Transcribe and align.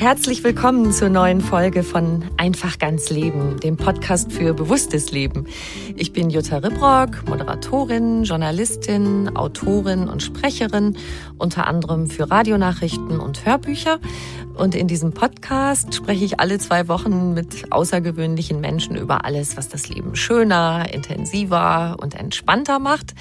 Herzlich 0.00 0.42
willkommen 0.42 0.92
zur 0.92 1.10
neuen 1.10 1.42
Folge 1.42 1.82
von 1.82 2.24
Einfach 2.38 2.78
ganz 2.78 3.10
Leben, 3.10 3.60
dem 3.60 3.76
Podcast 3.76 4.32
für 4.32 4.54
bewusstes 4.54 5.12
Leben. 5.12 5.44
Ich 5.94 6.14
bin 6.14 6.30
Jutta 6.30 6.56
Ribrock, 6.56 7.28
Moderatorin, 7.28 8.24
Journalistin, 8.24 9.36
Autorin 9.36 10.08
und 10.08 10.22
Sprecherin, 10.22 10.96
unter 11.36 11.66
anderem 11.66 12.06
für 12.06 12.30
Radionachrichten 12.30 13.20
und 13.20 13.44
Hörbücher. 13.44 14.00
Und 14.60 14.74
in 14.74 14.88
diesem 14.88 15.12
Podcast 15.12 15.94
spreche 15.94 16.22
ich 16.22 16.38
alle 16.38 16.58
zwei 16.58 16.86
Wochen 16.86 17.32
mit 17.32 17.72
außergewöhnlichen 17.72 18.60
Menschen 18.60 18.94
über 18.94 19.24
alles, 19.24 19.56
was 19.56 19.70
das 19.70 19.88
Leben 19.88 20.16
schöner, 20.16 20.92
intensiver 20.92 21.96
und 21.98 22.14
entspannter 22.14 22.78
macht. 22.78 23.14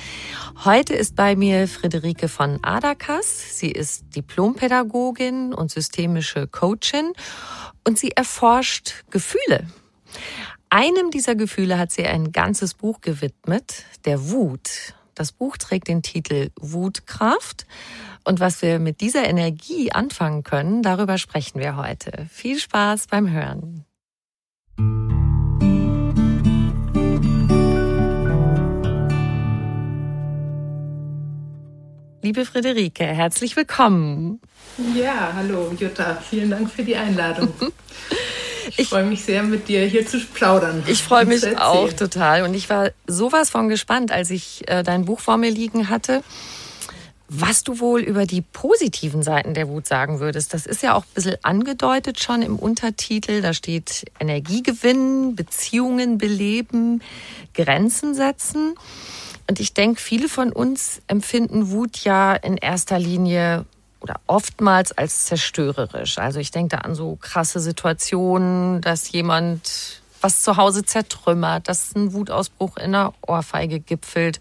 Heute 0.66 0.96
ist 0.96 1.16
bei 1.16 1.38
mir 1.38 1.70
Friederike 1.70 2.28
von 2.28 2.60
Adakas. 2.62 3.58
Sie 3.58 3.72
ist 3.72 4.18
Diplompädagogin 4.18 5.54
und 5.54 5.72
systemische 5.72 6.46
Coachin 6.46 7.14
und 7.88 7.98
sie 7.98 8.12
erforscht 8.12 9.06
Gefühle. 9.10 9.66
Einem 10.70 11.10
dieser 11.10 11.36
Gefühle 11.36 11.80
hat 11.80 11.92
sie 11.92 12.06
ein 12.06 12.34
ganzes 12.34 12.74
Buch 12.74 13.00
gewidmet, 13.00 13.86
der 14.04 14.30
Wut. 14.30 14.94
Das 15.16 15.32
Buch 15.32 15.56
trägt 15.56 15.88
den 15.88 16.02
Titel 16.02 16.50
Wutkraft. 16.60 17.66
Und 18.24 18.40
was 18.40 18.62
wir 18.62 18.80
mit 18.80 19.02
dieser 19.02 19.28
Energie 19.28 19.92
anfangen 19.92 20.44
können, 20.44 20.84
darüber 20.84 21.18
sprechen 21.18 21.60
wir 21.60 21.76
heute. 21.78 22.28
Viel 22.32 22.60
Spaß 22.60 23.08
beim 23.08 23.32
Hören. 23.32 23.86
Liebe 32.22 32.46
Friederike, 32.46 33.06
herzlich 33.06 33.56
willkommen. 33.56 34.42
Ja, 34.94 35.32
hallo 35.34 35.74
Jutta, 35.80 36.18
vielen 36.30 36.50
Dank 36.50 36.70
für 36.70 36.84
die 36.84 36.96
Einladung. 36.96 37.54
Ich, 38.74 38.78
ich 38.78 38.90
freue 38.90 39.06
mich 39.06 39.26
sehr, 39.26 39.42
mit 39.42 39.68
dir 39.68 39.84
hier 39.86 40.06
zu 40.06 40.20
plaudern. 40.20 40.84
Ich 40.86 41.02
freue 41.02 41.26
mich 41.26 41.58
auch 41.58 41.92
total. 41.92 42.44
Und 42.44 42.54
ich 42.54 42.70
war 42.70 42.92
sowas 43.08 43.50
von 43.50 43.68
gespannt, 43.68 44.12
als 44.12 44.30
ich 44.30 44.62
äh, 44.68 44.84
dein 44.84 45.06
Buch 45.06 45.22
vor 45.22 45.38
mir 45.38 45.50
liegen 45.50 45.90
hatte 45.90 46.22
was 47.30 47.64
du 47.64 47.80
wohl 47.80 48.02
über 48.02 48.26
die 48.26 48.42
positiven 48.42 49.22
Seiten 49.22 49.54
der 49.54 49.70
Wut 49.70 49.88
sagen 49.88 50.20
würdest. 50.20 50.54
Das 50.54 50.66
ist 50.66 50.82
ja 50.82 50.96
auch 50.96 51.04
ein 51.04 51.14
bisschen 51.14 51.38
angedeutet 51.44 52.20
schon 52.20 52.42
im 52.42 52.58
Untertitel. 52.58 53.42
Da 53.42 53.54
steht 53.54 54.06
Energiegewinn, 54.20 55.36
Beziehungen 55.36 56.18
beleben, 56.18 57.04
Grenzen 57.54 58.16
setzen. 58.16 58.74
Und 59.48 59.60
ich 59.60 59.76
denke, 59.76 60.02
viele 60.02 60.28
von 60.28 60.52
uns 60.52 61.02
empfinden 61.08 61.70
Wut 61.70 62.04
ja 62.04 62.34
in 62.34 62.58
erster 62.58 62.98
Linie 62.98 63.66
oder 64.02 64.20
oftmals 64.26 64.92
als 64.92 65.26
zerstörerisch. 65.26 66.18
Also 66.18 66.40
ich 66.40 66.52
denke 66.52 66.78
da 66.78 66.82
an 66.82 66.96
so 66.96 67.16
krasse 67.16 67.60
Situationen, 67.60 68.82
dass 68.82 69.12
jemand 69.12 69.99
was 70.22 70.42
zu 70.42 70.58
Hause 70.58 70.84
zertrümmert, 70.84 71.68
dass 71.68 71.96
ein 71.96 72.14
Wutausbruch 72.14 72.78
in 72.78 72.96
einer 72.96 73.14
Ohrfeige 73.26 73.80
gipfelt 73.80 74.40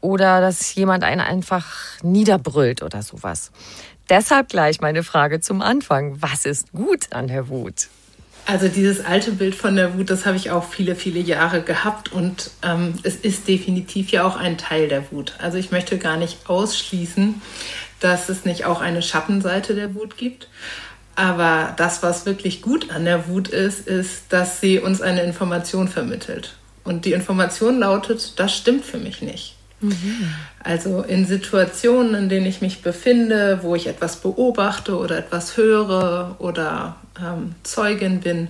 oder 0.00 0.40
dass 0.40 0.74
jemand 0.74 1.04
einen 1.04 1.20
einfach 1.20 1.66
niederbrüllt 2.02 2.82
oder 2.82 3.02
sowas. 3.02 3.52
Deshalb 4.08 4.48
gleich 4.48 4.80
meine 4.80 5.02
Frage 5.02 5.40
zum 5.40 5.62
Anfang. 5.62 6.20
Was 6.20 6.44
ist 6.44 6.72
gut 6.72 7.12
an 7.12 7.28
der 7.28 7.48
Wut? 7.48 7.88
Also 8.44 8.66
dieses 8.66 9.04
alte 9.04 9.30
Bild 9.30 9.54
von 9.54 9.76
der 9.76 9.96
Wut, 9.96 10.10
das 10.10 10.26
habe 10.26 10.36
ich 10.36 10.50
auch 10.50 10.64
viele, 10.64 10.96
viele 10.96 11.20
Jahre 11.20 11.62
gehabt 11.62 12.12
und 12.12 12.50
ähm, 12.64 12.94
es 13.04 13.14
ist 13.14 13.46
definitiv 13.46 14.10
ja 14.10 14.24
auch 14.24 14.36
ein 14.36 14.58
Teil 14.58 14.88
der 14.88 15.12
Wut. 15.12 15.34
Also 15.38 15.58
ich 15.58 15.70
möchte 15.70 15.96
gar 15.96 16.16
nicht 16.16 16.48
ausschließen, 16.48 17.40
dass 18.00 18.28
es 18.28 18.44
nicht 18.44 18.64
auch 18.64 18.80
eine 18.80 19.00
Schattenseite 19.00 19.76
der 19.76 19.94
Wut 19.94 20.16
gibt. 20.16 20.48
Aber 21.14 21.74
das, 21.76 22.02
was 22.02 22.24
wirklich 22.24 22.62
gut 22.62 22.90
an 22.90 23.04
der 23.04 23.28
Wut 23.28 23.48
ist, 23.48 23.86
ist, 23.86 24.24
dass 24.30 24.60
sie 24.60 24.78
uns 24.78 25.02
eine 25.02 25.22
Information 25.22 25.88
vermittelt. 25.88 26.54
Und 26.84 27.04
die 27.04 27.12
Information 27.12 27.78
lautet, 27.78 28.38
das 28.38 28.56
stimmt 28.56 28.84
für 28.84 28.98
mich 28.98 29.22
nicht. 29.22 29.56
Mhm. 29.80 30.34
Also 30.62 31.02
in 31.02 31.26
Situationen, 31.26 32.14
in 32.14 32.28
denen 32.28 32.46
ich 32.46 32.60
mich 32.60 32.82
befinde, 32.82 33.60
wo 33.62 33.74
ich 33.74 33.86
etwas 33.86 34.16
beobachte 34.16 34.96
oder 34.96 35.18
etwas 35.18 35.56
höre 35.56 36.36
oder 36.38 36.96
ähm, 37.20 37.54
Zeugin 37.62 38.20
bin, 38.20 38.48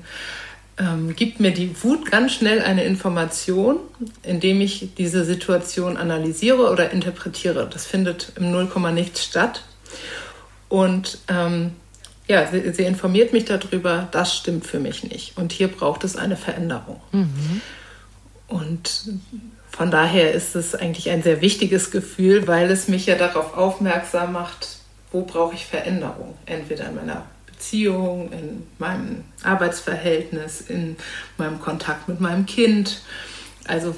ähm, 0.78 1.14
gibt 1.16 1.40
mir 1.40 1.52
die 1.52 1.74
Wut 1.82 2.10
ganz 2.10 2.32
schnell 2.32 2.60
eine 2.60 2.84
Information, 2.84 3.78
indem 4.22 4.60
ich 4.60 4.90
diese 4.96 5.24
Situation 5.24 5.96
analysiere 5.96 6.70
oder 6.70 6.90
interpretiere. 6.90 7.68
Das 7.70 7.86
findet 7.86 8.32
im 8.36 8.50
Nullkomma 8.50 8.92
nichts 8.92 9.24
statt. 9.24 9.62
Und 10.68 11.18
ähm, 11.28 11.72
ja, 12.32 12.46
sie, 12.50 12.72
sie, 12.72 12.84
informiert 12.84 13.34
mich 13.34 13.44
darüber, 13.44 14.08
das 14.10 14.34
stimmt 14.34 14.66
für 14.66 14.80
mich 14.80 15.04
nicht. 15.04 15.36
Und 15.36 15.52
hier 15.52 15.68
braucht 15.68 16.02
es 16.02 16.16
eine 16.16 16.36
Veränderung. 16.36 17.00
Mhm. 17.12 17.60
Und 18.48 19.04
von 19.70 19.90
daher 19.90 20.32
ist 20.32 20.56
es 20.56 20.74
eigentlich 20.74 21.10
ein 21.10 21.22
sehr 21.22 21.42
wichtiges 21.42 21.90
Gefühl, 21.90 22.46
weil 22.46 22.70
es 22.70 22.88
mich 22.88 23.04
ja 23.04 23.16
darauf 23.16 23.54
aufmerksam 23.54 24.32
macht, 24.32 24.78
wo 25.10 25.22
brauche 25.22 25.54
ich 25.54 25.66
Veränderung. 25.66 26.34
Entweder 26.46 26.88
in 26.88 26.94
meiner 26.94 27.26
Beziehung, 27.44 28.32
in 28.32 28.66
meinem 28.78 29.24
Arbeitsverhältnis, 29.42 30.62
in 30.62 30.96
meinem 31.36 31.60
Kontakt 31.60 32.08
mit 32.08 32.18
meinem 32.18 32.46
Kind. 32.46 33.02
Also 33.66 33.94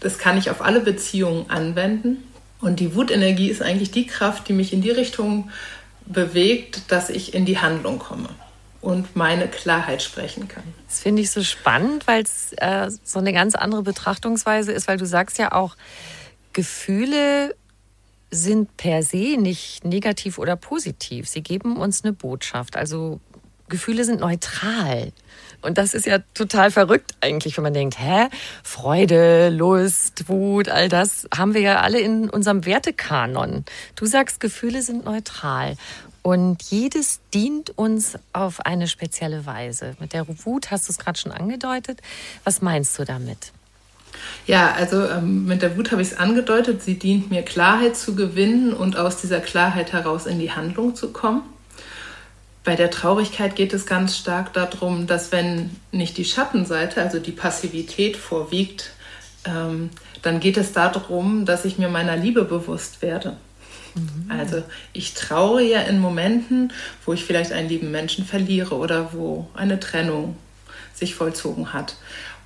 das 0.00 0.18
kann 0.18 0.36
ich 0.36 0.50
auf 0.50 0.60
alle 0.60 0.80
Beziehungen 0.80 1.48
anwenden. 1.50 2.24
Und 2.60 2.80
die 2.80 2.96
Wutenergie 2.96 3.48
ist 3.48 3.62
eigentlich 3.62 3.92
die 3.92 4.06
Kraft, 4.06 4.48
die 4.48 4.52
mich 4.52 4.72
in 4.72 4.82
die 4.82 4.90
Richtung 4.90 5.50
bewegt, 6.06 6.90
dass 6.92 7.10
ich 7.10 7.34
in 7.34 7.44
die 7.44 7.58
Handlung 7.58 7.98
komme 7.98 8.28
und 8.80 9.16
meine 9.16 9.48
Klarheit 9.48 10.02
sprechen 10.02 10.48
kann. 10.48 10.62
Das 10.86 11.00
finde 11.00 11.22
ich 11.22 11.30
so 11.30 11.42
spannend, 11.42 12.06
weil 12.06 12.22
es 12.22 12.52
äh, 12.56 12.90
so 13.02 13.18
eine 13.18 13.32
ganz 13.32 13.54
andere 13.54 13.82
Betrachtungsweise 13.82 14.72
ist, 14.72 14.86
weil 14.88 14.96
du 14.96 15.06
sagst 15.06 15.38
ja 15.38 15.52
auch, 15.52 15.76
Gefühle 16.52 17.54
sind 18.30 18.76
per 18.76 19.02
se 19.02 19.36
nicht 19.36 19.84
negativ 19.84 20.38
oder 20.38 20.56
positiv. 20.56 21.28
Sie 21.28 21.42
geben 21.42 21.76
uns 21.76 22.04
eine 22.04 22.12
Botschaft. 22.12 22.76
Also 22.76 23.20
Gefühle 23.68 24.04
sind 24.04 24.20
neutral. 24.20 25.12
Und 25.66 25.78
das 25.78 25.94
ist 25.94 26.06
ja 26.06 26.18
total 26.32 26.70
verrückt 26.70 27.14
eigentlich, 27.20 27.56
wenn 27.56 27.64
man 27.64 27.74
denkt, 27.74 27.98
hä, 27.98 28.28
Freude, 28.62 29.50
Lust, 29.50 30.28
Wut, 30.28 30.68
all 30.68 30.88
das 30.88 31.26
haben 31.36 31.54
wir 31.54 31.60
ja 31.60 31.80
alle 31.80 31.98
in 31.98 32.30
unserem 32.30 32.64
Wertekanon. 32.64 33.64
Du 33.96 34.06
sagst, 34.06 34.40
Gefühle 34.40 34.82
sind 34.82 35.04
neutral. 35.04 35.76
Und 36.22 36.62
jedes 36.62 37.20
dient 37.34 37.76
uns 37.76 38.18
auf 38.32 38.64
eine 38.64 38.88
spezielle 38.88 39.46
Weise. 39.46 39.96
Mit 40.00 40.12
der 40.12 40.26
Wut 40.44 40.70
hast 40.70 40.88
du 40.88 40.92
es 40.92 40.98
gerade 40.98 41.18
schon 41.18 41.32
angedeutet. 41.32 42.00
Was 42.44 42.62
meinst 42.62 42.98
du 42.98 43.04
damit? 43.04 43.52
Ja, 44.46 44.72
also 44.72 45.04
ähm, 45.08 45.46
mit 45.46 45.62
der 45.62 45.76
Wut 45.76 45.92
habe 45.92 46.02
ich 46.02 46.12
es 46.12 46.16
angedeutet. 46.16 46.82
Sie 46.82 46.98
dient 46.98 47.30
mir 47.30 47.42
Klarheit 47.42 47.96
zu 47.96 48.14
gewinnen 48.14 48.72
und 48.72 48.96
aus 48.96 49.20
dieser 49.20 49.40
Klarheit 49.40 49.92
heraus 49.92 50.26
in 50.26 50.38
die 50.38 50.52
Handlung 50.52 50.94
zu 50.94 51.12
kommen. 51.12 51.42
Bei 52.66 52.74
der 52.74 52.90
Traurigkeit 52.90 53.54
geht 53.54 53.72
es 53.72 53.86
ganz 53.86 54.18
stark 54.18 54.52
darum, 54.52 55.06
dass 55.06 55.30
wenn 55.30 55.70
nicht 55.92 56.18
die 56.18 56.24
Schattenseite, 56.24 57.00
also 57.00 57.20
die 57.20 57.30
Passivität 57.30 58.16
vorwiegt, 58.16 58.90
ähm, 59.44 59.90
dann 60.22 60.40
geht 60.40 60.56
es 60.56 60.72
darum, 60.72 61.46
dass 61.46 61.64
ich 61.64 61.78
mir 61.78 61.88
meiner 61.88 62.16
Liebe 62.16 62.42
bewusst 62.42 63.02
werde. 63.02 63.36
Mhm. 63.94 64.28
Also 64.28 64.64
ich 64.92 65.14
traue 65.14 65.62
ja 65.62 65.82
in 65.82 66.00
Momenten, 66.00 66.72
wo 67.04 67.12
ich 67.12 67.24
vielleicht 67.24 67.52
einen 67.52 67.68
lieben 67.68 67.92
Menschen 67.92 68.24
verliere 68.26 68.74
oder 68.74 69.12
wo 69.12 69.48
eine 69.54 69.78
Trennung 69.78 70.36
sich 70.92 71.14
vollzogen 71.14 71.72
hat. 71.72 71.94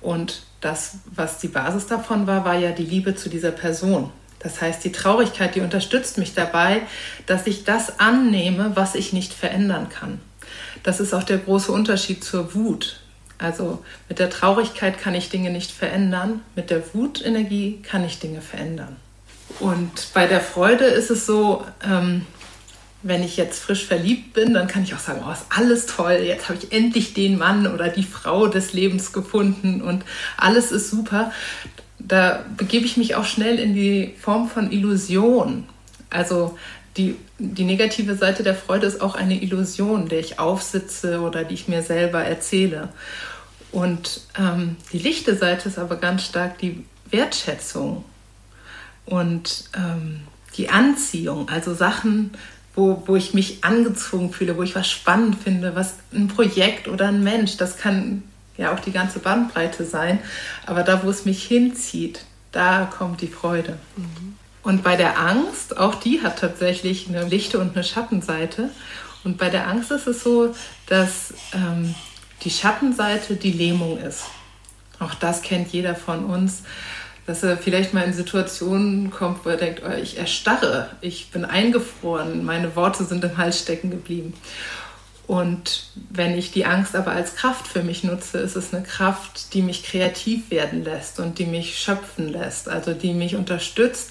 Und 0.01 0.43
das, 0.61 0.99
was 1.15 1.39
die 1.39 1.47
Basis 1.47 1.87
davon 1.87 2.27
war, 2.27 2.45
war 2.45 2.59
ja 2.59 2.69
die 2.73 2.85
Liebe 2.85 3.15
zu 3.15 3.27
dieser 3.27 3.51
Person. 3.51 4.11
Das 4.43 4.61
heißt, 4.61 4.83
die 4.83 4.91
Traurigkeit, 4.91 5.55
die 5.55 5.61
unterstützt 5.61 6.17
mich 6.17 6.33
dabei, 6.33 6.81
dass 7.25 7.47
ich 7.47 7.63
das 7.63 7.99
annehme, 7.99 8.71
was 8.75 8.95
ich 8.95 9.13
nicht 9.13 9.33
verändern 9.33 9.89
kann. 9.89 10.19
Das 10.83 10.99
ist 10.99 11.13
auch 11.13 11.23
der 11.23 11.37
große 11.37 11.71
Unterschied 11.71 12.23
zur 12.23 12.55
Wut. 12.55 12.99
Also 13.37 13.83
mit 14.07 14.19
der 14.19 14.29
Traurigkeit 14.29 14.99
kann 14.99 15.15
ich 15.15 15.29
Dinge 15.29 15.49
nicht 15.49 15.71
verändern, 15.71 16.41
mit 16.55 16.69
der 16.69 16.93
Wutenergie 16.93 17.81
kann 17.81 18.03
ich 18.03 18.19
Dinge 18.19 18.41
verändern. 18.41 18.95
Und 19.59 20.09
bei 20.13 20.27
der 20.27 20.41
Freude 20.41 20.85
ist 20.85 21.09
es 21.09 21.25
so, 21.25 21.65
ähm, 21.83 22.25
wenn 23.03 23.23
ich 23.23 23.37
jetzt 23.37 23.63
frisch 23.63 23.85
verliebt 23.85 24.33
bin, 24.33 24.53
dann 24.53 24.67
kann 24.67 24.83
ich 24.83 24.93
auch 24.93 24.99
sagen, 24.99 25.23
oh, 25.27 25.31
ist 25.31 25.45
alles 25.49 25.87
toll, 25.87 26.19
jetzt 26.23 26.49
habe 26.49 26.59
ich 26.61 26.71
endlich 26.71 27.13
den 27.13 27.37
Mann 27.37 27.65
oder 27.65 27.89
die 27.89 28.03
Frau 28.03 28.47
des 28.47 28.73
Lebens 28.73 29.11
gefunden 29.11 29.81
und 29.81 30.03
alles 30.37 30.71
ist 30.71 30.91
super. 30.91 31.31
Da 32.07 32.45
begebe 32.57 32.85
ich 32.85 32.97
mich 32.97 33.15
auch 33.15 33.25
schnell 33.25 33.59
in 33.59 33.73
die 33.73 34.13
Form 34.19 34.49
von 34.49 34.71
Illusion. 34.71 35.65
Also 36.09 36.57
die, 36.97 37.15
die 37.39 37.63
negative 37.63 38.15
Seite 38.15 38.43
der 38.43 38.55
Freude 38.55 38.87
ist 38.87 39.01
auch 39.01 39.15
eine 39.15 39.41
Illusion, 39.41 40.09
der 40.09 40.19
ich 40.19 40.39
aufsitze 40.39 41.21
oder 41.21 41.43
die 41.43 41.53
ich 41.53 41.67
mir 41.67 41.83
selber 41.83 42.23
erzähle. 42.23 42.89
Und 43.71 44.21
ähm, 44.37 44.75
die 44.91 44.99
lichte 44.99 45.35
Seite 45.35 45.69
ist 45.69 45.79
aber 45.79 45.95
ganz 45.95 46.25
stark 46.25 46.57
die 46.57 46.83
Wertschätzung 47.09 48.03
und 49.05 49.65
ähm, 49.77 50.21
die 50.57 50.69
Anziehung, 50.69 51.47
also 51.47 51.73
Sachen 51.73 52.31
wo, 52.75 53.03
wo 53.05 53.15
ich 53.15 53.33
mich 53.33 53.63
angezogen 53.63 54.31
fühle, 54.31 54.57
wo 54.57 54.63
ich 54.63 54.75
was 54.75 54.89
spannend 54.89 55.35
finde, 55.43 55.75
was 55.75 55.95
ein 56.13 56.27
Projekt 56.27 56.87
oder 56.87 57.07
ein 57.07 57.23
Mensch, 57.23 57.57
das 57.57 57.77
kann 57.77 58.23
ja 58.57 58.73
auch 58.73 58.79
die 58.79 58.91
ganze 58.91 59.19
Bandbreite 59.19 59.85
sein, 59.85 60.19
aber 60.65 60.83
da, 60.83 61.03
wo 61.03 61.09
es 61.09 61.25
mich 61.25 61.43
hinzieht, 61.43 62.25
da 62.51 62.85
kommt 62.85 63.21
die 63.21 63.27
Freude. 63.27 63.77
Mhm. 63.95 64.35
Und 64.63 64.83
bei 64.83 64.95
der 64.95 65.19
Angst, 65.19 65.77
auch 65.77 65.95
die 65.95 66.21
hat 66.21 66.39
tatsächlich 66.39 67.07
eine 67.07 67.23
lichte 67.23 67.59
und 67.59 67.73
eine 67.73 67.83
Schattenseite. 67.83 68.69
Und 69.23 69.37
bei 69.37 69.49
der 69.49 69.67
Angst 69.67 69.91
ist 69.91 70.07
es 70.07 70.23
so, 70.23 70.53
dass 70.87 71.33
ähm, 71.53 71.95
die 72.43 72.49
Schattenseite 72.49 73.35
die 73.35 73.51
Lähmung 73.51 73.97
ist. 73.97 74.25
Auch 74.99 75.15
das 75.15 75.41
kennt 75.41 75.71
jeder 75.71 75.95
von 75.95 76.25
uns, 76.25 76.61
dass 77.25 77.43
er 77.43 77.57
vielleicht 77.57 77.93
mal 77.93 78.03
in 78.03 78.13
Situationen 78.13 79.09
kommt, 79.09 79.45
wo 79.45 79.49
er 79.49 79.57
denkt, 79.57 79.81
oh, 79.85 79.91
ich 79.91 80.17
erstarre, 80.17 80.89
ich 81.01 81.31
bin 81.31 81.45
eingefroren, 81.45 82.43
meine 82.43 82.75
Worte 82.75 83.03
sind 83.03 83.23
im 83.23 83.37
Hals 83.37 83.59
stecken 83.59 83.89
geblieben. 83.89 84.33
Und 85.31 85.85
wenn 86.09 86.37
ich 86.37 86.51
die 86.51 86.65
Angst 86.65 86.93
aber 86.93 87.13
als 87.13 87.37
Kraft 87.37 87.65
für 87.65 87.83
mich 87.83 88.03
nutze, 88.03 88.39
ist 88.39 88.57
es 88.57 88.73
eine 88.73 88.83
Kraft, 88.83 89.53
die 89.53 89.61
mich 89.61 89.83
kreativ 89.83 90.51
werden 90.51 90.83
lässt 90.83 91.21
und 91.21 91.39
die 91.39 91.45
mich 91.45 91.79
schöpfen 91.79 92.27
lässt, 92.27 92.67
also 92.67 92.93
die 92.93 93.13
mich 93.13 93.37
unterstützt, 93.37 94.09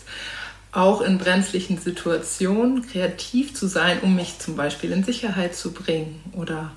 auch 0.72 1.02
in 1.02 1.18
brenzlichen 1.18 1.76
Situationen 1.76 2.88
kreativ 2.88 3.52
zu 3.52 3.66
sein, 3.66 4.00
um 4.00 4.14
mich 4.16 4.38
zum 4.38 4.56
Beispiel 4.56 4.92
in 4.92 5.04
Sicherheit 5.04 5.54
zu 5.54 5.72
bringen 5.72 6.24
oder 6.32 6.72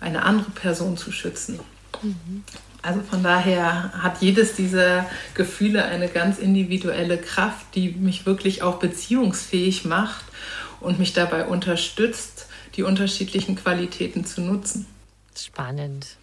eine 0.00 0.22
andere 0.22 0.52
Person 0.52 0.96
zu 0.96 1.10
schützen. 1.10 1.58
Mhm. 2.00 2.44
Also 2.82 3.00
von 3.00 3.24
daher 3.24 3.92
hat 4.00 4.22
jedes 4.22 4.54
dieser 4.54 5.04
Gefühle 5.34 5.84
eine 5.84 6.06
ganz 6.06 6.38
individuelle 6.38 7.18
Kraft, 7.18 7.66
die 7.74 7.90
mich 7.90 8.24
wirklich 8.24 8.62
auch 8.62 8.78
beziehungsfähig 8.78 9.84
macht 9.84 10.26
und 10.78 11.00
mich 11.00 11.12
dabei 11.12 11.46
unterstützt, 11.46 12.46
die 12.80 12.84
unterschiedlichen 12.84 13.56
Qualitäten 13.56 14.24
zu 14.24 14.40
nutzen. 14.40 14.86
Spannend. 15.36 16.16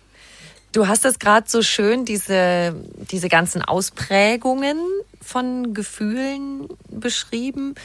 Du 0.71 0.87
hast 0.87 1.05
es 1.05 1.19
gerade 1.19 1.47
so 1.47 1.61
schön, 1.61 2.03
diese, 2.03 2.75
diese 3.11 3.29
ganzen 3.29 3.61
Ausprägungen 3.61 4.79
von 5.21 5.75
Gefühlen 5.75 6.67
beschrieben. 6.89 7.75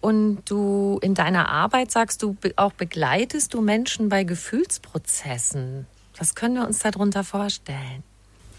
Und 0.00 0.38
du 0.46 0.98
in 1.02 1.14
deiner 1.14 1.50
Arbeit 1.50 1.92
sagst 1.92 2.22
du 2.22 2.36
auch 2.56 2.72
begleitest 2.72 3.52
du 3.52 3.60
Menschen 3.60 4.08
bei 4.08 4.24
Gefühlsprozessen. 4.24 5.86
Was 6.16 6.34
können 6.34 6.54
wir 6.54 6.66
uns 6.66 6.78
darunter 6.78 7.24
vorstellen? 7.24 8.02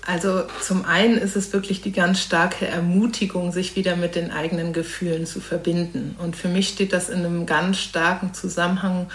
Also 0.05 0.43
zum 0.61 0.83
einen 0.83 1.17
ist 1.17 1.37
es 1.37 1.53
wirklich 1.53 1.81
die 1.81 1.93
ganz 1.93 2.19
starke 2.19 2.67
Ermutigung, 2.67 3.53
sich 3.53 3.77
wieder 3.77 3.95
mit 3.95 4.15
den 4.15 4.31
eigenen 4.31 4.73
Gefühlen 4.73 5.25
zu 5.25 5.39
verbinden. 5.39 6.17
Und 6.19 6.35
für 6.35 6.49
mich 6.49 6.67
steht 6.69 6.91
das 6.91 7.09
in 7.09 7.19
einem 7.19 7.45
ganz 7.45 7.77
starken 7.77 8.33
Zusammenhang, 8.33 9.09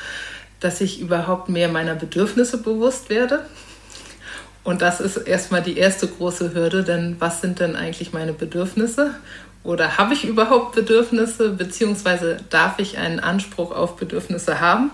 dass 0.61 0.81
ich 0.81 1.01
überhaupt 1.01 1.49
mehr 1.49 1.69
meiner 1.69 1.95
Bedürfnisse 1.95 2.59
bewusst 2.59 3.11
werde. 3.11 3.45
Und 4.65 4.83
das 4.83 5.01
ist 5.01 5.17
erstmal 5.17 5.63
die 5.63 5.79
erste 5.79 6.07
große 6.07 6.53
Hürde, 6.55 6.85
denn 6.85 7.17
was 7.19 7.41
sind 7.41 7.61
denn 7.61 7.77
eigentlich 7.77 8.13
meine 8.13 8.33
Bedürfnisse? 8.33 9.15
Oder 9.65 9.99
habe 9.99 10.15
ich 10.15 10.25
überhaupt 10.25 10.75
Bedürfnisse, 10.75 11.51
beziehungsweise 11.51 12.39
darf 12.51 12.79
ich 12.79 12.99
einen 12.99 13.21
Anspruch 13.21 13.73
auf 13.73 13.97
Bedürfnisse 13.97 14.61
haben? 14.61 14.91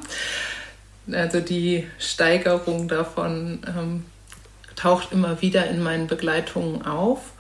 Also 1.13 1.41
die 1.41 1.87
Steigerung 1.99 2.89
davon 2.89 3.61
ähm, 3.67 4.05
taucht 4.77 5.13
immer 5.13 5.43
wieder 5.43 5.69
in 5.69 5.83
meinen 5.83 6.07
Begleitungen 6.07 6.87
auf. 6.87 7.33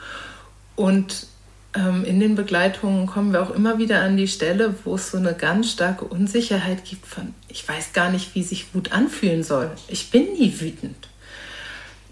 Und 0.77 1.27
ähm, 1.75 2.05
in 2.05 2.21
den 2.21 2.35
Begleitungen 2.35 3.07
kommen 3.07 3.33
wir 3.33 3.43
auch 3.43 3.51
immer 3.51 3.79
wieder 3.79 4.01
an 4.01 4.17
die 4.17 4.29
Stelle, 4.29 4.75
wo 4.85 4.95
es 4.95 5.11
so 5.11 5.19
eine 5.19 5.35
ganz 5.35 5.71
starke 5.73 6.05
Unsicherheit 6.05 6.85
gibt 6.85 7.07
von, 7.07 7.35
ich 7.55 7.67
weiß 7.67 7.93
gar 7.93 8.11
nicht, 8.11 8.35
wie 8.35 8.43
sich 8.43 8.75
Wut 8.75 8.91
anfühlen 8.91 9.45
soll. 9.45 9.71
Ich 9.87 10.11
bin 10.11 10.33
nie 10.33 10.61
wütend. 10.61 11.09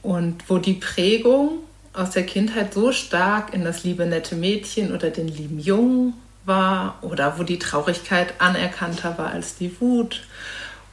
Und 0.01 0.49
wo 0.49 0.59
die 0.59 0.75
Prägung 0.75 1.59
aus 1.93 2.11
der 2.11 2.25
Kindheit 2.25 2.73
so 2.73 2.93
stark 2.93 3.53
in 3.53 3.65
das 3.65 3.83
liebe 3.83 4.07
nette 4.07 4.37
Mädchen 4.37 4.95
oder 4.95 5.11
den 5.11 5.27
lieben 5.27 5.59
Jungen 5.59 6.15
war 6.45 6.99
oder 7.03 7.41
wo 7.41 7.43
die 7.43 7.59
Traurigkeit 7.59 8.35
anerkannter 8.39 9.19
war 9.19 9.33
als 9.33 9.57
die 9.57 9.81
Wut 9.81 10.23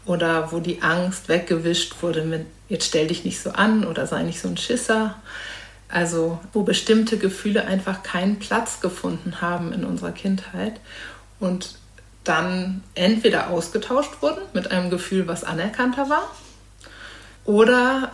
oder 0.06 0.52
wo 0.52 0.60
die 0.60 0.82
Angst 0.82 1.30
weggewischt 1.30 2.02
wurde 2.02 2.24
mit 2.24 2.48
jetzt 2.70 2.88
stell 2.88 3.08
dich 3.08 3.26
nicht 3.26 3.40
so 3.40 3.52
an 3.52 3.86
oder 3.86 4.08
sei 4.08 4.24
nicht 4.24 4.42
so 4.42 4.48
ein 4.48 4.58
Schisser. 4.58 5.16
Also 5.90 6.40
wo 6.54 6.64
bestimmte 6.64 7.20
Gefühle 7.20 7.66
einfach 7.66 8.02
keinen 8.02 8.40
Platz 8.40 8.80
gefunden 8.82 9.42
haben 9.42 9.74
in 9.74 9.86
unserer 9.86 10.12
Kindheit 10.12 10.80
und 11.40 11.79
dann 12.30 12.84
entweder 12.96 13.50
ausgetauscht 13.50 14.22
wurden 14.22 14.42
mit 14.54 14.72
einem 14.72 14.90
Gefühl, 14.90 15.28
was 15.28 15.44
anerkannter 15.44 16.10
war, 16.10 16.24
oder 17.46 18.12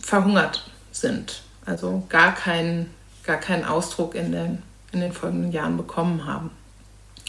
verhungert 0.00 0.70
sind. 0.92 1.42
Also 1.66 2.04
gar 2.08 2.34
keinen 2.34 2.90
gar 3.30 3.38
keinen 3.38 3.64
Ausdruck 3.64 4.14
in 4.14 4.32
den, 4.32 4.62
in 4.92 5.00
den 5.00 5.12
folgenden 5.12 5.52
Jahren 5.52 5.76
bekommen 5.76 6.26
haben. 6.26 6.50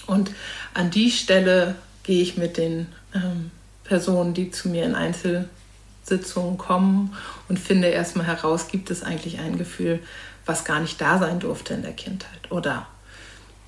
Und 0.07 0.31
an 0.73 0.89
die 0.89 1.11
Stelle 1.11 1.75
gehe 2.03 2.21
ich 2.21 2.37
mit 2.37 2.57
den 2.57 2.87
ähm, 3.13 3.51
Personen, 3.83 4.33
die 4.33 4.51
zu 4.51 4.69
mir 4.69 4.83
in 4.85 4.95
Einzelsitzungen 4.95 6.57
kommen 6.57 7.15
und 7.49 7.59
finde 7.59 7.89
erstmal 7.89 8.25
heraus, 8.25 8.67
gibt 8.67 8.89
es 8.89 9.03
eigentlich 9.03 9.39
ein 9.39 9.57
Gefühl, 9.57 9.99
was 10.45 10.65
gar 10.65 10.79
nicht 10.79 10.99
da 10.99 11.19
sein 11.19 11.39
durfte 11.39 11.73
in 11.75 11.83
der 11.83 11.93
Kindheit? 11.93 12.49
Oder 12.49 12.87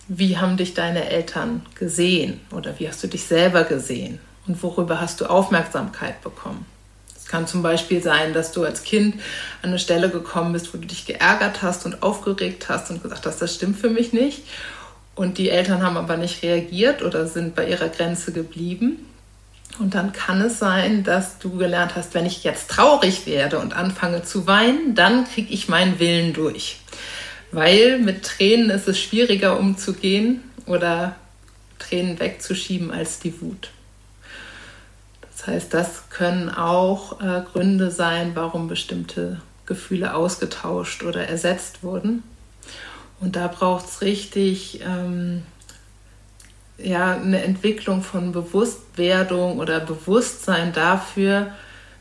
wie 0.08 0.38
haben 0.38 0.58
dich 0.58 0.74
deine 0.74 1.10
Eltern 1.10 1.66
gesehen? 1.76 2.42
Oder 2.52 2.80
wie 2.80 2.88
hast 2.88 3.04
du 3.04 3.08
dich 3.08 3.24
selber 3.24 3.64
gesehen? 3.64 4.20
Und 4.48 4.62
worüber 4.62 5.00
hast 5.00 5.22
du 5.22 5.26
Aufmerksamkeit 5.26 6.22
bekommen? 6.22 6.66
Es 7.16 7.26
kann 7.26 7.48
zum 7.48 7.64
Beispiel 7.64 8.04
sein, 8.04 8.34
dass 8.34 8.52
du 8.52 8.64
als 8.64 8.84
Kind 8.84 9.16
an 9.62 9.70
eine 9.70 9.80
Stelle 9.80 10.10
gekommen 10.10 10.52
bist, 10.52 10.74
wo 10.74 10.78
du 10.78 10.86
dich 10.86 11.06
geärgert 11.06 11.62
hast 11.62 11.86
und 11.86 12.04
aufgeregt 12.04 12.68
hast 12.68 12.92
und 12.92 13.02
gesagt 13.02 13.26
hast, 13.26 13.42
das 13.42 13.56
stimmt 13.56 13.80
für 13.80 13.90
mich 13.90 14.12
nicht. 14.12 14.44
Und 15.16 15.38
die 15.38 15.50
Eltern 15.50 15.84
haben 15.84 15.96
aber 15.96 16.18
nicht 16.18 16.44
reagiert 16.44 17.02
oder 17.02 17.28
sind 17.28 17.56
bei 17.56 17.68
ihrer 17.68 17.90
Grenze 17.90 18.34
geblieben. 18.34 19.06
Und 19.80 19.96
dann 19.96 20.12
kann 20.12 20.42
es 20.42 20.60
sein, 20.60 21.04
dass 21.04 21.40
du 21.40 21.58
gelernt 21.58 21.96
hast, 21.96 22.14
wenn 22.14 22.26
ich 22.26 22.44
jetzt 22.44 22.70
traurig 22.70 23.26
werde 23.26 23.60
und 23.60 23.74
anfange 23.74 24.24
zu 24.24 24.46
weinen, 24.46 24.94
dann 24.94 25.26
kriege 25.26 25.52
ich 25.52 25.68
meinen 25.68 26.00
Willen 26.00 26.34
durch. 26.34 26.80
Weil 27.54 28.00
mit 28.00 28.24
Tränen 28.24 28.72
ist 28.72 28.88
es 28.88 29.00
schwieriger 29.00 29.60
umzugehen 29.60 30.42
oder 30.66 31.16
Tränen 31.78 32.20
wegzuschieben 32.20 32.92
als 32.92 33.20
die 33.20 33.40
Wut. 33.42 33.70
Das 35.22 35.48
heißt, 35.48 35.74
das 35.74 36.10
können 36.10 36.50
auch 36.50 37.22
äh, 37.22 37.44
Gründe 37.52 37.92
sein, 37.92 38.32
warum 38.34 38.68
bestimmte 38.68 39.40
Gefühle 39.68 40.16
ausgetauscht 40.16 41.04
oder 41.04 41.28
ersetzt 41.28 41.84
wurden. 41.84 42.24
Und 43.20 43.36
da 43.36 43.48
braucht 43.48 43.86
es 43.86 44.02
richtig 44.02 44.82
ähm, 44.82 45.44
ja, 46.80 47.16
eine 47.16 47.44
Entwicklung 47.44 48.02
von 48.02 48.32
Bewusstwerdung 48.32 49.60
oder 49.60 49.80
Bewusstsein 49.80 50.74
dafür, 50.74 51.52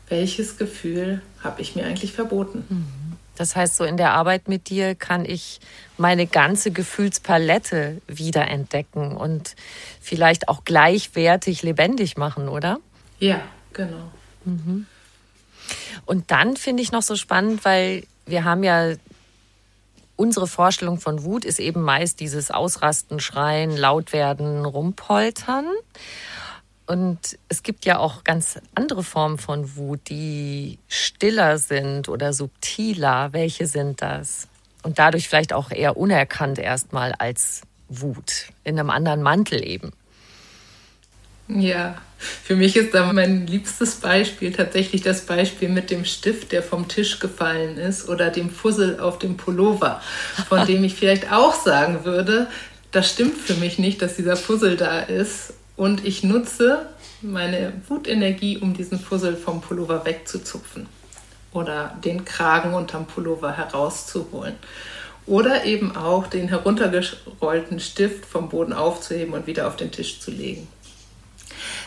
welches 0.09 0.57
Gefühl 0.57 1.21
habe 1.43 1.61
ich 1.61 1.75
mir 1.75 1.85
eigentlich 1.85 2.13
verboten. 2.13 2.65
Mhm. 2.67 3.02
Das 3.35 3.55
heißt, 3.55 3.75
so 3.75 3.83
in 3.83 3.97
der 3.97 4.13
Arbeit 4.13 4.47
mit 4.47 4.69
dir 4.69 4.95
kann 4.95 5.25
ich 5.25 5.59
meine 5.97 6.27
ganze 6.27 6.71
Gefühlspalette 6.71 8.01
wiederentdecken 8.07 9.15
und 9.17 9.55
vielleicht 10.01 10.49
auch 10.49 10.63
gleichwertig 10.65 11.63
lebendig 11.63 12.15
machen, 12.17 12.47
oder? 12.47 12.79
Ja, 13.19 13.41
genau. 13.73 14.11
Mhm. 14.45 14.85
Und 16.05 16.31
dann 16.31 16.57
finde 16.57 16.83
ich 16.83 16.91
noch 16.91 17.01
so 17.01 17.15
spannend, 17.15 17.65
weil 17.65 18.03
wir 18.25 18.43
haben 18.43 18.63
ja 18.63 18.93
unsere 20.15 20.47
Vorstellung 20.47 20.99
von 20.99 21.23
Wut 21.23 21.43
ist 21.43 21.59
eben 21.59 21.81
meist 21.81 22.19
dieses 22.19 22.51
Ausrasten, 22.51 23.19
Schreien, 23.19 23.75
laut 23.75 24.13
werden, 24.13 24.63
rumpoltern. 24.65 25.65
Und 26.85 27.37
es 27.47 27.63
gibt 27.63 27.85
ja 27.85 27.97
auch 27.97 28.23
ganz 28.23 28.59
andere 28.75 29.03
Formen 29.03 29.37
von 29.37 29.75
Wut, 29.75 30.01
die 30.09 30.79
stiller 30.87 31.57
sind 31.57 32.09
oder 32.09 32.33
subtiler. 32.33 33.31
Welche 33.31 33.67
sind 33.67 34.01
das? 34.01 34.47
Und 34.83 34.99
dadurch 34.99 35.29
vielleicht 35.29 35.53
auch 35.53 35.71
eher 35.71 35.95
unerkannt 35.95 36.59
erstmal 36.59 37.13
als 37.13 37.61
Wut, 37.87 38.47
in 38.65 38.77
einem 38.77 38.89
anderen 38.89 39.21
Mantel 39.21 39.65
eben. 39.65 39.91
Ja, 41.47 42.01
für 42.17 42.55
mich 42.55 42.75
ist 42.75 42.93
da 42.93 43.11
mein 43.11 43.47
liebstes 43.47 43.95
Beispiel 43.95 44.51
tatsächlich 44.53 45.01
das 45.01 45.25
Beispiel 45.25 45.69
mit 45.69 45.89
dem 45.89 46.05
Stift, 46.05 46.51
der 46.51 46.63
vom 46.63 46.87
Tisch 46.87 47.19
gefallen 47.19 47.77
ist 47.77 48.07
oder 48.07 48.29
dem 48.29 48.49
Fussel 48.49 48.99
auf 48.99 49.19
dem 49.19 49.35
Pullover, 49.37 50.01
von 50.47 50.65
dem 50.65 50.83
ich 50.83 50.95
vielleicht 50.95 51.31
auch 51.31 51.53
sagen 51.53 52.05
würde, 52.05 52.47
das 52.91 53.09
stimmt 53.09 53.37
für 53.37 53.55
mich 53.55 53.77
nicht, 53.77 54.01
dass 54.01 54.15
dieser 54.15 54.37
Fussel 54.37 54.77
da 54.77 54.99
ist 55.01 55.53
und 55.75 56.05
ich 56.05 56.23
nutze 56.23 56.87
meine 57.21 57.73
Wutenergie, 57.87 58.57
um 58.57 58.73
diesen 58.73 58.99
Fussel 58.99 59.35
vom 59.35 59.61
Pullover 59.61 60.05
wegzuzupfen 60.05 60.87
oder 61.53 61.97
den 62.03 62.25
Kragen 62.25 62.73
unterm 62.73 63.05
Pullover 63.05 63.55
herauszuholen. 63.55 64.55
Oder 65.25 65.63
eben 65.63 65.95
auch 65.95 66.27
den 66.27 66.49
heruntergerollten 66.49 67.79
Stift 67.79 68.25
vom 68.25 68.49
Boden 68.49 68.73
aufzuheben 68.73 69.33
und 69.33 69.47
wieder 69.47 69.67
auf 69.67 69.77
den 69.77 69.91
Tisch 69.91 70.19
zu 70.19 70.31
legen. 70.31 70.67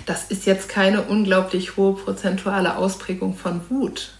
Das 0.06 0.24
ist 0.24 0.46
jetzt 0.46 0.68
keine 0.70 1.02
unglaublich 1.02 1.76
hohe 1.76 1.94
prozentuale 1.94 2.76
Ausprägung 2.76 3.36
von 3.36 3.60
Wut. 3.68 4.12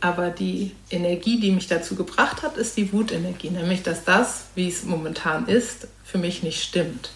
Aber 0.00 0.30
die 0.30 0.72
Energie, 0.90 1.38
die 1.40 1.52
mich 1.52 1.68
dazu 1.68 1.94
gebracht 1.94 2.42
hat, 2.42 2.56
ist 2.56 2.76
die 2.76 2.92
Wutenergie, 2.92 3.50
nämlich 3.50 3.82
dass 3.82 4.04
das, 4.04 4.46
wie 4.54 4.68
es 4.68 4.84
momentan 4.84 5.46
ist, 5.46 5.86
für 6.04 6.18
mich 6.18 6.42
nicht 6.42 6.62
stimmt. 6.62 7.10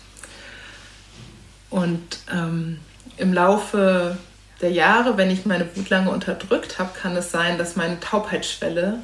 Und 1.70 2.18
ähm, 2.32 2.78
im 3.16 3.32
Laufe 3.32 4.16
der 4.60 4.70
Jahre, 4.70 5.16
wenn 5.16 5.30
ich 5.30 5.46
meine 5.46 5.68
Wut 5.76 5.90
lange 5.90 6.10
unterdrückt 6.10 6.78
habe, 6.78 6.90
kann 6.98 7.16
es 7.16 7.30
sein, 7.30 7.58
dass 7.58 7.76
meine 7.76 8.00
Taubheitsschwelle 8.00 8.98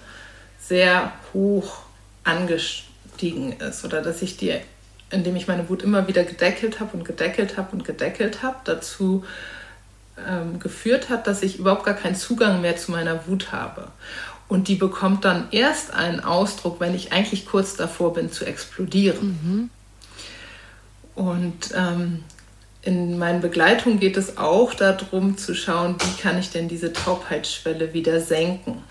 sehr 0.59 1.13
hoch 1.33 1.83
angestiegen 2.25 3.53
ist 3.53 3.85
oder 3.85 4.01
dass 4.03 4.23
ich 4.23 4.37
die, 4.37 4.57
indem 5.11 5.37
ich 5.37 5.47
meine 5.47 5.69
Wut 5.69 5.83
immer 5.83 6.09
wieder 6.09 6.25
gedeckelt 6.25 6.81
habe 6.81 6.97
und 6.97 7.05
gedeckelt 7.05 7.57
habe 7.57 7.73
und 7.73 7.85
gedeckelt 7.85 8.43
habe, 8.43 8.57
dazu 8.65 9.25
ähm, 10.27 10.59
geführt 10.59 11.11
hat, 11.11 11.27
dass 11.27 11.43
ich 11.43 11.59
überhaupt 11.59 11.85
gar 11.85 11.95
keinen 11.95 12.17
Zugang 12.17 12.61
mehr 12.61 12.77
zu 12.77 12.91
meiner 12.91 13.27
Wut 13.27 13.53
habe. 13.53 13.89
Und 14.49 14.69
die 14.69 14.75
bekommt 14.75 15.25
dann 15.25 15.49
erst 15.51 15.93
einen 15.93 16.21
Ausdruck, 16.21 16.81
wenn 16.81 16.95
ich 16.95 17.13
eigentlich 17.13 17.47
kurz 17.47 17.77
davor 17.77 18.13
bin 18.15 18.31
zu 18.31 18.45
explodieren. 18.45 19.39
Mhm. 19.43 19.71
Und 21.15 21.71
ähm, 21.75 22.25
in 22.85 23.19
meinen 23.19 23.41
Begleitungen 23.41 23.99
geht 23.99 24.17
es 24.17 24.37
auch 24.37 24.75
darum 24.75 25.39
zu 25.39 25.55
schauen, 25.55 25.97
wie 25.99 26.23
kann 26.23 26.39
ich 26.39 26.51
denn 26.51 26.69
diese 26.69 26.93
Taubheitsschwelle 26.93 27.95
wieder 27.95 28.21
senken. 28.21 28.83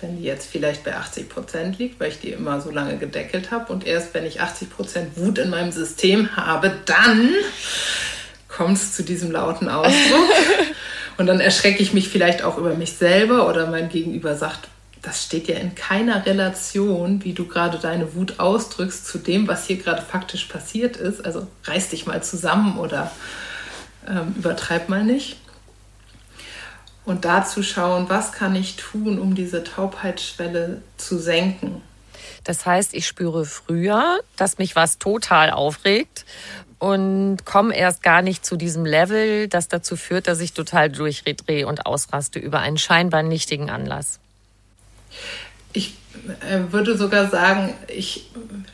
Wenn 0.00 0.18
die 0.18 0.22
jetzt 0.22 0.48
vielleicht 0.48 0.84
bei 0.84 0.94
80 0.94 1.28
Prozent 1.28 1.78
liegt, 1.78 1.98
weil 1.98 2.10
ich 2.10 2.20
die 2.20 2.30
immer 2.30 2.60
so 2.60 2.70
lange 2.70 2.96
gedeckelt 2.98 3.50
habe 3.50 3.72
und 3.72 3.84
erst 3.84 4.14
wenn 4.14 4.24
ich 4.24 4.40
80 4.40 4.70
Prozent 4.70 5.16
Wut 5.16 5.38
in 5.38 5.50
meinem 5.50 5.72
System 5.72 6.36
habe, 6.36 6.72
dann 6.86 7.32
kommt 8.46 8.76
es 8.76 8.94
zu 8.94 9.02
diesem 9.02 9.32
lauten 9.32 9.68
Ausdruck. 9.68 10.28
und 11.16 11.26
dann 11.26 11.40
erschrecke 11.40 11.82
ich 11.82 11.92
mich 11.92 12.08
vielleicht 12.08 12.42
auch 12.42 12.58
über 12.58 12.74
mich 12.74 12.92
selber 12.92 13.48
oder 13.48 13.66
mein 13.66 13.88
Gegenüber 13.88 14.36
sagt, 14.36 14.68
das 15.02 15.24
steht 15.24 15.48
ja 15.48 15.56
in 15.56 15.74
keiner 15.74 16.26
Relation, 16.26 17.24
wie 17.24 17.32
du 17.32 17.46
gerade 17.46 17.78
deine 17.78 18.14
Wut 18.14 18.40
ausdrückst, 18.40 19.06
zu 19.06 19.18
dem, 19.18 19.46
was 19.48 19.66
hier 19.66 19.76
gerade 19.76 20.02
faktisch 20.02 20.46
passiert 20.46 20.96
ist. 20.96 21.24
Also 21.24 21.46
reiß 21.64 21.90
dich 21.90 22.06
mal 22.06 22.22
zusammen 22.22 22.78
oder 22.78 23.10
ähm, 24.06 24.34
übertreib 24.36 24.88
mal 24.88 25.04
nicht. 25.04 25.36
Und 27.04 27.24
dazu 27.24 27.62
schauen, 27.62 28.08
was 28.08 28.32
kann 28.32 28.54
ich 28.54 28.76
tun, 28.76 29.18
um 29.18 29.34
diese 29.34 29.64
Taubheitsschwelle 29.64 30.82
zu 30.98 31.18
senken. 31.18 31.80
Das 32.44 32.66
heißt, 32.66 32.92
ich 32.94 33.06
spüre 33.06 33.44
früher, 33.44 34.20
dass 34.36 34.58
mich 34.58 34.76
was 34.76 34.98
total 34.98 35.50
aufregt 35.50 36.26
und 36.78 37.44
komme 37.44 37.74
erst 37.74 38.02
gar 38.02 38.22
nicht 38.22 38.44
zu 38.44 38.56
diesem 38.56 38.84
Level, 38.84 39.48
das 39.48 39.68
dazu 39.68 39.96
führt, 39.96 40.28
dass 40.28 40.40
ich 40.40 40.52
total 40.52 40.90
durchdrehe 40.90 41.66
und 41.66 41.86
ausraste 41.86 42.38
über 42.38 42.60
einen 42.60 42.78
scheinbar 42.78 43.22
nichtigen 43.22 43.70
Anlass. 43.70 44.20
Ich 45.72 45.94
äh, 46.40 46.72
würde 46.72 46.96
sogar 46.96 47.30
sagen, 47.30 47.74
ich 47.88 48.26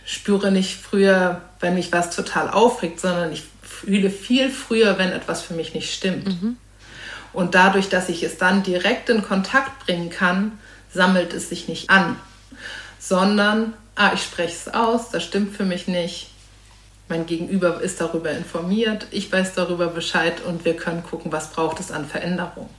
spüre 0.05 0.51
nicht 0.51 0.77
früher, 0.77 1.43
wenn 1.61 1.75
mich 1.75 1.93
was 1.93 2.15
total 2.15 2.51
aufregt, 2.51 3.01
sondern 3.01 3.33
ich 3.33 3.45
fühle 3.63 4.11
viel 4.11 4.51
früher, 4.51 4.99
wenn 4.99 5.13
etwas 5.13 5.43
für 5.43 5.55
mich 5.55 5.75
nicht 5.75 5.93
stimmt. 5.93 6.27
Mhm. 6.27 6.57
Und 7.33 7.55
dadurch, 7.55 7.89
dass 7.89 8.09
ich 8.09 8.23
es 8.23 8.39
dann 8.39 8.63
direkt 8.63 9.09
in 9.09 9.23
Kontakt 9.23 9.85
bringen 9.85 10.11
kann, 10.11 10.59
sammelt 10.93 11.33
es 11.35 11.49
sich 11.49 11.67
nicht 11.67 11.91
an, 11.91 12.17
sondern, 12.99 13.75
ah, 13.97 14.13
ich 14.15 14.23
spreche 14.23 14.55
es 14.55 14.73
aus, 14.73 15.11
das 15.11 15.25
stimmt 15.25 15.57
für 15.57 15.65
mich 15.65 15.89
nicht. 15.89 16.31
Mein 17.09 17.27
Gegenüber 17.27 17.81
ist 17.81 18.01
darüber 18.01 18.31
informiert, 18.31 19.09
ich 19.11 19.31
weiß 19.31 19.55
darüber 19.55 19.89
Bescheid 19.89 20.41
und 20.47 20.65
wir 20.65 20.75
können 20.75 21.03
gucken, 21.03 21.33
was 21.33 21.51
braucht 21.51 21.81
es 21.81 21.91
an 21.91 22.07
Veränderung 22.07 22.71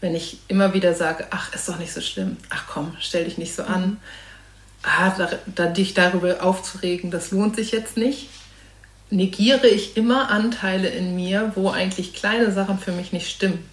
wenn 0.00 0.14
ich 0.14 0.38
immer 0.48 0.74
wieder 0.74 0.94
sage, 0.94 1.26
ach, 1.30 1.54
ist 1.54 1.68
doch 1.68 1.78
nicht 1.78 1.92
so 1.92 2.00
schlimm, 2.00 2.36
ach 2.48 2.64
komm, 2.68 2.96
stell 3.00 3.24
dich 3.24 3.38
nicht 3.38 3.54
so 3.54 3.62
an, 3.62 3.98
ah, 4.82 5.10
da, 5.10 5.30
da, 5.46 5.66
dich 5.66 5.94
darüber 5.94 6.42
aufzuregen, 6.42 7.10
das 7.10 7.30
lohnt 7.30 7.56
sich 7.56 7.72
jetzt 7.72 7.96
nicht, 7.96 8.28
negiere 9.10 9.66
ich 9.66 9.96
immer 9.96 10.30
Anteile 10.30 10.88
in 10.88 11.16
mir, 11.16 11.52
wo 11.54 11.70
eigentlich 11.70 12.14
kleine 12.14 12.52
Sachen 12.52 12.78
für 12.78 12.92
mich 12.92 13.12
nicht 13.12 13.30
stimmen. 13.30 13.68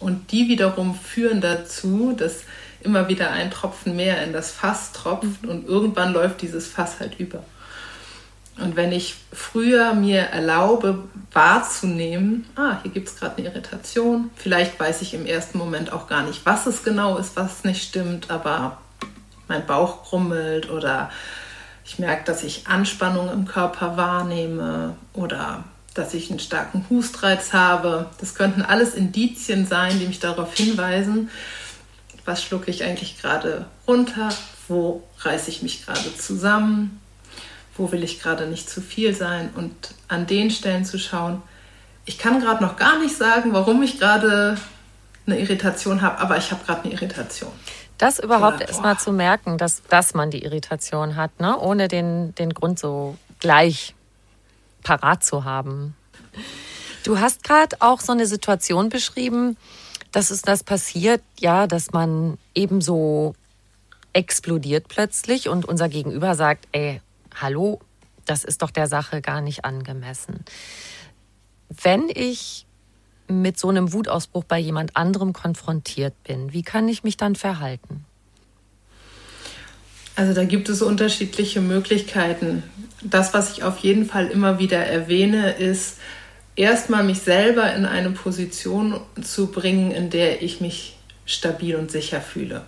Und 0.00 0.32
die 0.32 0.48
wiederum 0.48 0.96
führen 0.96 1.40
dazu, 1.40 2.12
dass 2.12 2.40
immer 2.82 3.08
wieder 3.08 3.30
ein 3.30 3.50
Tropfen 3.52 3.94
mehr 3.94 4.24
in 4.24 4.32
das 4.32 4.50
Fass 4.50 4.90
tropft 4.92 5.46
und 5.46 5.68
irgendwann 5.68 6.12
läuft 6.12 6.42
dieses 6.42 6.66
Fass 6.66 6.98
halt 6.98 7.20
über. 7.20 7.44
Und 8.58 8.76
wenn 8.76 8.92
ich 8.92 9.16
früher 9.32 9.94
mir 9.94 10.20
erlaube, 10.20 11.04
wahrzunehmen, 11.32 12.46
ah, 12.54 12.78
hier 12.82 12.90
gibt 12.90 13.08
es 13.08 13.16
gerade 13.16 13.38
eine 13.38 13.48
Irritation, 13.48 14.30
vielleicht 14.36 14.78
weiß 14.78 15.00
ich 15.02 15.14
im 15.14 15.24
ersten 15.24 15.56
Moment 15.56 15.92
auch 15.92 16.06
gar 16.06 16.22
nicht, 16.22 16.44
was 16.44 16.66
es 16.66 16.84
genau 16.84 17.16
ist, 17.16 17.34
was 17.36 17.64
nicht 17.64 17.82
stimmt, 17.82 18.30
aber 18.30 18.78
mein 19.48 19.66
Bauch 19.66 20.04
grummelt 20.04 20.70
oder 20.70 21.10
ich 21.84 21.98
merke, 21.98 22.24
dass 22.24 22.42
ich 22.42 22.66
Anspannung 22.68 23.30
im 23.30 23.46
Körper 23.46 23.96
wahrnehme 23.96 24.96
oder 25.14 25.64
dass 25.94 26.14
ich 26.14 26.30
einen 26.30 26.38
starken 26.38 26.86
Hustreiz 26.88 27.52
habe. 27.52 28.06
Das 28.20 28.34
könnten 28.34 28.62
alles 28.62 28.94
Indizien 28.94 29.66
sein, 29.66 29.98
die 29.98 30.06
mich 30.06 30.20
darauf 30.20 30.54
hinweisen, 30.54 31.30
was 32.24 32.42
schlucke 32.42 32.70
ich 32.70 32.84
eigentlich 32.84 33.20
gerade 33.20 33.66
runter, 33.86 34.28
wo 34.68 35.02
reiße 35.18 35.50
ich 35.50 35.62
mich 35.62 35.84
gerade 35.84 36.16
zusammen, 36.16 37.01
wo 37.76 37.90
will 37.92 38.02
ich 38.02 38.20
gerade 38.20 38.46
nicht 38.46 38.68
zu 38.68 38.80
viel 38.80 39.14
sein 39.14 39.50
und 39.56 39.74
an 40.08 40.26
den 40.26 40.50
Stellen 40.50 40.84
zu 40.84 40.98
schauen. 40.98 41.42
Ich 42.04 42.18
kann 42.18 42.40
gerade 42.40 42.62
noch 42.62 42.76
gar 42.76 42.98
nicht 42.98 43.16
sagen, 43.16 43.52
warum 43.52 43.82
ich 43.82 43.98
gerade 43.98 44.56
eine 45.26 45.38
Irritation 45.38 46.02
habe, 46.02 46.18
aber 46.18 46.36
ich 46.36 46.50
habe 46.50 46.64
gerade 46.64 46.82
eine 46.84 46.92
Irritation. 46.92 47.52
Das 47.98 48.18
überhaupt 48.18 48.60
erstmal 48.60 48.98
zu 48.98 49.12
merken, 49.12 49.58
dass, 49.58 49.82
dass 49.84 50.12
man 50.12 50.30
die 50.30 50.42
Irritation 50.42 51.14
hat, 51.14 51.38
ne? 51.38 51.56
ohne 51.58 51.86
den, 51.86 52.34
den 52.34 52.52
Grund 52.52 52.78
so 52.78 53.16
gleich 53.38 53.94
parat 54.82 55.24
zu 55.24 55.44
haben. 55.44 55.94
Du 57.04 57.20
hast 57.20 57.44
gerade 57.44 57.76
auch 57.78 58.00
so 58.00 58.12
eine 58.12 58.26
Situation 58.26 58.88
beschrieben, 58.88 59.56
dass 60.10 60.30
es 60.30 60.42
das 60.42 60.64
passiert, 60.64 61.22
ja, 61.38 61.66
dass 61.66 61.92
man 61.92 62.38
ebenso 62.54 63.34
explodiert 64.12 64.88
plötzlich 64.88 65.48
und 65.48 65.64
unser 65.64 65.88
Gegenüber 65.88 66.34
sagt, 66.34 66.66
ey, 66.72 67.00
hallo, 67.40 67.80
das 68.24 68.44
ist 68.44 68.62
doch 68.62 68.70
der 68.70 68.86
Sache 68.86 69.20
gar 69.20 69.40
nicht 69.40 69.64
angemessen. 69.64 70.44
Wenn 71.68 72.08
ich 72.08 72.66
mit 73.28 73.58
so 73.58 73.68
einem 73.68 73.92
Wutausbruch 73.92 74.44
bei 74.44 74.58
jemand 74.58 74.96
anderem 74.96 75.32
konfrontiert 75.32 76.14
bin, 76.24 76.52
wie 76.52 76.62
kann 76.62 76.88
ich 76.88 77.02
mich 77.02 77.16
dann 77.16 77.34
verhalten? 77.34 78.04
Also 80.14 80.34
da 80.34 80.44
gibt 80.44 80.68
es 80.68 80.82
unterschiedliche 80.82 81.60
Möglichkeiten. 81.60 82.62
Das, 83.02 83.32
was 83.32 83.52
ich 83.52 83.62
auf 83.62 83.78
jeden 83.78 84.04
Fall 84.04 84.28
immer 84.28 84.58
wieder 84.58 84.78
erwähne, 84.78 85.52
ist 85.52 85.98
erstmal 86.54 87.02
mich 87.02 87.20
selber 87.20 87.72
in 87.74 87.86
eine 87.86 88.10
Position 88.10 89.00
zu 89.22 89.46
bringen, 89.46 89.90
in 89.90 90.10
der 90.10 90.42
ich 90.42 90.60
mich 90.60 90.98
stabil 91.24 91.76
und 91.76 91.90
sicher 91.90 92.20
fühle. 92.20 92.62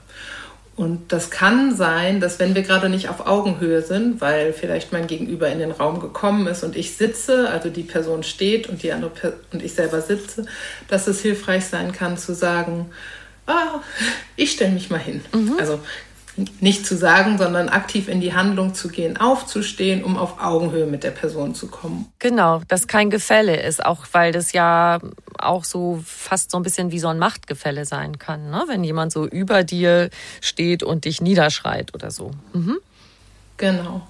Und 0.76 1.12
das 1.12 1.30
kann 1.30 1.76
sein, 1.76 2.20
dass 2.20 2.40
wenn 2.40 2.56
wir 2.56 2.62
gerade 2.62 2.88
nicht 2.88 3.08
auf 3.08 3.26
Augenhöhe 3.26 3.80
sind, 3.82 4.20
weil 4.20 4.52
vielleicht 4.52 4.92
mein 4.92 5.06
Gegenüber 5.06 5.48
in 5.48 5.60
den 5.60 5.70
Raum 5.70 6.00
gekommen 6.00 6.48
ist 6.48 6.64
und 6.64 6.74
ich 6.74 6.96
sitze, 6.96 7.48
also 7.48 7.70
die 7.70 7.84
Person 7.84 8.24
steht 8.24 8.68
und 8.68 8.82
die 8.82 8.92
andere 8.92 9.10
per 9.10 9.32
und 9.52 9.62
ich 9.62 9.74
selber 9.74 10.00
sitze, 10.00 10.46
dass 10.88 11.06
es 11.06 11.20
hilfreich 11.20 11.64
sein 11.66 11.92
kann 11.92 12.18
zu 12.18 12.34
sagen, 12.34 12.90
ah, 13.46 13.80
ich 14.34 14.50
stelle 14.52 14.72
mich 14.72 14.90
mal 14.90 14.98
hin. 14.98 15.20
Mhm. 15.32 15.54
Also 15.60 15.78
nicht 16.60 16.84
zu 16.84 16.96
sagen, 16.96 17.38
sondern 17.38 17.68
aktiv 17.68 18.08
in 18.08 18.20
die 18.20 18.34
Handlung 18.34 18.74
zu 18.74 18.88
gehen, 18.88 19.16
aufzustehen, 19.16 20.02
um 20.02 20.16
auf 20.16 20.40
Augenhöhe 20.42 20.86
mit 20.86 21.04
der 21.04 21.12
Person 21.12 21.54
zu 21.54 21.68
kommen. 21.68 22.06
Genau, 22.18 22.60
dass 22.68 22.88
kein 22.88 23.10
Gefälle 23.10 23.60
ist, 23.60 23.84
auch 23.84 24.06
weil 24.12 24.32
das 24.32 24.52
ja 24.52 24.98
auch 25.38 25.64
so 25.64 26.02
fast 26.04 26.50
so 26.50 26.56
ein 26.56 26.62
bisschen 26.62 26.90
wie 26.90 26.98
so 26.98 27.08
ein 27.08 27.18
Machtgefälle 27.18 27.84
sein 27.84 28.18
kann, 28.18 28.50
ne? 28.50 28.64
wenn 28.66 28.82
jemand 28.82 29.12
so 29.12 29.26
über 29.26 29.62
dir 29.62 30.10
steht 30.40 30.82
und 30.82 31.04
dich 31.04 31.20
niederschreit 31.20 31.94
oder 31.94 32.10
so. 32.10 32.32
Mhm. 32.52 32.78
Genau. 33.56 34.06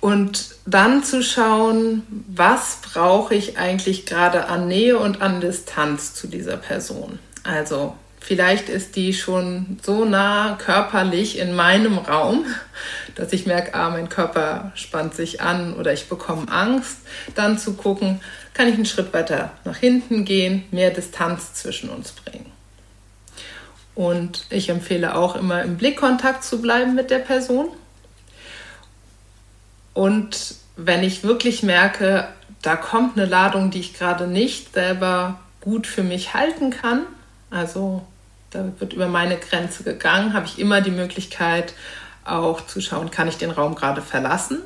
Und 0.00 0.56
dann 0.66 1.04
zu 1.04 1.22
schauen, 1.22 2.02
was 2.26 2.78
brauche 2.82 3.36
ich 3.36 3.56
eigentlich 3.56 4.04
gerade 4.04 4.48
an 4.48 4.66
Nähe 4.66 4.98
und 4.98 5.22
an 5.22 5.40
Distanz 5.40 6.14
zu 6.14 6.26
dieser 6.26 6.56
Person. 6.56 7.20
Also 7.44 7.94
Vielleicht 8.24 8.68
ist 8.68 8.94
die 8.94 9.14
schon 9.14 9.80
so 9.82 10.04
nah 10.04 10.56
körperlich 10.56 11.38
in 11.38 11.56
meinem 11.56 11.98
Raum, 11.98 12.46
dass 13.16 13.32
ich 13.32 13.46
merke, 13.46 13.74
ah, 13.74 13.90
mein 13.90 14.08
Körper 14.08 14.70
spannt 14.76 15.14
sich 15.14 15.40
an 15.40 15.74
oder 15.74 15.92
ich 15.92 16.08
bekomme 16.08 16.48
Angst. 16.48 16.98
Dann 17.34 17.58
zu 17.58 17.74
gucken, 17.74 18.20
kann 18.54 18.68
ich 18.68 18.74
einen 18.74 18.86
Schritt 18.86 19.12
weiter 19.12 19.50
nach 19.64 19.76
hinten 19.76 20.24
gehen, 20.24 20.64
mehr 20.70 20.90
Distanz 20.90 21.54
zwischen 21.54 21.90
uns 21.90 22.12
bringen. 22.12 22.46
Und 23.96 24.46
ich 24.50 24.68
empfehle 24.68 25.16
auch 25.16 25.34
immer 25.34 25.62
im 25.62 25.76
Blickkontakt 25.76 26.44
zu 26.44 26.62
bleiben 26.62 26.94
mit 26.94 27.10
der 27.10 27.18
Person. 27.18 27.68
Und 29.94 30.54
wenn 30.76 31.02
ich 31.02 31.24
wirklich 31.24 31.64
merke, 31.64 32.28
da 32.62 32.76
kommt 32.76 33.18
eine 33.18 33.26
Ladung, 33.26 33.72
die 33.72 33.80
ich 33.80 33.94
gerade 33.94 34.28
nicht 34.28 34.74
selber 34.74 35.40
gut 35.60 35.88
für 35.88 36.04
mich 36.04 36.34
halten 36.34 36.70
kann. 36.70 37.02
Also 37.50 38.06
da 38.52 38.64
wird 38.78 38.92
über 38.92 39.08
meine 39.08 39.38
Grenze 39.38 39.82
gegangen, 39.82 40.34
habe 40.34 40.46
ich 40.46 40.58
immer 40.58 40.80
die 40.80 40.90
Möglichkeit 40.90 41.74
auch 42.24 42.66
zu 42.66 42.80
schauen, 42.80 43.10
kann 43.10 43.28
ich 43.28 43.38
den 43.38 43.50
Raum 43.50 43.74
gerade 43.74 44.02
verlassen 44.02 44.58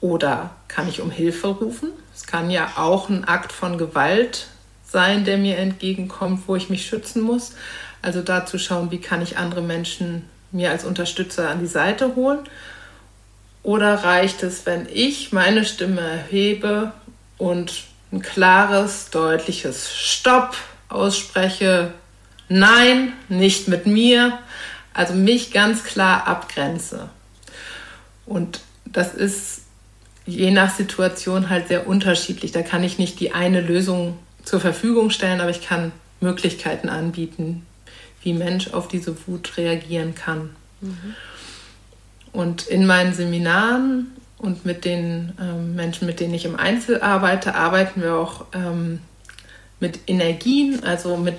oder 0.00 0.50
kann 0.68 0.88
ich 0.88 1.00
um 1.00 1.10
Hilfe 1.10 1.48
rufen. 1.48 1.90
Es 2.14 2.26
kann 2.26 2.50
ja 2.50 2.72
auch 2.76 3.08
ein 3.08 3.24
Akt 3.24 3.52
von 3.52 3.78
Gewalt 3.78 4.48
sein, 4.84 5.24
der 5.24 5.38
mir 5.38 5.58
entgegenkommt, 5.58 6.42
wo 6.46 6.56
ich 6.56 6.68
mich 6.68 6.86
schützen 6.86 7.22
muss. 7.22 7.54
Also 8.02 8.22
da 8.22 8.46
zu 8.46 8.58
schauen, 8.58 8.90
wie 8.90 9.00
kann 9.00 9.22
ich 9.22 9.38
andere 9.38 9.62
Menschen 9.62 10.28
mir 10.52 10.70
als 10.70 10.84
Unterstützer 10.84 11.50
an 11.50 11.60
die 11.60 11.66
Seite 11.66 12.14
holen. 12.16 12.40
Oder 13.62 14.04
reicht 14.04 14.42
es, 14.42 14.64
wenn 14.64 14.86
ich 14.92 15.32
meine 15.32 15.64
Stimme 15.64 16.00
erhebe 16.00 16.92
und 17.36 17.84
ein 18.12 18.22
klares, 18.22 19.10
deutliches 19.10 19.92
Stopp 19.92 20.56
ausspreche, 20.88 21.92
nein, 22.48 23.12
nicht 23.28 23.68
mit 23.68 23.86
mir, 23.86 24.38
also 24.94 25.14
mich 25.14 25.52
ganz 25.52 25.84
klar 25.84 26.26
abgrenze. 26.26 27.08
Und 28.24 28.60
das 28.84 29.14
ist 29.14 29.62
je 30.26 30.50
nach 30.50 30.74
Situation 30.74 31.48
halt 31.50 31.68
sehr 31.68 31.86
unterschiedlich. 31.86 32.52
Da 32.52 32.62
kann 32.62 32.82
ich 32.82 32.98
nicht 32.98 33.20
die 33.20 33.32
eine 33.32 33.60
Lösung 33.60 34.18
zur 34.44 34.60
Verfügung 34.60 35.10
stellen, 35.10 35.40
aber 35.40 35.50
ich 35.50 35.66
kann 35.66 35.92
Möglichkeiten 36.20 36.88
anbieten, 36.88 37.66
wie 38.22 38.32
Mensch 38.32 38.72
auf 38.72 38.88
diese 38.88 39.16
Wut 39.26 39.56
reagieren 39.56 40.14
kann. 40.14 40.50
Mhm. 40.80 41.14
Und 42.32 42.66
in 42.66 42.86
meinen 42.86 43.14
Seminaren 43.14 44.12
und 44.38 44.66
mit 44.66 44.84
den 44.84 45.32
ähm, 45.40 45.74
Menschen, 45.74 46.06
mit 46.06 46.20
denen 46.20 46.34
ich 46.34 46.44
im 46.44 46.56
Einzel 46.56 47.00
arbeite, 47.00 47.54
arbeiten 47.54 48.02
wir 48.02 48.14
auch 48.14 48.46
ähm, 48.52 49.00
mit 49.80 50.00
Energien, 50.06 50.82
also 50.84 51.16
mit, 51.16 51.36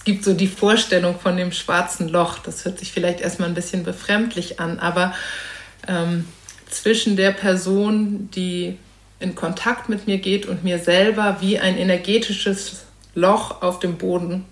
es 0.00 0.04
gibt 0.04 0.24
so 0.24 0.32
die 0.32 0.46
Vorstellung 0.46 1.20
von 1.20 1.36
dem 1.36 1.52
schwarzen 1.52 2.08
Loch, 2.08 2.38
das 2.38 2.64
hört 2.64 2.78
sich 2.78 2.90
vielleicht 2.90 3.20
erstmal 3.20 3.50
ein 3.50 3.54
bisschen 3.54 3.84
befremdlich 3.84 4.58
an, 4.58 4.78
aber 4.78 5.14
ähm, 5.86 6.24
zwischen 6.70 7.16
der 7.16 7.32
Person, 7.32 8.30
die 8.34 8.78
in 9.18 9.34
Kontakt 9.34 9.90
mit 9.90 10.06
mir 10.06 10.16
geht 10.16 10.46
und 10.46 10.64
mir 10.64 10.78
selber 10.78 11.36
wie 11.40 11.58
ein 11.58 11.76
energetisches 11.76 12.84
Loch 13.14 13.60
auf 13.60 13.78
dem 13.78 13.98
Boden 13.98 14.46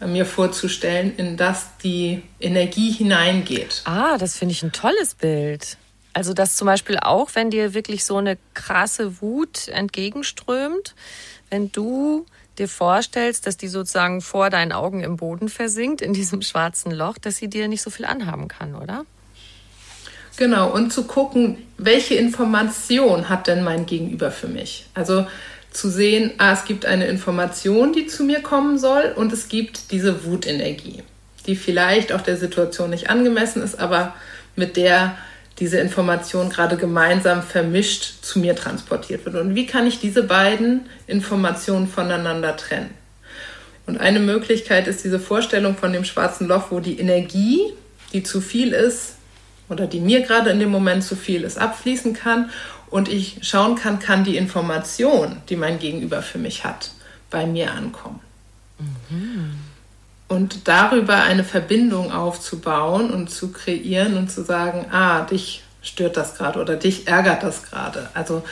äh, 0.00 0.06
mir 0.06 0.24
vorzustellen, 0.24 1.16
in 1.16 1.36
das 1.36 1.76
die 1.82 2.22
Energie 2.38 2.92
hineingeht. 2.92 3.82
Ah, 3.84 4.16
das 4.16 4.36
finde 4.36 4.52
ich 4.52 4.62
ein 4.62 4.70
tolles 4.70 5.16
Bild. 5.16 5.76
Also 6.12 6.34
das 6.34 6.56
zum 6.56 6.66
Beispiel 6.66 6.98
auch, 7.00 7.30
wenn 7.34 7.50
dir 7.50 7.74
wirklich 7.74 8.04
so 8.04 8.16
eine 8.16 8.38
krasse 8.54 9.20
Wut 9.20 9.66
entgegenströmt, 9.66 10.94
wenn 11.50 11.72
du 11.72 12.26
dir 12.58 12.68
vorstellst, 12.68 13.46
dass 13.46 13.56
die 13.56 13.68
sozusagen 13.68 14.20
vor 14.20 14.50
deinen 14.50 14.72
Augen 14.72 15.02
im 15.02 15.16
Boden 15.16 15.48
versinkt, 15.48 16.00
in 16.00 16.12
diesem 16.12 16.42
schwarzen 16.42 16.90
Loch, 16.90 17.18
dass 17.18 17.36
sie 17.36 17.48
dir 17.48 17.68
nicht 17.68 17.82
so 17.82 17.90
viel 17.90 18.04
anhaben 18.04 18.48
kann, 18.48 18.74
oder? 18.74 19.04
Genau, 20.36 20.70
und 20.70 20.92
zu 20.92 21.04
gucken, 21.04 21.58
welche 21.78 22.14
Information 22.14 23.28
hat 23.28 23.48
denn 23.48 23.64
mein 23.64 23.86
Gegenüber 23.86 24.30
für 24.30 24.46
mich? 24.46 24.86
Also 24.94 25.26
zu 25.70 25.90
sehen, 25.90 26.32
ah, 26.38 26.52
es 26.52 26.64
gibt 26.64 26.86
eine 26.86 27.06
Information, 27.06 27.92
die 27.92 28.06
zu 28.06 28.24
mir 28.24 28.40
kommen 28.40 28.78
soll 28.78 29.12
und 29.16 29.32
es 29.32 29.48
gibt 29.48 29.90
diese 29.90 30.24
Wutenergie, 30.24 31.02
die 31.46 31.56
vielleicht 31.56 32.12
auch 32.12 32.20
der 32.20 32.36
Situation 32.36 32.90
nicht 32.90 33.10
angemessen 33.10 33.62
ist, 33.62 33.78
aber 33.78 34.14
mit 34.54 34.76
der 34.76 35.16
diese 35.58 35.78
Information 35.78 36.50
gerade 36.50 36.76
gemeinsam 36.76 37.42
vermischt 37.42 38.22
zu 38.22 38.38
mir 38.38 38.54
transportiert 38.54 39.24
wird. 39.24 39.36
Und 39.36 39.54
wie 39.54 39.66
kann 39.66 39.86
ich 39.86 39.98
diese 40.00 40.22
beiden 40.22 40.86
Informationen 41.06 41.88
voneinander 41.88 42.56
trennen? 42.56 42.90
Und 43.86 43.98
eine 43.98 44.20
Möglichkeit 44.20 44.86
ist 44.86 45.02
diese 45.04 45.18
Vorstellung 45.18 45.76
von 45.76 45.92
dem 45.92 46.04
schwarzen 46.04 46.46
Loch, 46.46 46.70
wo 46.70 46.78
die 46.80 47.00
Energie, 47.00 47.60
die 48.12 48.22
zu 48.22 48.40
viel 48.40 48.72
ist 48.72 49.14
oder 49.68 49.86
die 49.86 50.00
mir 50.00 50.20
gerade 50.20 50.50
in 50.50 50.60
dem 50.60 50.70
Moment 50.70 51.02
zu 51.02 51.16
viel 51.16 51.42
ist, 51.42 51.58
abfließen 51.58 52.12
kann 52.12 52.50
und 52.90 53.08
ich 53.08 53.38
schauen 53.42 53.76
kann, 53.76 53.98
kann 53.98 54.24
die 54.24 54.36
Information, 54.36 55.38
die 55.48 55.56
mein 55.56 55.78
Gegenüber 55.78 56.22
für 56.22 56.38
mich 56.38 56.64
hat, 56.64 56.90
bei 57.30 57.46
mir 57.46 57.72
ankommen. 57.72 58.20
Mhm. 58.78 59.67
Und 60.28 60.68
darüber 60.68 61.22
eine 61.22 61.42
Verbindung 61.42 62.12
aufzubauen 62.12 63.10
und 63.10 63.30
zu 63.30 63.50
kreieren 63.50 64.16
und 64.18 64.30
zu 64.30 64.44
sagen, 64.44 64.86
ah, 64.92 65.22
dich 65.22 65.62
stört 65.82 66.16
das 66.16 66.36
gerade 66.36 66.60
oder 66.60 66.76
dich 66.76 67.08
ärgert 67.08 67.42
das 67.42 67.62
gerade. 67.62 68.10
Also 68.12 68.42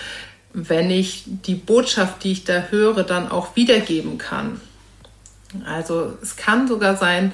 wenn 0.55 0.91
ich 0.91 1.25
die 1.27 1.55
Botschaft, 1.55 2.25
die 2.25 2.33
ich 2.33 2.45
da 2.45 2.69
höre, 2.71 3.03
dann 3.03 3.31
auch 3.31 3.57
wiedergeben 3.57 4.17
kann. 4.17 4.59
Also 5.67 6.17
es 6.23 6.37
kann 6.37 6.67
sogar 6.67 6.97
sein, 6.97 7.33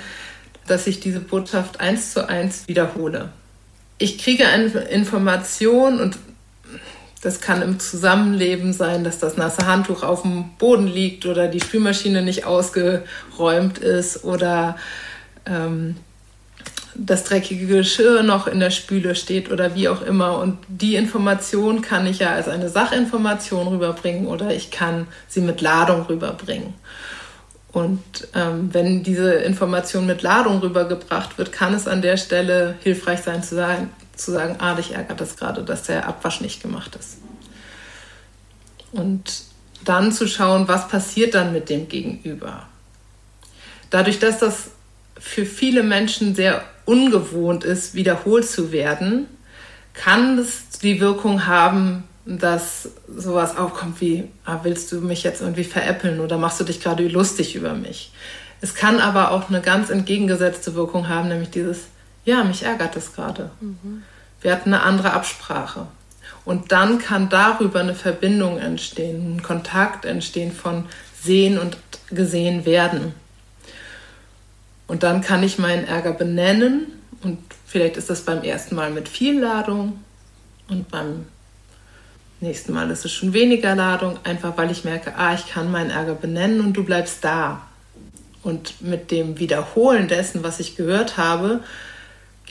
dass 0.67 0.87
ich 0.87 0.99
diese 0.99 1.21
Botschaft 1.21 1.81
eins 1.81 2.13
zu 2.13 2.29
eins 2.29 2.67
wiederhole. 2.67 3.31
Ich 3.99 4.19
kriege 4.19 4.49
eine 4.49 4.67
Information 4.67 6.01
und 6.01 6.19
das 7.23 7.41
kann 7.41 7.63
im 7.63 7.79
Zusammenleben 7.79 8.73
sein, 8.73 9.05
dass 9.05 9.21
das 9.21 9.37
nasse 9.37 9.67
Handtuch 9.67 10.03
auf 10.03 10.23
dem 10.23 10.51
Boden 10.59 10.89
liegt 10.89 11.25
oder 11.25 11.47
die 11.47 11.61
Spülmaschine 11.61 12.23
nicht 12.23 12.45
ausgeräumt 12.45 13.79
ist 13.79 14.25
oder 14.25 14.77
ähm, 15.47 15.97
das 16.97 17.25
dreckige 17.25 17.67
Geschirr 17.67 18.25
noch 18.25 18.49
in 18.49 18.59
der 18.59 18.71
Spüle 18.71 19.15
steht 19.15 19.51
oder 19.51 19.77
wie 19.77 19.89
auch 19.89 20.03
immer. 20.03 20.39
Und 20.39 20.59
die 20.67 20.97
Information 20.97 21.81
kann 21.81 22.07
ich 22.07 22.19
ja 22.19 22.33
als 22.33 22.49
eine 22.49 22.69
Sachinformation 22.69 23.69
rüberbringen 23.69 24.27
oder 24.27 24.53
ich 24.53 24.73
kann 24.73 25.07
sie 25.29 25.41
mit 25.41 25.61
Ladung 25.61 26.03
rüberbringen. 26.03 26.75
Und 27.71 28.03
ähm, 28.35 28.69
wenn 28.73 29.05
diese 29.05 29.33
Information 29.35 30.07
mit 30.07 30.23
Ladung 30.23 30.59
rübergebracht 30.59 31.39
wird, 31.39 31.53
kann 31.53 31.73
es 31.73 31.87
an 31.87 32.03
der 32.03 32.19
Stelle 32.19 32.75
hilfreich 32.83 33.21
sein 33.21 33.43
zu 33.43 33.55
sagen, 33.55 33.91
zu 34.25 34.33
sagen, 34.33 34.57
ah, 34.59 34.75
dich 34.75 34.93
ärgert 34.93 35.21
das 35.21 35.37
gerade, 35.37 35.63
dass 35.63 35.85
der 35.85 36.07
Abwasch 36.07 36.41
nicht 36.41 36.63
gemacht 36.63 36.97
ist. 36.97 37.19
Und 38.93 39.45
dann 39.85 40.13
zu 40.13 40.29
schauen, 40.29 40.69
was 40.69 40.89
passiert 40.89 41.35
dann 41.35 41.53
mit 41.53 41.69
dem 41.69 41.89
Gegenüber. 41.89 42.67
Dadurch, 43.91 44.19
dass 44.19 44.39
das 44.39 44.71
für 45.19 45.45
viele 45.45 45.83
Menschen 45.83 46.35
sehr 46.35 46.65
ungewohnt 46.85 47.65
ist, 47.65 47.95
wiederholt 47.95 48.49
zu 48.49 48.73
werden, 48.73 49.27
kann 49.95 50.39
es 50.39 50.79
die 50.83 51.01
Wirkung 51.01 51.47
haben, 51.47 52.05
dass 52.25 52.91
sowas 53.09 53.57
aufkommt 53.57 54.01
wie, 54.01 54.29
ah, 54.45 54.61
willst 54.63 54.93
du 54.93 55.01
mich 55.01 55.23
jetzt 55.23 55.41
irgendwie 55.41 55.65
veräppeln 55.65 56.21
oder 56.21 56.39
machst 56.39 56.61
du 56.61 56.65
dich 56.65 56.81
gerade 56.81 57.07
lustig 57.09 57.55
über 57.55 57.75
mich? 57.75 58.13
Es 58.61 58.75
kann 58.75 59.01
aber 59.01 59.33
auch 59.33 59.49
eine 59.49 59.61
ganz 59.61 59.91
entgegengesetzte 59.91 60.75
Wirkung 60.75 61.09
haben, 61.09 61.29
nämlich 61.29 61.51
dieses, 61.51 61.87
ja, 62.25 62.45
mich 62.45 62.63
ärgert 62.63 62.97
es 62.97 63.13
gerade. 63.13 63.51
Mhm. 63.61 64.05
Wir 64.43 64.53
hatten 64.53 64.75
eine 64.75 64.83
andere 64.83 65.13
Absprache. 65.13 65.87
Und 66.45 66.73
dann 66.73 66.99
kann 66.99 67.29
darüber 67.29 67.81
eine 67.81 67.95
Verbindung 67.95 68.59
entstehen, 68.59 69.37
ein 69.37 69.43
Kontakt 69.43 70.05
entstehen 70.05 70.53
von 70.53 70.87
sehen 71.23 71.59
und 71.59 71.77
gesehen 72.11 72.67
werden. 72.67 73.15
Und 74.89 75.05
dann 75.05 75.23
kann 75.23 75.43
ich 75.43 75.59
meinen 75.59 75.87
Ärger 75.87 76.13
benennen 76.13 76.87
und 77.23 77.39
vielleicht 77.67 77.97
ist 77.97 78.11
das 78.11 78.23
beim 78.23 78.43
ersten 78.43 78.75
Mal 78.75 78.91
mit 78.91 79.09
viel 79.09 79.41
Ladung 79.41 80.01
und 80.69 80.91
beim 80.91 81.27
nächsten 82.41 82.73
Mal 82.73 82.91
ist 82.91 83.05
es 83.05 83.13
schon 83.13 83.33
weniger 83.33 83.77
Ladung, 83.77 84.19
einfach 84.25 84.57
weil 84.57 84.71
ich 84.71 84.85
merke, 84.85 85.15
ah, 85.17 85.33
ich 85.35 85.49
kann 85.49 85.71
meinen 85.71 85.91
Ärger 85.91 86.15
benennen 86.15 86.61
und 86.61 86.73
du 86.75 86.85
bleibst 86.85 87.25
da. 87.25 87.63
Und 88.43 88.83
mit 88.83 89.13
dem 89.13 89.39
Wiederholen 89.39 90.09
dessen, 90.09 90.43
was 90.43 90.59
ich 90.59 90.75
gehört 90.75 91.17
habe, 91.17 91.61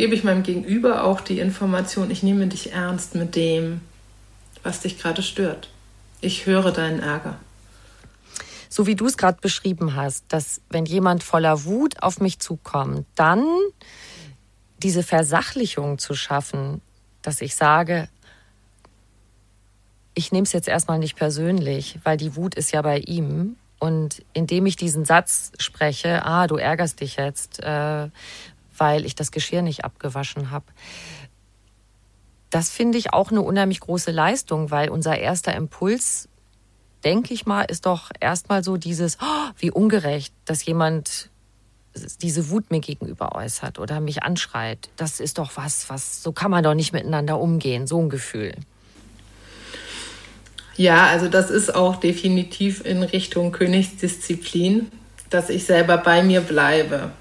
gebe 0.02 0.16
ich 0.16 0.24
meinem 0.24 0.42
Gegenüber 0.42 1.04
auch 1.04 1.22
die 1.22 1.38
Information, 1.38 2.10
ich 2.10 2.24
nehme 2.24 2.48
dich 2.48 2.74
ernst 2.74 3.14
mit 3.14 3.36
dem, 3.36 3.82
was 4.64 4.80
dich 4.80 4.98
gerade 4.98 5.22
stört. 5.22 5.70
Ich 6.22 6.48
höre 6.48 6.72
deinen 6.72 7.00
Ärger. 7.00 7.38
So 8.68 8.88
wie 8.88 8.96
du 8.96 9.06
es 9.06 9.16
gerade 9.16 9.38
beschrieben 9.40 9.96
hast, 9.96 10.26
dass 10.30 10.60
wenn 10.72 10.86
jemand 10.86 11.22
voller 11.22 11.66
Wut 11.66 12.02
auf 12.02 12.20
mich 12.20 12.40
zukommt, 12.40 13.06
dann 13.14 13.46
diese 14.82 15.04
Versachlichung 15.04 16.00
zu 16.00 16.16
schaffen, 16.16 16.82
dass 17.22 17.40
ich 17.40 17.54
sage, 17.54 18.10
ich 20.16 20.32
nehme 20.32 20.46
es 20.46 20.52
jetzt 20.52 20.68
erstmal 20.68 20.98
nicht 20.98 21.16
persönlich, 21.16 22.00
weil 22.04 22.18
die 22.18 22.36
Wut 22.36 22.56
ist 22.56 22.72
ja 22.72 22.82
bei 22.82 22.98
ihm. 22.98 23.56
Und 23.78 24.24
indem 24.34 24.66
ich 24.66 24.76
diesen 24.76 25.06
Satz 25.06 25.52
spreche, 25.58 26.26
ah, 26.26 26.46
du 26.48 26.56
ärgerst 26.56 27.02
dich 27.02 27.18
jetzt, 27.18 27.64
äh, 27.64 28.10
weil 28.82 29.06
ich 29.06 29.14
das 29.14 29.32
Geschirr 29.32 29.62
nicht 29.62 29.86
abgewaschen 29.86 30.50
habe. 30.50 30.66
Das 32.50 32.72
finde 32.72 32.98
ich 32.98 33.14
auch 33.14 33.30
eine 33.30 33.44
unheimlich 33.44 33.80
große 33.80 34.10
Leistung, 34.10 34.72
weil 34.72 34.90
unser 34.90 35.20
erster 35.20 35.54
Impuls, 35.54 36.28
denke 37.04 37.32
ich 37.32 37.46
mal, 37.46 37.62
ist 37.62 37.86
doch 37.86 38.10
erstmal 38.20 38.64
so 38.64 38.78
dieses, 38.78 39.20
oh, 39.22 39.52
wie 39.60 39.70
ungerecht, 39.70 40.34
dass 40.46 40.66
jemand 40.66 41.30
diese 42.24 42.50
Wut 42.50 42.72
mir 42.72 42.80
gegenüber 42.80 43.36
äußert 43.36 43.78
oder 43.78 44.00
mich 44.00 44.24
anschreit. 44.24 44.90
Das 44.98 45.20
ist 45.20 45.38
doch 45.38 45.52
was, 45.58 45.88
was, 45.92 46.24
so 46.24 46.32
kann 46.32 46.50
man 46.50 46.64
doch 46.64 46.74
nicht 46.74 46.92
miteinander 46.92 47.40
umgehen, 47.40 47.86
so 47.86 48.02
ein 48.02 48.10
Gefühl. 48.10 48.56
Ja, 50.76 51.06
also 51.06 51.28
das 51.28 51.52
ist 51.52 51.76
auch 51.76 51.98
definitiv 51.98 52.84
in 52.84 53.04
Richtung 53.04 53.52
Königsdisziplin, 53.52 54.92
dass 55.30 55.50
ich 55.50 55.66
selber 55.66 55.98
bei 55.98 56.24
mir 56.24 56.42
bleibe. 56.42 57.12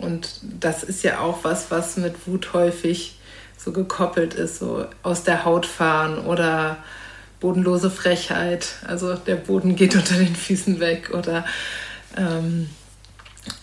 Und 0.00 0.40
das 0.42 0.82
ist 0.82 1.02
ja 1.02 1.20
auch 1.20 1.44
was, 1.44 1.70
was 1.70 1.96
mit 1.96 2.26
Wut 2.26 2.52
häufig 2.52 3.16
so 3.56 3.72
gekoppelt 3.72 4.34
ist, 4.34 4.58
so 4.58 4.86
aus 5.02 5.24
der 5.24 5.44
Haut 5.44 5.66
fahren 5.66 6.18
oder 6.18 6.78
bodenlose 7.40 7.90
Frechheit. 7.90 8.74
Also 8.86 9.14
der 9.14 9.36
Boden 9.36 9.76
geht 9.76 9.94
unter 9.96 10.14
den 10.14 10.34
Füßen 10.34 10.80
weg 10.80 11.10
oder 11.12 11.44
ähm, 12.16 12.70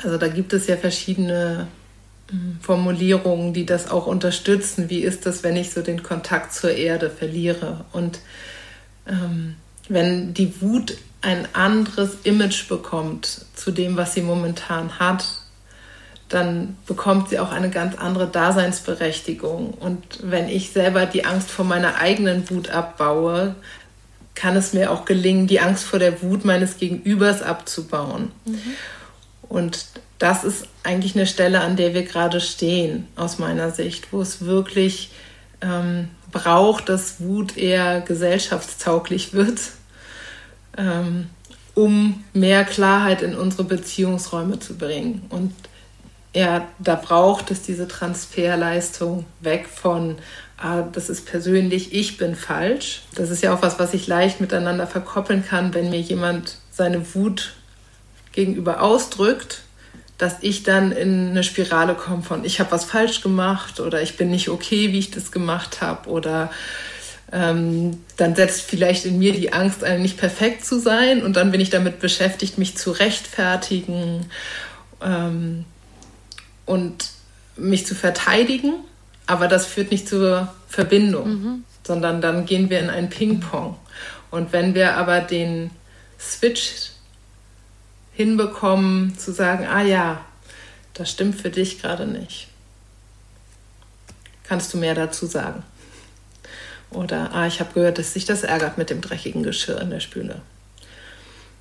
also 0.03 0.17
da 0.17 0.27
gibt 0.27 0.53
es 0.53 0.67
ja 0.67 0.77
verschiedene 0.77 1.67
hm, 2.29 2.59
Formulierungen, 2.61 3.53
die 3.53 3.65
das 3.65 3.89
auch 3.89 4.07
unterstützen. 4.07 4.89
Wie 4.89 4.99
ist 4.99 5.25
das, 5.25 5.43
wenn 5.43 5.55
ich 5.55 5.71
so 5.71 5.81
den 5.81 6.03
Kontakt 6.03 6.53
zur 6.53 6.71
Erde 6.71 7.09
verliere? 7.09 7.85
Und 7.91 8.19
ähm, 9.07 9.55
wenn 9.87 10.33
die 10.33 10.61
Wut 10.61 10.97
ein 11.21 11.47
anderes 11.53 12.17
Image 12.23 12.67
bekommt 12.67 13.45
zu 13.55 13.71
dem, 13.71 13.97
was 13.97 14.13
sie 14.13 14.21
momentan 14.21 14.99
hat, 14.99 15.25
dann 16.29 16.77
bekommt 16.85 17.29
sie 17.29 17.39
auch 17.39 17.51
eine 17.51 17.69
ganz 17.69 17.97
andere 17.97 18.27
Daseinsberechtigung. 18.27 19.73
Und 19.73 20.19
wenn 20.23 20.49
ich 20.49 20.71
selber 20.71 21.05
die 21.05 21.25
Angst 21.25 21.49
vor 21.49 21.65
meiner 21.65 21.95
eigenen 21.95 22.49
Wut 22.49 22.69
abbaue, 22.69 23.55
kann 24.35 24.55
es 24.55 24.73
mir 24.73 24.91
auch 24.91 25.05
gelingen, 25.05 25.47
die 25.47 25.59
Angst 25.59 25.83
vor 25.83 25.99
der 25.99 26.21
Wut 26.21 26.45
meines 26.45 26.77
Gegenübers 26.77 27.41
abzubauen. 27.41 28.31
Mhm. 28.45 28.59
Und 29.49 29.85
das 30.19 30.43
ist 30.43 30.67
eigentlich 30.83 31.15
eine 31.15 31.27
Stelle, 31.27 31.61
an 31.61 31.75
der 31.75 31.93
wir 31.93 32.03
gerade 32.03 32.41
stehen, 32.41 33.07
aus 33.15 33.39
meiner 33.39 33.71
Sicht, 33.71 34.11
wo 34.11 34.21
es 34.21 34.45
wirklich 34.45 35.11
ähm, 35.61 36.09
braucht, 36.31 36.89
dass 36.89 37.21
Wut 37.21 37.57
eher 37.57 38.01
gesellschaftstauglich 38.01 39.33
wird, 39.33 39.59
ähm, 40.77 41.29
um 41.73 42.23
mehr 42.33 42.65
Klarheit 42.65 43.21
in 43.21 43.35
unsere 43.35 43.63
Beziehungsräume 43.63 44.59
zu 44.59 44.77
bringen. 44.77 45.25
Und 45.29 45.53
ja, 46.33 46.67
da 46.79 46.95
braucht 46.95 47.51
es 47.51 47.61
diese 47.61 47.87
Transferleistung 47.87 49.25
weg 49.39 49.67
von, 49.67 50.17
ah, 50.57 50.81
das 50.81 51.09
ist 51.09 51.25
persönlich, 51.25 51.93
ich 51.93 52.17
bin 52.17 52.35
falsch. 52.35 53.01
Das 53.15 53.29
ist 53.29 53.43
ja 53.43 53.53
auch 53.53 53.61
was, 53.61 53.79
was 53.79 53.93
ich 53.93 54.07
leicht 54.07 54.41
miteinander 54.41 54.87
verkoppeln 54.87 55.45
kann, 55.45 55.73
wenn 55.73 55.89
mir 55.89 55.99
jemand 55.99 56.57
seine 56.71 57.15
Wut 57.15 57.53
gegenüber 58.33 58.81
ausdrückt, 58.81 59.63
dass 60.17 60.37
ich 60.41 60.63
dann 60.63 60.91
in 60.91 61.29
eine 61.29 61.43
Spirale 61.43 61.95
komme 61.95 62.23
von, 62.23 62.43
ich 62.43 62.59
habe 62.59 62.71
was 62.71 62.85
falsch 62.85 63.21
gemacht 63.21 63.79
oder 63.79 64.01
ich 64.01 64.17
bin 64.17 64.29
nicht 64.29 64.49
okay, 64.49 64.91
wie 64.91 64.99
ich 64.99 65.11
das 65.11 65.31
gemacht 65.31 65.81
habe 65.81 66.09
oder 66.09 66.51
ähm, 67.31 68.01
dann 68.15 68.35
setzt 68.35 68.61
vielleicht 68.61 69.05
in 69.05 69.19
mir 69.19 69.33
die 69.33 69.53
Angst 69.53 69.83
ein, 69.83 70.01
nicht 70.01 70.17
perfekt 70.17 70.65
zu 70.65 70.79
sein 70.79 71.23
und 71.23 71.35
dann 71.35 71.51
bin 71.51 71.61
ich 71.61 71.69
damit 71.69 71.99
beschäftigt, 71.99 72.57
mich 72.57 72.77
zu 72.77 72.91
rechtfertigen. 72.91 74.25
Ähm, 75.01 75.65
und 76.67 77.09
mich 77.55 77.87
zu 77.87 77.95
verteidigen, 77.95 78.75
aber 79.25 79.47
das 79.47 79.65
führt 79.65 79.89
nicht 79.89 80.07
zur 80.07 80.53
Verbindung, 80.67 81.29
mhm. 81.29 81.63
sondern 81.83 82.21
dann 82.21 82.45
gehen 82.45 82.69
wir 82.69 82.79
in 82.79 82.91
ein 82.91 83.09
Ping-Pong. 83.09 83.75
Und 84.29 84.53
wenn 84.53 84.75
wir 84.75 84.95
aber 84.95 85.21
den 85.21 85.71
Switch 86.19 86.91
hinbekommen, 88.13 89.17
zu 89.17 89.31
sagen, 89.33 89.65
ah 89.65 89.81
ja, 89.81 90.21
das 90.93 91.09
stimmt 91.09 91.41
für 91.41 91.49
dich 91.49 91.81
gerade 91.81 92.05
nicht, 92.05 92.47
kannst 94.43 94.73
du 94.73 94.77
mehr 94.77 94.93
dazu 94.93 95.25
sagen? 95.25 95.63
Oder, 96.89 97.33
ah, 97.33 97.47
ich 97.47 97.59
habe 97.59 97.73
gehört, 97.73 97.97
dass 97.97 98.13
sich 98.13 98.25
das 98.25 98.43
ärgert 98.43 98.77
mit 98.77 98.89
dem 98.89 99.01
dreckigen 99.01 99.43
Geschirr 99.43 99.81
in 99.81 99.89
der 99.89 99.99
Spüle. 99.99 100.41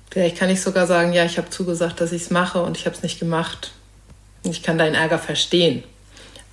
Vielleicht 0.09 0.37
kann 0.37 0.49
ich 0.49 0.61
sogar 0.61 0.87
sagen, 0.87 1.11
ja, 1.11 1.25
ich 1.25 1.37
habe 1.37 1.49
zugesagt, 1.49 1.99
dass 1.99 2.13
ich 2.13 2.23
es 2.23 2.29
mache 2.29 2.61
und 2.63 2.77
ich 2.77 2.85
habe 2.85 2.95
es 2.95 3.03
nicht 3.03 3.19
gemacht. 3.19 3.71
Ich 4.51 4.63
kann 4.63 4.77
deinen 4.77 4.95
Ärger 4.95 5.19
verstehen. 5.19 5.83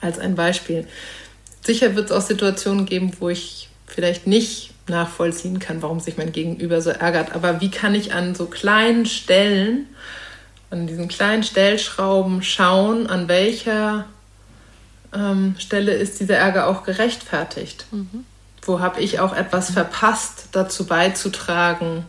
Als 0.00 0.18
ein 0.18 0.34
Beispiel. 0.34 0.86
Sicher 1.62 1.94
wird 1.94 2.06
es 2.06 2.12
auch 2.12 2.20
Situationen 2.20 2.84
geben, 2.84 3.12
wo 3.20 3.30
ich 3.30 3.68
vielleicht 3.86 4.26
nicht 4.26 4.70
nachvollziehen 4.86 5.58
kann, 5.58 5.82
warum 5.82 6.00
sich 6.00 6.16
mein 6.16 6.32
Gegenüber 6.32 6.80
so 6.82 6.90
ärgert. 6.90 7.34
Aber 7.34 7.60
wie 7.60 7.70
kann 7.70 7.94
ich 7.94 8.12
an 8.12 8.34
so 8.34 8.46
kleinen 8.46 9.06
Stellen, 9.06 9.86
an 10.70 10.86
diesen 10.86 11.08
kleinen 11.08 11.42
Stellschrauben 11.42 12.42
schauen, 12.42 13.06
an 13.06 13.28
welcher 13.28 14.04
ähm, 15.14 15.54
Stelle 15.58 15.92
ist 15.92 16.20
dieser 16.20 16.36
Ärger 16.36 16.66
auch 16.66 16.84
gerechtfertigt? 16.84 17.86
Mhm. 17.92 18.24
Wo 18.62 18.80
habe 18.80 19.00
ich 19.00 19.20
auch 19.20 19.34
etwas 19.34 19.70
verpasst, 19.70 20.48
dazu 20.52 20.86
beizutragen, 20.86 22.04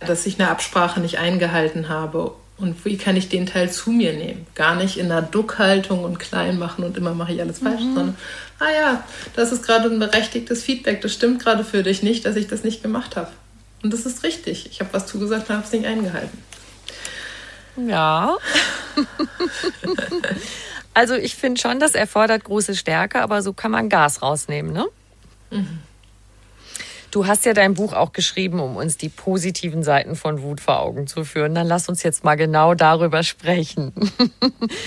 dass 0.00 0.26
ich 0.26 0.40
eine 0.40 0.50
Absprache 0.50 1.00
nicht 1.00 1.18
eingehalten 1.18 1.88
habe 1.88 2.32
und 2.60 2.84
wie 2.84 2.96
kann 2.96 3.16
ich 3.16 3.28
den 3.28 3.46
Teil 3.46 3.70
zu 3.70 3.90
mir 3.90 4.12
nehmen? 4.12 4.46
Gar 4.54 4.76
nicht 4.76 4.98
in 4.98 5.06
einer 5.10 5.22
Duckhaltung 5.22 6.04
und 6.04 6.18
klein 6.18 6.58
machen 6.58 6.84
und 6.84 6.96
immer 6.96 7.14
mache 7.14 7.32
ich 7.32 7.40
alles 7.40 7.60
falsch, 7.60 7.80
mhm. 7.80 7.94
sondern, 7.94 8.16
ah 8.58 8.70
ja, 8.70 9.04
das 9.34 9.52
ist 9.52 9.64
gerade 9.64 9.88
ein 9.88 9.98
berechtigtes 9.98 10.62
Feedback. 10.62 11.00
Das 11.00 11.12
stimmt 11.12 11.42
gerade 11.42 11.64
für 11.64 11.82
dich 11.82 12.02
nicht, 12.02 12.26
dass 12.26 12.36
ich 12.36 12.48
das 12.48 12.62
nicht 12.62 12.82
gemacht 12.82 13.16
habe. 13.16 13.30
Und 13.82 13.92
das 13.92 14.04
ist 14.04 14.22
richtig. 14.22 14.68
Ich 14.70 14.80
habe 14.80 14.92
was 14.92 15.06
zugesagt 15.06 15.48
und 15.48 15.56
habe 15.56 15.66
es 15.66 15.72
nicht 15.72 15.86
eingehalten. 15.86 16.38
Ja. 17.88 18.36
also 20.94 21.14
ich 21.14 21.34
finde 21.34 21.60
schon, 21.60 21.80
das 21.80 21.94
erfordert 21.94 22.44
große 22.44 22.76
Stärke, 22.76 23.22
aber 23.22 23.42
so 23.42 23.52
kann 23.52 23.70
man 23.70 23.88
Gas 23.88 24.22
rausnehmen, 24.22 24.72
ne? 24.72 24.86
Mhm. 25.50 25.78
Du 27.10 27.26
hast 27.26 27.44
ja 27.44 27.54
dein 27.54 27.74
Buch 27.74 27.92
auch 27.92 28.12
geschrieben, 28.12 28.60
um 28.60 28.76
uns 28.76 28.96
die 28.96 29.08
positiven 29.08 29.82
Seiten 29.82 30.14
von 30.14 30.42
Wut 30.42 30.60
vor 30.60 30.80
Augen 30.80 31.08
zu 31.08 31.24
führen. 31.24 31.54
Dann 31.56 31.66
lass 31.66 31.88
uns 31.88 32.04
jetzt 32.04 32.22
mal 32.22 32.36
genau 32.36 32.74
darüber 32.74 33.22
sprechen. 33.24 33.92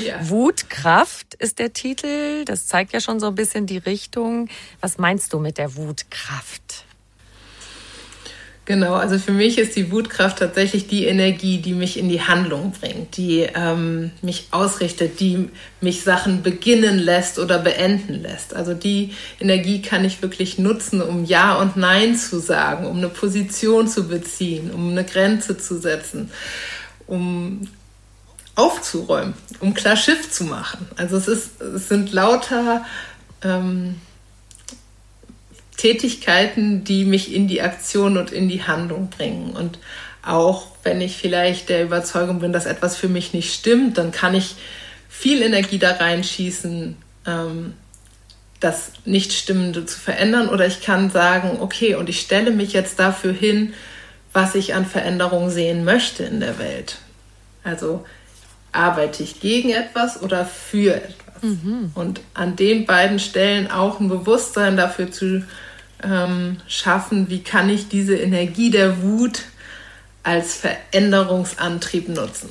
Ja. 0.06 0.18
Wutkraft 0.30 1.34
ist 1.36 1.60
der 1.60 1.74
Titel. 1.74 2.46
Das 2.46 2.68
zeigt 2.68 2.94
ja 2.94 3.02
schon 3.02 3.20
so 3.20 3.28
ein 3.28 3.36
bisschen 3.36 3.66
die 3.66 3.78
Richtung. 3.78 4.48
Was 4.80 4.98
meinst 4.98 5.34
du 5.34 5.40
mit 5.40 5.58
der 5.58 5.76
Wutkraft? 5.76 6.86
Genau, 8.66 8.94
also 8.94 9.20
für 9.20 9.34
mich 9.34 9.58
ist 9.58 9.76
die 9.76 9.92
Wutkraft 9.92 10.40
tatsächlich 10.40 10.88
die 10.88 11.06
Energie, 11.06 11.58
die 11.58 11.74
mich 11.74 12.00
in 12.00 12.08
die 12.08 12.22
Handlung 12.22 12.72
bringt, 12.72 13.18
die 13.18 13.42
ähm, 13.42 14.12
mich 14.22 14.48
ausrichtet, 14.52 15.20
die 15.20 15.50
mich 15.82 16.04
Sachen 16.04 16.44
beginnen 16.44 16.98
lässt 16.98 17.40
oder 17.40 17.60
beenden 17.60 18.22
lässt. 18.22 18.56
Also 18.56 18.74
die 18.74 19.12
Energie 19.42 19.82
kann 19.82 20.06
ich 20.06 20.22
wirklich 20.22 20.60
nutzen, 20.60 21.02
um 21.02 21.26
Ja 21.26 21.56
und 21.56 21.76
Nein 21.76 22.16
zu 22.16 22.40
sagen, 22.40 22.86
um 22.86 23.00
eine 23.00 23.10
Position 23.10 23.90
zu 23.90 24.08
beziehen, 24.08 24.72
um 24.72 24.92
eine 24.92 25.04
Grenze 25.04 25.58
zu 25.58 25.78
setzen, 25.78 26.32
um 27.06 27.68
aufzuräumen, 28.56 29.34
um 29.60 29.74
klar 29.74 29.98
Schiff 29.98 30.32
zu 30.32 30.46
machen. 30.46 30.88
Also 30.96 31.18
es, 31.18 31.28
ist, 31.28 31.62
es 31.62 31.90
sind 31.90 32.14
lauter... 32.14 32.86
Ähm, 33.44 33.96
Tätigkeiten, 35.84 36.86
die 36.86 37.04
mich 37.04 37.34
in 37.34 37.50
die 37.50 37.62
Aktion 37.62 38.16
und 38.18 38.32
in 38.32 38.48
die 38.48 38.64
Handlung 38.64 39.10
bringen. 39.10 39.50
Und 39.50 39.80
auch 40.26 40.68
wenn 40.84 41.02
ich 41.02 41.18
vielleicht 41.18 41.68
der 41.68 41.84
Überzeugung 41.84 42.40
bin, 42.40 42.54
dass 42.54 42.66
etwas 42.66 42.96
für 42.96 43.10
mich 43.10 43.34
nicht 43.34 43.54
stimmt, 43.54 43.98
dann 43.98 44.14
kann 44.14 44.34
ich 44.34 44.56
viel 45.10 45.42
Energie 45.42 45.80
da 45.80 45.92
reinschießen, 45.92 46.96
ähm, 47.28 47.74
das 48.62 48.94
Nichtstimmende 49.04 49.86
zu 49.86 50.00
verändern. 50.00 50.48
Oder 50.48 50.68
ich 50.68 50.80
kann 50.80 51.12
sagen, 51.12 51.58
okay, 51.60 51.96
und 51.96 52.08
ich 52.08 52.22
stelle 52.22 52.52
mich 52.52 52.72
jetzt 52.72 52.98
dafür 52.98 53.34
hin, 53.34 53.74
was 54.32 54.56
ich 54.56 54.76
an 54.76 54.86
Veränderungen 54.86 55.50
sehen 55.50 55.84
möchte 55.84 56.24
in 56.24 56.40
der 56.40 56.60
Welt. 56.60 57.00
Also 57.66 58.06
arbeite 58.72 59.22
ich 59.22 59.42
gegen 59.42 59.72
etwas 59.72 60.22
oder 60.22 60.46
für 60.46 60.96
etwas. 60.96 61.44
Mhm. 61.44 61.92
Und 61.94 62.22
an 62.34 62.56
den 62.56 62.86
beiden 62.86 63.20
Stellen 63.20 63.70
auch 63.70 64.00
ein 64.00 64.08
Bewusstsein 64.08 64.78
dafür 64.78 65.12
zu 65.12 65.44
ähm, 66.04 66.58
schaffen, 66.68 67.30
wie 67.30 67.44
kann 67.44 67.70
ich 67.70 67.88
diese 67.88 68.16
Energie 68.16 68.70
der 68.70 69.02
Wut 69.02 69.44
als 70.24 70.56
Veränderungsantrieb 70.56 72.10
nutzen. 72.10 72.50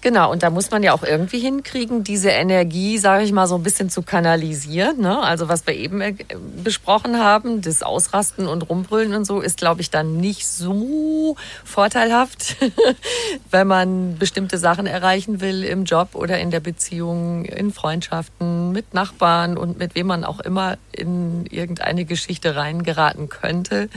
Genau, 0.00 0.30
und 0.30 0.44
da 0.44 0.50
muss 0.50 0.70
man 0.70 0.84
ja 0.84 0.92
auch 0.92 1.02
irgendwie 1.02 1.40
hinkriegen, 1.40 2.04
diese 2.04 2.30
Energie, 2.30 2.98
sage 2.98 3.24
ich 3.24 3.32
mal, 3.32 3.48
so 3.48 3.56
ein 3.56 3.64
bisschen 3.64 3.90
zu 3.90 4.02
kanalisieren. 4.02 5.00
Ne? 5.00 5.18
Also 5.20 5.48
was 5.48 5.66
wir 5.66 5.74
eben 5.74 6.00
äh, 6.00 6.14
besprochen 6.62 7.18
haben, 7.18 7.62
das 7.62 7.82
Ausrasten 7.82 8.46
und 8.46 8.68
Rumbrüllen 8.68 9.12
und 9.12 9.24
so, 9.24 9.40
ist, 9.40 9.58
glaube 9.58 9.80
ich, 9.80 9.90
dann 9.90 10.18
nicht 10.18 10.46
so 10.46 11.36
vorteilhaft, 11.64 12.56
wenn 13.50 13.66
man 13.66 14.18
bestimmte 14.18 14.56
Sachen 14.56 14.86
erreichen 14.86 15.40
will 15.40 15.64
im 15.64 15.84
Job 15.84 16.10
oder 16.14 16.38
in 16.38 16.52
der 16.52 16.60
Beziehung, 16.60 17.44
in 17.44 17.72
Freundschaften, 17.72 18.70
mit 18.70 18.94
Nachbarn 18.94 19.58
und 19.58 19.78
mit 19.78 19.96
wem 19.96 20.06
man 20.06 20.22
auch 20.22 20.38
immer 20.38 20.78
in 20.92 21.44
irgendeine 21.46 22.04
Geschichte 22.04 22.54
reingeraten 22.54 23.28
könnte, 23.28 23.88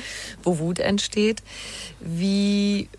wo 0.41 0.57
Wut 0.57 0.79
entsteht. 0.79 1.43
Wie 1.99 2.89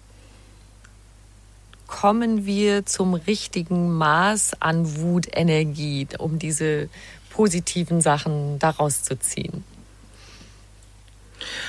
kommen 1.93 2.47
wir 2.47 2.87
zum 2.87 3.13
richtigen 3.15 3.93
Maß 3.93 4.53
an 4.61 4.97
Wutenergie, 4.97 6.09
um 6.19 6.39
diese 6.39 6.89
positiven 7.31 8.01
Sachen 8.01 8.59
daraus 8.59 9.03
zu 9.03 9.19
ziehen? 9.19 9.63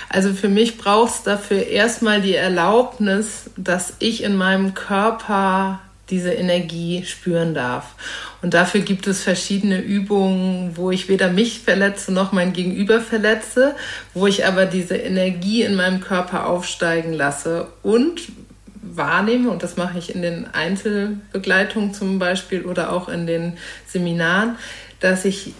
Also 0.10 0.34
für 0.34 0.48
mich 0.48 0.78
braucht 0.78 1.14
es 1.14 1.24
dafür 1.24 1.68
erstmal 1.68 2.22
die 2.22 2.36
Erlaubnis, 2.36 3.50
dass 3.58 3.96
ich 4.00 4.24
in 4.24 4.38
meinem 4.38 4.74
Körper 4.74 5.82
diese 6.10 6.32
Energie 6.32 7.04
spüren 7.06 7.54
darf. 7.54 7.96
Und 8.42 8.54
dafür 8.54 8.82
gibt 8.82 9.08
es 9.08 9.24
verschiedene 9.24 9.80
Übungen, 9.80 10.78
wo 10.78 10.92
ich 10.92 11.10
weder 11.10 11.30
mich 11.30 11.60
verletze 11.62 12.14
noch 12.14 12.32
mein 12.32 12.54
Gegenüber 12.54 13.02
verletze, 13.02 13.76
wo 14.14 14.28
ich 14.28 14.46
aber 14.46 14.66
diese 14.66 14.96
Energie 14.96 15.64
in 15.64 15.76
meinem 15.76 16.02
Körper 16.02 16.46
aufsteigen 16.46 17.14
lasse 17.14 17.68
und 17.84 18.22
wahrnehme, 18.96 19.50
und 19.50 19.64
das 19.64 19.78
mache 19.78 19.98
ich 19.98 20.14
in 20.14 20.22
den 20.22 20.54
Einzelbegleitungen 20.54 21.94
zum 21.94 22.20
Beispiel 22.20 22.64
oder 22.64 22.92
auch 22.92 23.10
in 23.10 23.28
den 23.28 23.58
Seminaren, 23.88 24.56
dass 25.00 25.26
ich 25.26 25.54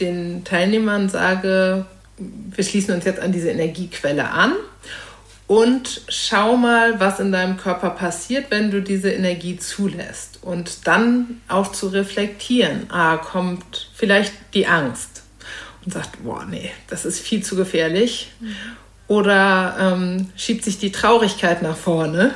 den 0.00 0.44
Teilnehmern 0.44 1.08
sage, 1.08 1.86
wir 2.18 2.64
schließen 2.64 2.94
uns 2.94 3.04
jetzt 3.04 3.20
an 3.20 3.32
diese 3.32 3.50
Energiequelle 3.50 4.30
an 4.30 4.52
und 5.48 6.02
schau 6.08 6.58
mal, 6.58 7.00
was 7.00 7.20
in 7.20 7.32
deinem 7.32 7.56
Körper 7.56 7.90
passiert, 7.90 8.50
wenn 8.50 8.70
du 8.70 8.82
diese 8.82 9.10
Energie 9.10 9.56
zulässt. 9.56 10.40
Und 10.42 10.86
dann 10.86 11.40
auch 11.48 11.72
zu 11.72 11.88
reflektieren, 11.88 12.86
ah, 12.90 13.16
kommt 13.16 13.90
vielleicht 13.94 14.34
die 14.52 14.66
Angst 14.66 15.22
und 15.84 15.92
sagt, 15.92 16.22
boah, 16.22 16.44
nee, 16.44 16.70
das 16.88 17.06
ist 17.06 17.20
viel 17.20 17.42
zu 17.42 17.56
gefährlich. 17.56 18.30
Mhm. 18.40 18.56
Oder 19.06 19.76
ähm, 19.80 20.30
schiebt 20.36 20.64
sich 20.64 20.76
die 20.78 20.92
Traurigkeit 20.92 21.62
nach 21.62 21.78
vorne, 21.78 22.32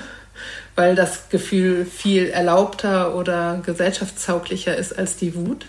weil 0.74 0.94
das 0.94 1.28
Gefühl 1.28 1.84
viel 1.84 2.28
erlaubter 2.28 3.14
oder 3.14 3.60
gesellschaftstauglicher 3.64 4.76
ist 4.76 4.98
als 4.98 5.16
die 5.16 5.34
Wut. 5.34 5.66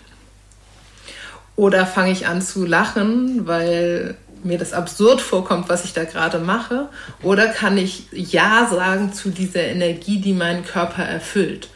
Oder 1.56 1.86
fange 1.86 2.10
ich 2.10 2.26
an 2.26 2.42
zu 2.42 2.64
lachen, 2.64 3.46
weil 3.46 4.16
mir 4.42 4.58
das 4.58 4.72
absurd 4.72 5.20
vorkommt, 5.20 5.68
was 5.68 5.84
ich 5.84 5.92
da 5.92 6.04
gerade 6.04 6.38
mache? 6.38 6.88
Oder 7.22 7.48
kann 7.48 7.78
ich 7.78 8.06
Ja 8.12 8.68
sagen 8.70 9.12
zu 9.12 9.30
dieser 9.30 9.62
Energie, 9.62 10.20
die 10.20 10.32
meinen 10.32 10.64
Körper 10.64 11.02
erfüllt? 11.02 11.68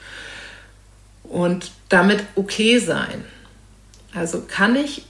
Und 1.23 1.71
damit 1.89 2.25
okay 2.35 2.79
sein. 2.79 3.25
Also 4.15 4.43
kann 4.47 4.77
ich 4.77 5.03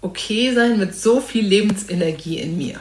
okay 0.00 0.52
sein 0.54 0.78
mit 0.78 0.94
so 0.94 1.20
viel 1.20 1.46
Lebensenergie 1.46 2.38
in 2.38 2.56
mir? 2.56 2.80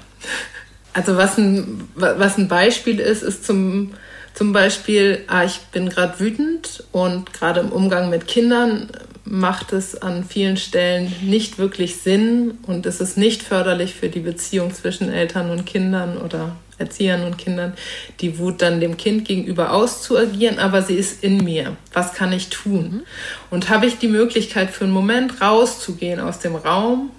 Also 0.93 1.17
was 1.17 1.37
ein, 1.37 1.87
was 1.95 2.37
ein 2.37 2.47
Beispiel 2.47 2.99
ist, 2.99 3.21
ist 3.21 3.45
zum, 3.45 3.93
zum 4.33 4.53
Beispiel, 4.53 5.23
ah, 5.27 5.43
ich 5.43 5.59
bin 5.71 5.89
gerade 5.89 6.19
wütend 6.19 6.83
und 6.91 7.33
gerade 7.33 7.59
im 7.59 7.71
Umgang 7.71 8.09
mit 8.09 8.27
Kindern 8.27 8.89
macht 9.25 9.73
es 9.73 10.01
an 10.01 10.23
vielen 10.23 10.57
Stellen 10.57 11.13
nicht 11.21 11.59
wirklich 11.59 11.97
Sinn 11.97 12.57
und 12.63 12.85
es 12.85 12.99
ist 12.99 13.17
nicht 13.17 13.43
förderlich 13.43 13.93
für 13.93 14.09
die 14.09 14.21
Beziehung 14.21 14.73
zwischen 14.73 15.11
Eltern 15.11 15.51
und 15.51 15.65
Kindern 15.65 16.17
oder 16.17 16.55
Erziehern 16.79 17.23
und 17.23 17.37
Kindern, 17.37 17.73
die 18.21 18.39
Wut 18.39 18.61
dann 18.61 18.79
dem 18.79 18.97
Kind 18.97 19.25
gegenüber 19.25 19.73
auszuagieren, 19.73 20.59
aber 20.59 20.81
sie 20.81 20.95
ist 20.95 21.23
in 21.23 21.43
mir. 21.43 21.75
Was 21.93 22.13
kann 22.13 22.31
ich 22.31 22.49
tun? 22.49 22.91
Mhm. 22.91 23.01
Und 23.49 23.69
habe 23.69 23.85
ich 23.85 23.97
die 23.97 24.07
Möglichkeit 24.07 24.71
für 24.71 24.85
einen 24.85 24.93
Moment 24.93 25.41
rauszugehen 25.41 26.19
aus 26.19 26.39
dem 26.39 26.55
Raum 26.55 27.11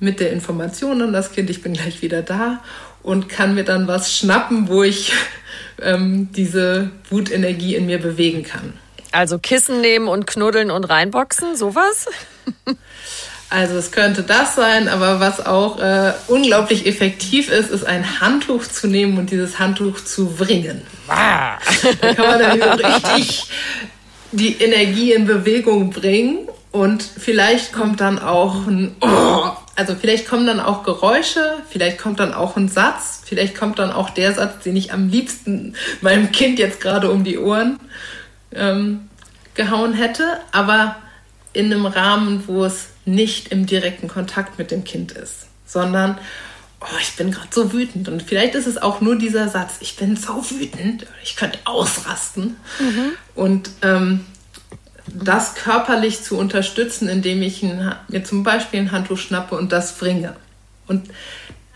mit 0.00 0.20
der 0.20 0.32
Information 0.32 1.00
an 1.02 1.12
das 1.12 1.32
Kind, 1.32 1.48
ich 1.50 1.62
bin 1.62 1.72
gleich 1.72 2.02
wieder 2.02 2.22
da 2.22 2.62
und 3.02 3.28
kann 3.28 3.54
mir 3.54 3.64
dann 3.64 3.88
was 3.88 4.12
schnappen, 4.16 4.68
wo 4.68 4.82
ich 4.82 5.12
ähm, 5.82 6.28
diese 6.32 6.90
Wutenergie 7.10 7.74
in 7.74 7.86
mir 7.86 7.98
bewegen 7.98 8.42
kann. 8.42 8.74
Also 9.12 9.38
Kissen 9.38 9.80
nehmen 9.80 10.08
und 10.08 10.26
knuddeln 10.26 10.70
und 10.70 10.84
reinboxen, 10.84 11.56
sowas? 11.56 12.06
Also 13.50 13.78
es 13.78 13.92
könnte 13.92 14.22
das 14.24 14.56
sein, 14.56 14.88
aber 14.88 15.20
was 15.20 15.44
auch 15.46 15.78
äh, 15.80 16.12
unglaublich 16.26 16.86
effektiv 16.86 17.50
ist, 17.50 17.70
ist 17.70 17.84
ein 17.84 18.20
Handtuch 18.20 18.66
zu 18.66 18.88
nehmen 18.88 19.16
und 19.16 19.30
dieses 19.30 19.58
Handtuch 19.58 20.04
zu 20.04 20.38
wringen. 20.38 20.82
Ah. 21.08 21.56
Da 22.02 22.14
kann 22.14 22.26
man 22.26 22.38
dann 22.40 22.72
richtig 22.72 23.46
die 24.32 24.60
Energie 24.60 25.14
in 25.14 25.26
Bewegung 25.26 25.90
bringen 25.90 26.48
und 26.72 27.02
vielleicht 27.02 27.72
kommt 27.72 28.02
dann 28.02 28.18
auch 28.18 28.66
ein, 28.66 28.94
oh, 29.00 29.52
also 29.78 29.94
vielleicht 29.94 30.26
kommen 30.26 30.44
dann 30.44 30.58
auch 30.58 30.82
Geräusche, 30.82 31.62
vielleicht 31.70 31.98
kommt 31.98 32.18
dann 32.18 32.34
auch 32.34 32.56
ein 32.56 32.68
Satz, 32.68 33.22
vielleicht 33.24 33.56
kommt 33.56 33.78
dann 33.78 33.92
auch 33.92 34.10
der 34.10 34.34
Satz, 34.34 34.64
den 34.64 34.74
ich 34.74 34.92
am 34.92 35.08
liebsten 35.08 35.76
meinem 36.00 36.32
Kind 36.32 36.58
jetzt 36.58 36.80
gerade 36.80 37.12
um 37.12 37.22
die 37.22 37.38
Ohren 37.38 37.78
ähm, 38.50 39.08
gehauen 39.54 39.94
hätte, 39.94 40.24
aber 40.50 40.96
in 41.52 41.66
einem 41.66 41.86
Rahmen, 41.86 42.42
wo 42.48 42.64
es 42.64 42.88
nicht 43.04 43.52
im 43.52 43.66
direkten 43.66 44.08
Kontakt 44.08 44.58
mit 44.58 44.72
dem 44.72 44.82
Kind 44.82 45.12
ist, 45.12 45.46
sondern 45.64 46.18
oh, 46.80 46.98
ich 47.00 47.14
bin 47.14 47.30
gerade 47.30 47.48
so 47.52 47.72
wütend. 47.72 48.08
Und 48.08 48.24
vielleicht 48.24 48.56
ist 48.56 48.66
es 48.66 48.78
auch 48.78 49.00
nur 49.00 49.16
dieser 49.16 49.48
Satz, 49.48 49.74
ich 49.78 49.94
bin 49.94 50.16
so 50.16 50.44
wütend, 50.50 51.06
ich 51.22 51.36
könnte 51.36 51.60
ausrasten. 51.64 52.56
Mhm. 52.80 53.12
Und 53.36 53.70
ähm, 53.82 54.26
das 55.14 55.54
körperlich 55.54 56.22
zu 56.22 56.36
unterstützen, 56.36 57.08
indem 57.08 57.42
ich 57.42 57.62
ein, 57.62 57.94
mir 58.08 58.24
zum 58.24 58.42
Beispiel 58.42 58.80
ein 58.80 58.92
Handtuch 58.92 59.18
schnappe 59.18 59.56
und 59.56 59.72
das 59.72 59.96
bringe. 59.96 60.34
Und 60.86 61.08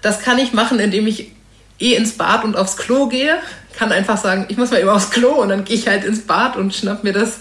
das 0.01 0.21
kann 0.21 0.39
ich 0.39 0.53
machen, 0.53 0.79
indem 0.79 1.07
ich 1.07 1.33
eh 1.79 1.95
ins 1.95 2.13
Bad 2.13 2.45
und 2.45 2.57
aufs 2.57 2.77
Klo 2.77 3.07
gehe, 3.07 3.37
kann 3.77 3.93
einfach 3.93 4.19
sagen, 4.19 4.47
ich 4.49 4.57
muss 4.57 4.71
mal 4.71 4.81
eben 4.81 4.89
aufs 4.89 5.11
Klo 5.11 5.31
und 5.31 5.49
dann 5.49 5.65
gehe 5.65 5.77
ich 5.77 5.89
halt 5.89 6.05
ins 6.05 6.23
Bad 6.23 6.57
und 6.57 6.75
schnapp 6.75 7.05
mir 7.05 7.13
das 7.13 7.41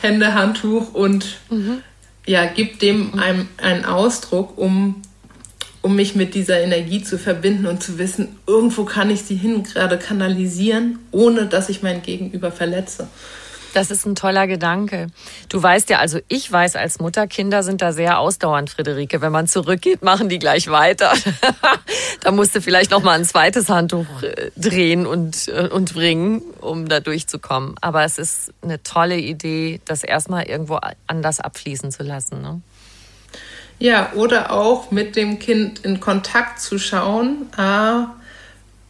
Händehandtuch 0.00 0.94
und 0.94 1.38
mhm. 1.50 1.82
ja, 2.26 2.46
gib 2.46 2.80
dem 2.80 3.18
einem 3.18 3.48
einen 3.58 3.84
Ausdruck, 3.84 4.56
um, 4.58 5.02
um 5.82 5.96
mich 5.96 6.14
mit 6.14 6.34
dieser 6.34 6.60
Energie 6.60 7.02
zu 7.02 7.18
verbinden 7.18 7.66
und 7.66 7.82
zu 7.82 7.98
wissen, 7.98 8.36
irgendwo 8.46 8.84
kann 8.84 9.10
ich 9.10 9.22
sie 9.22 9.36
hin 9.36 9.62
gerade 9.62 9.98
kanalisieren, 9.98 10.98
ohne 11.12 11.46
dass 11.46 11.68
ich 11.68 11.82
mein 11.82 12.02
Gegenüber 12.02 12.50
verletze. 12.50 13.08
Das 13.76 13.90
ist 13.90 14.06
ein 14.06 14.14
toller 14.14 14.46
Gedanke. 14.46 15.08
Du 15.50 15.62
weißt 15.62 15.90
ja, 15.90 15.98
also 15.98 16.18
ich 16.28 16.50
weiß 16.50 16.76
als 16.76 16.98
Mutter, 16.98 17.26
Kinder 17.26 17.62
sind 17.62 17.82
da 17.82 17.92
sehr 17.92 18.18
ausdauernd, 18.18 18.70
Friederike. 18.70 19.20
Wenn 19.20 19.32
man 19.32 19.48
zurückgeht, 19.48 20.02
machen 20.02 20.30
die 20.30 20.38
gleich 20.38 20.68
weiter. 20.68 21.12
da 22.22 22.30
musst 22.30 22.54
du 22.54 22.62
vielleicht 22.62 22.90
noch 22.90 23.02
mal 23.02 23.18
ein 23.18 23.26
zweites 23.26 23.68
Handtuch 23.68 24.06
äh, 24.22 24.50
drehen 24.56 25.06
und, 25.06 25.48
äh, 25.48 25.68
und 25.68 25.92
bringen, 25.92 26.40
um 26.62 26.88
da 26.88 27.00
durchzukommen. 27.00 27.74
Aber 27.82 28.02
es 28.04 28.16
ist 28.16 28.50
eine 28.62 28.82
tolle 28.82 29.18
Idee, 29.18 29.82
das 29.84 30.04
erstmal 30.04 30.44
irgendwo 30.44 30.80
anders 31.06 31.40
abfließen 31.40 31.92
zu 31.92 32.02
lassen. 32.02 32.40
Ne? 32.40 32.62
Ja, 33.78 34.10
oder 34.14 34.52
auch 34.52 34.90
mit 34.90 35.16
dem 35.16 35.38
Kind 35.38 35.80
in 35.80 36.00
Kontakt 36.00 36.62
zu 36.62 36.78
schauen, 36.78 37.46
ah, 37.58 38.14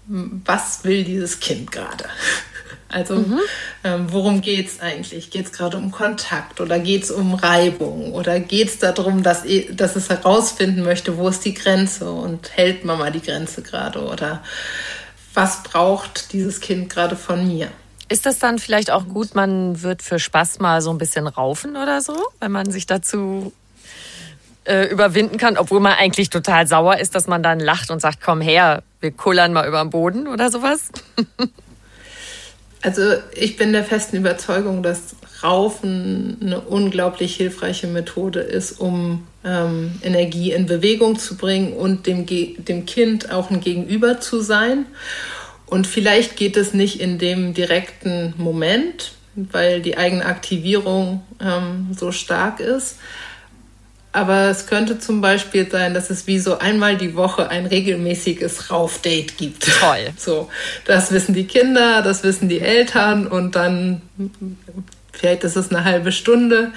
was 0.06 0.84
will 0.84 1.02
dieses 1.02 1.40
Kind 1.40 1.72
gerade? 1.72 2.04
Also 2.96 3.16
mhm. 3.16 3.40
ähm, 3.84 4.06
worum 4.10 4.40
geht 4.40 4.68
es 4.68 4.80
eigentlich? 4.80 5.28
Geht 5.30 5.44
es 5.44 5.52
gerade 5.52 5.76
um 5.76 5.90
Kontakt 5.90 6.62
oder 6.62 6.78
geht 6.78 7.04
es 7.04 7.10
um 7.10 7.34
Reibung 7.34 8.14
oder 8.14 8.40
geht 8.40 8.68
es 8.68 8.78
darum, 8.78 9.22
dass, 9.22 9.42
dass 9.72 9.96
es 9.96 10.08
herausfinden 10.08 10.82
möchte, 10.82 11.18
wo 11.18 11.28
ist 11.28 11.44
die 11.44 11.52
Grenze 11.52 12.10
und 12.10 12.56
hält 12.56 12.86
Mama 12.86 13.10
die 13.10 13.20
Grenze 13.20 13.60
gerade 13.60 14.02
oder 14.02 14.42
was 15.34 15.62
braucht 15.62 16.32
dieses 16.32 16.60
Kind 16.60 16.88
gerade 16.88 17.16
von 17.16 17.46
mir? 17.46 17.68
Ist 18.08 18.24
das 18.24 18.38
dann 18.38 18.58
vielleicht 18.58 18.90
auch 18.90 19.06
gut, 19.06 19.34
man 19.34 19.82
wird 19.82 20.00
für 20.00 20.18
Spaß 20.18 20.60
mal 20.60 20.80
so 20.80 20.88
ein 20.90 20.96
bisschen 20.96 21.26
raufen 21.26 21.76
oder 21.76 22.00
so, 22.00 22.16
wenn 22.40 22.52
man 22.52 22.70
sich 22.70 22.86
dazu 22.86 23.52
äh, 24.64 24.86
überwinden 24.86 25.36
kann, 25.36 25.58
obwohl 25.58 25.80
man 25.80 25.92
eigentlich 25.92 26.30
total 26.30 26.66
sauer 26.66 26.96
ist, 26.96 27.14
dass 27.14 27.26
man 27.26 27.42
dann 27.42 27.60
lacht 27.60 27.90
und 27.90 28.00
sagt, 28.00 28.20
komm 28.24 28.40
her, 28.40 28.82
wir 29.00 29.10
kullern 29.10 29.52
mal 29.52 29.68
über 29.68 29.82
den 29.82 29.90
Boden 29.90 30.26
oder 30.28 30.50
sowas? 30.50 30.88
Also 32.82 33.02
ich 33.34 33.56
bin 33.56 33.72
der 33.72 33.84
festen 33.84 34.16
Überzeugung, 34.16 34.82
dass 34.82 35.16
Raufen 35.42 36.38
eine 36.40 36.60
unglaublich 36.60 37.36
hilfreiche 37.36 37.86
Methode 37.86 38.40
ist, 38.40 38.80
um 38.80 39.26
ähm, 39.44 39.92
Energie 40.02 40.52
in 40.52 40.66
Bewegung 40.66 41.18
zu 41.18 41.36
bringen 41.36 41.72
und 41.72 42.06
dem, 42.06 42.26
dem 42.26 42.86
Kind 42.86 43.30
auch 43.30 43.50
ein 43.50 43.60
Gegenüber 43.60 44.20
zu 44.20 44.40
sein. 44.40 44.86
Und 45.66 45.86
vielleicht 45.86 46.36
geht 46.36 46.56
es 46.56 46.74
nicht 46.74 47.00
in 47.00 47.18
dem 47.18 47.54
direkten 47.54 48.34
Moment, 48.36 49.12
weil 49.34 49.82
die 49.82 49.98
eigene 49.98 50.24
Aktivierung 50.24 51.22
ähm, 51.40 51.88
so 51.96 52.12
stark 52.12 52.60
ist. 52.60 52.96
Aber 54.16 54.48
es 54.48 54.66
könnte 54.66 54.98
zum 54.98 55.20
Beispiel 55.20 55.70
sein, 55.70 55.92
dass 55.92 56.08
es 56.08 56.26
wie 56.26 56.38
so 56.38 56.58
einmal 56.58 56.96
die 56.96 57.16
Woche 57.16 57.50
ein 57.50 57.66
regelmäßiges 57.66 58.70
Raufdate 58.70 59.34
gibt. 59.34 59.68
Toll. 59.78 60.08
So, 60.16 60.48
das 60.86 61.12
wissen 61.12 61.34
die 61.34 61.46
Kinder, 61.46 62.00
das 62.00 62.22
wissen 62.22 62.48
die 62.48 62.60
Eltern 62.60 63.26
und 63.26 63.54
dann 63.54 64.00
vielleicht 65.12 65.44
ist 65.44 65.56
es 65.56 65.70
eine 65.70 65.84
halbe 65.84 66.12
Stunde. 66.12 66.72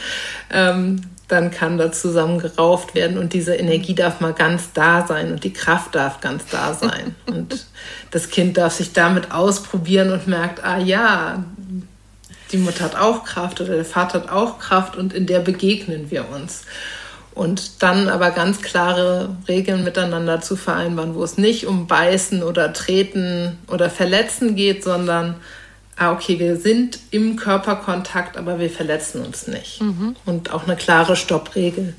Ähm, 0.51 1.01
dann 1.29 1.49
kann 1.49 1.77
da 1.77 1.93
zusammen 1.93 2.39
gerauft 2.39 2.93
werden 2.93 3.17
und 3.17 3.31
diese 3.31 3.55
Energie 3.55 3.95
darf 3.95 4.19
mal 4.19 4.33
ganz 4.33 4.73
da 4.73 5.07
sein 5.07 5.31
und 5.31 5.45
die 5.45 5.53
Kraft 5.53 5.95
darf 5.95 6.19
ganz 6.19 6.43
da 6.51 6.73
sein. 6.73 7.15
und 7.25 7.67
das 8.11 8.29
Kind 8.29 8.57
darf 8.57 8.73
sich 8.73 8.91
damit 8.91 9.31
ausprobieren 9.31 10.11
und 10.11 10.27
merkt, 10.27 10.65
ah 10.65 10.77
ja, 10.77 11.45
die 12.51 12.57
Mutter 12.57 12.83
hat 12.83 12.95
auch 12.95 13.23
Kraft 13.23 13.61
oder 13.61 13.75
der 13.75 13.85
Vater 13.85 14.23
hat 14.23 14.29
auch 14.29 14.59
Kraft 14.59 14.97
und 14.97 15.13
in 15.13 15.25
der 15.25 15.39
begegnen 15.39 16.11
wir 16.11 16.29
uns. 16.29 16.65
Und 17.39 17.81
dann 17.83 18.09
aber 18.09 18.31
ganz 18.31 18.61
klare 18.61 19.29
Regeln 19.47 19.85
miteinander 19.85 20.41
zu 20.41 20.57
vereinbaren, 20.57 21.15
wo 21.15 21.23
es 21.23 21.37
nicht 21.37 21.67
um 21.67 21.87
Beißen 21.87 22.43
oder 22.43 22.73
Treten 22.73 23.57
oder 23.67 23.89
Verletzen 23.89 24.57
geht, 24.57 24.83
sondern, 24.83 25.35
ah, 25.95 26.11
okay, 26.11 26.37
wir 26.37 26.57
sind 26.57 26.99
im 27.11 27.37
Körperkontakt, 27.37 28.35
aber 28.35 28.59
wir 28.59 28.69
verletzen 28.69 29.23
uns 29.23 29.47
nicht. 29.47 29.81
Mhm. 29.81 30.17
Und 30.25 30.51
auch 30.51 30.65
eine 30.65 30.75
klare 30.75 31.15
Stoppregel. 31.15 31.93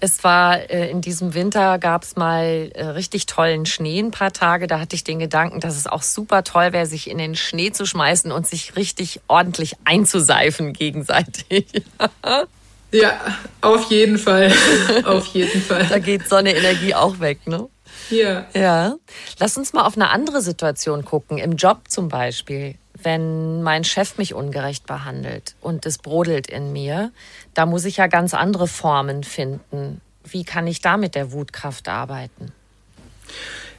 Es 0.00 0.22
war 0.22 0.68
äh, 0.68 0.90
in 0.90 1.00
diesem 1.00 1.32
Winter 1.32 1.78
gab 1.78 2.02
es 2.02 2.14
mal 2.14 2.70
äh, 2.74 2.88
richtig 2.88 3.24
tollen 3.24 3.64
Schnee 3.64 4.00
ein 4.00 4.10
paar 4.10 4.34
Tage. 4.34 4.66
Da 4.66 4.80
hatte 4.80 4.96
ich 4.96 5.04
den 5.04 5.18
Gedanken, 5.18 5.60
dass 5.60 5.78
es 5.78 5.86
auch 5.86 6.02
super 6.02 6.44
toll 6.44 6.74
wäre, 6.74 6.84
sich 6.84 7.08
in 7.08 7.16
den 7.16 7.36
Schnee 7.36 7.72
zu 7.72 7.86
schmeißen 7.86 8.32
und 8.32 8.46
sich 8.46 8.76
richtig 8.76 9.22
ordentlich 9.28 9.76
einzuseifen 9.86 10.74
gegenseitig. 10.74 11.64
ja, 12.92 13.20
auf 13.60 13.90
jeden 13.90 14.18
Fall. 14.18 14.52
auf 15.04 15.26
jeden 15.28 15.62
Fall. 15.62 15.86
Da 15.88 15.98
geht 15.98 16.28
Sonne-Energie 16.28 16.94
auch 16.94 17.20
weg, 17.20 17.46
ne? 17.46 17.68
Ja. 18.10 18.46
Ja. 18.54 18.96
Lass 19.38 19.56
uns 19.56 19.72
mal 19.72 19.84
auf 19.84 19.96
eine 19.96 20.10
andere 20.10 20.42
Situation 20.42 21.04
gucken. 21.04 21.38
Im 21.38 21.56
Job 21.56 21.82
zum 21.88 22.08
Beispiel 22.08 22.74
wenn 23.02 23.62
mein 23.62 23.84
Chef 23.84 24.18
mich 24.18 24.34
ungerecht 24.34 24.86
behandelt 24.86 25.54
und 25.60 25.86
es 25.86 25.98
brodelt 25.98 26.46
in 26.46 26.72
mir, 26.72 27.12
da 27.54 27.66
muss 27.66 27.84
ich 27.84 27.96
ja 27.98 28.06
ganz 28.06 28.34
andere 28.34 28.68
Formen 28.68 29.24
finden. 29.24 30.00
Wie 30.24 30.44
kann 30.44 30.66
ich 30.66 30.80
da 30.80 30.96
mit 30.96 31.14
der 31.14 31.32
Wutkraft 31.32 31.88
arbeiten? 31.88 32.52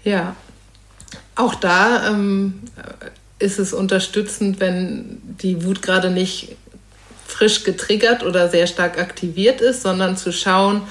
Ja, 0.03 0.35
auch 1.35 1.55
da 1.55 2.09
ähm, 2.09 2.61
ist 3.39 3.59
es 3.59 3.73
unterstützend, 3.73 4.59
wenn 4.59 5.21
die 5.41 5.63
Wut 5.65 5.81
gerade 5.81 6.09
nicht 6.09 6.55
frisch 7.31 7.63
getriggert 7.63 8.23
oder 8.23 8.49
sehr 8.49 8.67
stark 8.67 8.99
aktiviert 8.99 9.61
ist, 9.61 9.81
sondern 9.81 10.17
zu 10.17 10.31
schauen, 10.31 10.83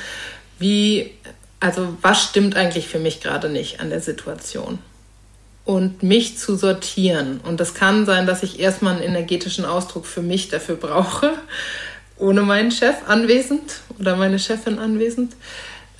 wie, 0.59 1.12
also 1.61 1.96
was 2.03 2.22
stimmt 2.22 2.57
eigentlich 2.57 2.88
für 2.88 2.98
mich 2.98 3.20
gerade 3.20 3.48
nicht 3.48 3.81
an 3.81 3.90
der 3.90 4.00
Situation 4.00 4.79
und 5.64 6.03
mich 6.03 6.38
zu 6.38 6.57
sortieren. 6.57 7.40
Und 7.44 7.61
das 7.61 7.74
kann 7.74 8.07
sein, 8.07 8.26
dass 8.26 8.42
ich 8.42 8.59
erstmal 8.59 8.94
einen 8.94 9.03
energetischen 9.03 9.64
Ausdruck 9.64 10.07
für 10.07 10.22
mich 10.22 10.48
dafür 10.48 10.76
brauche, 10.76 11.33
ohne 12.18 12.42
meinen 12.42 12.70
Chef 12.70 12.96
anwesend 13.07 13.81
oder 13.98 14.16
meine 14.16 14.38
Chefin 14.38 14.79
anwesend. 14.79 15.35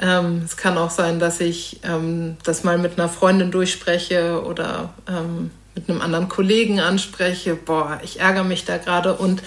Ähm, 0.01 0.43
es 0.45 0.57
kann 0.57 0.79
auch 0.79 0.91
sein, 0.91 1.19
dass 1.19 1.41
ich 1.41 1.81
ähm, 1.85 2.37
das 2.43 2.65
mal 2.65 2.79
mit 2.79 2.99
einer 2.99 3.09
Freundin 3.09 3.51
durchspreche 3.51 4.43
oder 4.45 4.95
ähm, 5.07 5.51
mit 5.75 5.89
einem 5.89 6.01
anderen 6.01 6.29
Kollegen 6.29 6.81
anspreche. 6.81 7.55
Boah, 7.55 8.01
ich 8.03 8.21
ärgere 8.21 8.45
mich 8.45 8.65
da 8.65 8.79
gerade 8.79 9.15
und 9.15 9.43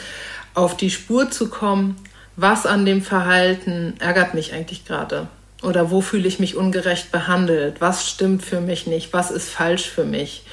auf 0.54 0.78
die 0.78 0.90
Spur 0.90 1.32
zu 1.32 1.50
kommen, 1.50 1.96
was 2.36 2.66
an 2.66 2.86
dem 2.86 3.02
Verhalten 3.02 3.96
ärgert 4.00 4.34
mich 4.34 4.54
eigentlich 4.54 4.86
gerade. 4.86 5.28
Oder 5.62 5.92
wo 5.92 6.02
fühle 6.02 6.28
ich 6.28 6.40
mich 6.40 6.56
ungerecht 6.56 7.12
behandelt? 7.12 7.80
Was 7.80 8.10
stimmt 8.10 8.44
für 8.44 8.60
mich 8.60 8.86
nicht? 8.86 9.14
Was 9.14 9.32
ist 9.32 9.50
falsch 9.50 9.90
für 9.90 10.04
mich? 10.04 10.44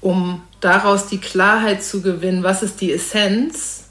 Um 0.00 0.42
daraus 0.60 1.06
die 1.06 1.18
Klarheit 1.18 1.82
zu 1.82 2.02
gewinnen, 2.02 2.42
was 2.42 2.62
ist 2.62 2.80
die 2.80 2.92
Essenz 2.92 3.84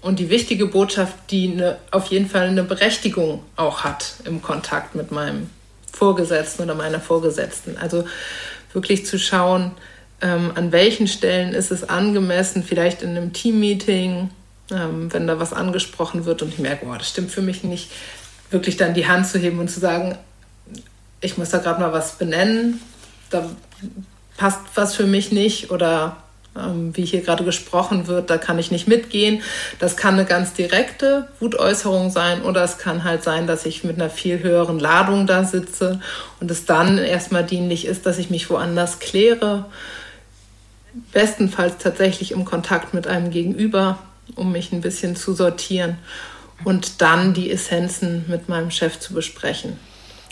und 0.00 0.18
die 0.18 0.30
wichtige 0.30 0.66
Botschaft, 0.66 1.14
die 1.30 1.52
eine, 1.52 1.78
auf 1.90 2.06
jeden 2.06 2.28
Fall 2.28 2.46
eine 2.46 2.62
Berechtigung 2.62 3.42
auch 3.56 3.82
hat 3.82 4.14
im 4.24 4.40
Kontakt 4.40 4.94
mit 4.94 5.10
meinem 5.10 5.50
Vorgesetzten 5.92 6.62
oder 6.62 6.74
meiner 6.74 7.00
Vorgesetzten. 7.00 7.76
Also 7.76 8.04
wirklich 8.72 9.04
zu 9.04 9.18
schauen, 9.18 9.72
ähm, 10.20 10.52
an 10.54 10.70
welchen 10.70 11.08
Stellen 11.08 11.54
ist 11.54 11.70
es 11.72 11.88
angemessen, 11.88 12.62
vielleicht 12.62 13.02
in 13.02 13.10
einem 13.10 13.32
Teammeeting, 13.32 14.30
ähm, 14.70 15.12
wenn 15.12 15.26
da 15.26 15.38
was 15.38 15.52
angesprochen 15.52 16.24
wird 16.24 16.42
und 16.42 16.52
ich 16.52 16.58
merke, 16.58 16.86
oh, 16.86 16.94
das 16.96 17.08
stimmt 17.08 17.30
für 17.30 17.42
mich 17.42 17.64
nicht, 17.64 17.90
wirklich 18.50 18.76
dann 18.76 18.94
die 18.94 19.06
Hand 19.06 19.26
zu 19.26 19.38
heben 19.38 19.58
und 19.58 19.68
zu 19.68 19.80
sagen, 19.80 20.16
ich 21.20 21.36
muss 21.38 21.50
da 21.50 21.58
gerade 21.58 21.80
mal 21.80 21.92
was 21.92 22.12
benennen, 22.12 22.80
da 23.30 23.48
passt 24.36 24.60
was 24.74 24.94
für 24.94 25.06
mich 25.06 25.32
nicht 25.32 25.70
oder 25.70 26.16
ähm, 26.56 26.96
wie 26.96 27.04
hier 27.04 27.22
gerade 27.22 27.44
gesprochen 27.44 28.06
wird, 28.06 28.30
da 28.30 28.38
kann 28.38 28.58
ich 28.58 28.70
nicht 28.70 28.88
mitgehen. 28.88 29.42
Das 29.78 29.96
kann 29.96 30.14
eine 30.14 30.24
ganz 30.24 30.54
direkte 30.54 31.28
Wutäußerung 31.40 32.10
sein 32.10 32.42
oder 32.42 32.62
es 32.62 32.78
kann 32.78 33.04
halt 33.04 33.22
sein, 33.22 33.46
dass 33.46 33.66
ich 33.66 33.84
mit 33.84 33.96
einer 33.96 34.10
viel 34.10 34.42
höheren 34.42 34.78
Ladung 34.78 35.26
da 35.26 35.44
sitze 35.44 36.00
und 36.40 36.50
es 36.50 36.64
dann 36.64 36.98
erstmal 36.98 37.44
dienlich 37.44 37.86
ist, 37.86 38.06
dass 38.06 38.18
ich 38.18 38.30
mich 38.30 38.48
woanders 38.50 38.98
kläre. 38.98 39.66
Bestenfalls 41.12 41.78
tatsächlich 41.78 42.32
im 42.32 42.44
Kontakt 42.44 42.94
mit 42.94 43.06
einem 43.06 43.30
Gegenüber, 43.30 43.98
um 44.36 44.52
mich 44.52 44.72
ein 44.72 44.80
bisschen 44.80 45.16
zu 45.16 45.34
sortieren 45.34 45.98
und 46.64 47.00
dann 47.00 47.34
die 47.34 47.50
Essenzen 47.50 48.24
mit 48.28 48.48
meinem 48.48 48.70
Chef 48.70 48.98
zu 48.98 49.14
besprechen. 49.14 49.78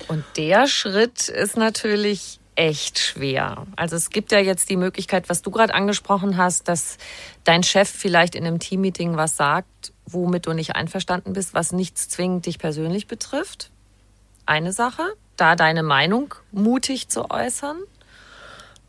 Und 0.08 0.24
der 0.36 0.66
Schritt 0.66 1.28
ist 1.28 1.56
natürlich 1.56 2.38
echt 2.56 2.98
schwer. 2.98 3.66
Also 3.76 3.96
es 3.96 4.10
gibt 4.10 4.32
ja 4.32 4.38
jetzt 4.38 4.70
die 4.70 4.76
Möglichkeit, 4.76 5.28
was 5.28 5.42
du 5.42 5.50
gerade 5.50 5.74
angesprochen 5.74 6.36
hast, 6.36 6.68
dass 6.68 6.96
dein 7.44 7.62
Chef 7.62 7.88
vielleicht 7.88 8.34
in 8.34 8.46
einem 8.46 8.58
Teammeeting 8.58 9.16
was 9.16 9.36
sagt, 9.36 9.92
womit 10.06 10.46
du 10.46 10.52
nicht 10.52 10.74
einverstanden 10.74 11.34
bist, 11.34 11.54
was 11.54 11.72
nichts 11.72 12.08
zwingend 12.08 12.46
dich 12.46 12.58
persönlich 12.58 13.06
betrifft. 13.06 13.70
Eine 14.46 14.72
Sache, 14.72 15.02
da 15.36 15.54
deine 15.54 15.82
Meinung 15.82 16.34
mutig 16.50 17.08
zu 17.08 17.30
äußern. 17.30 17.78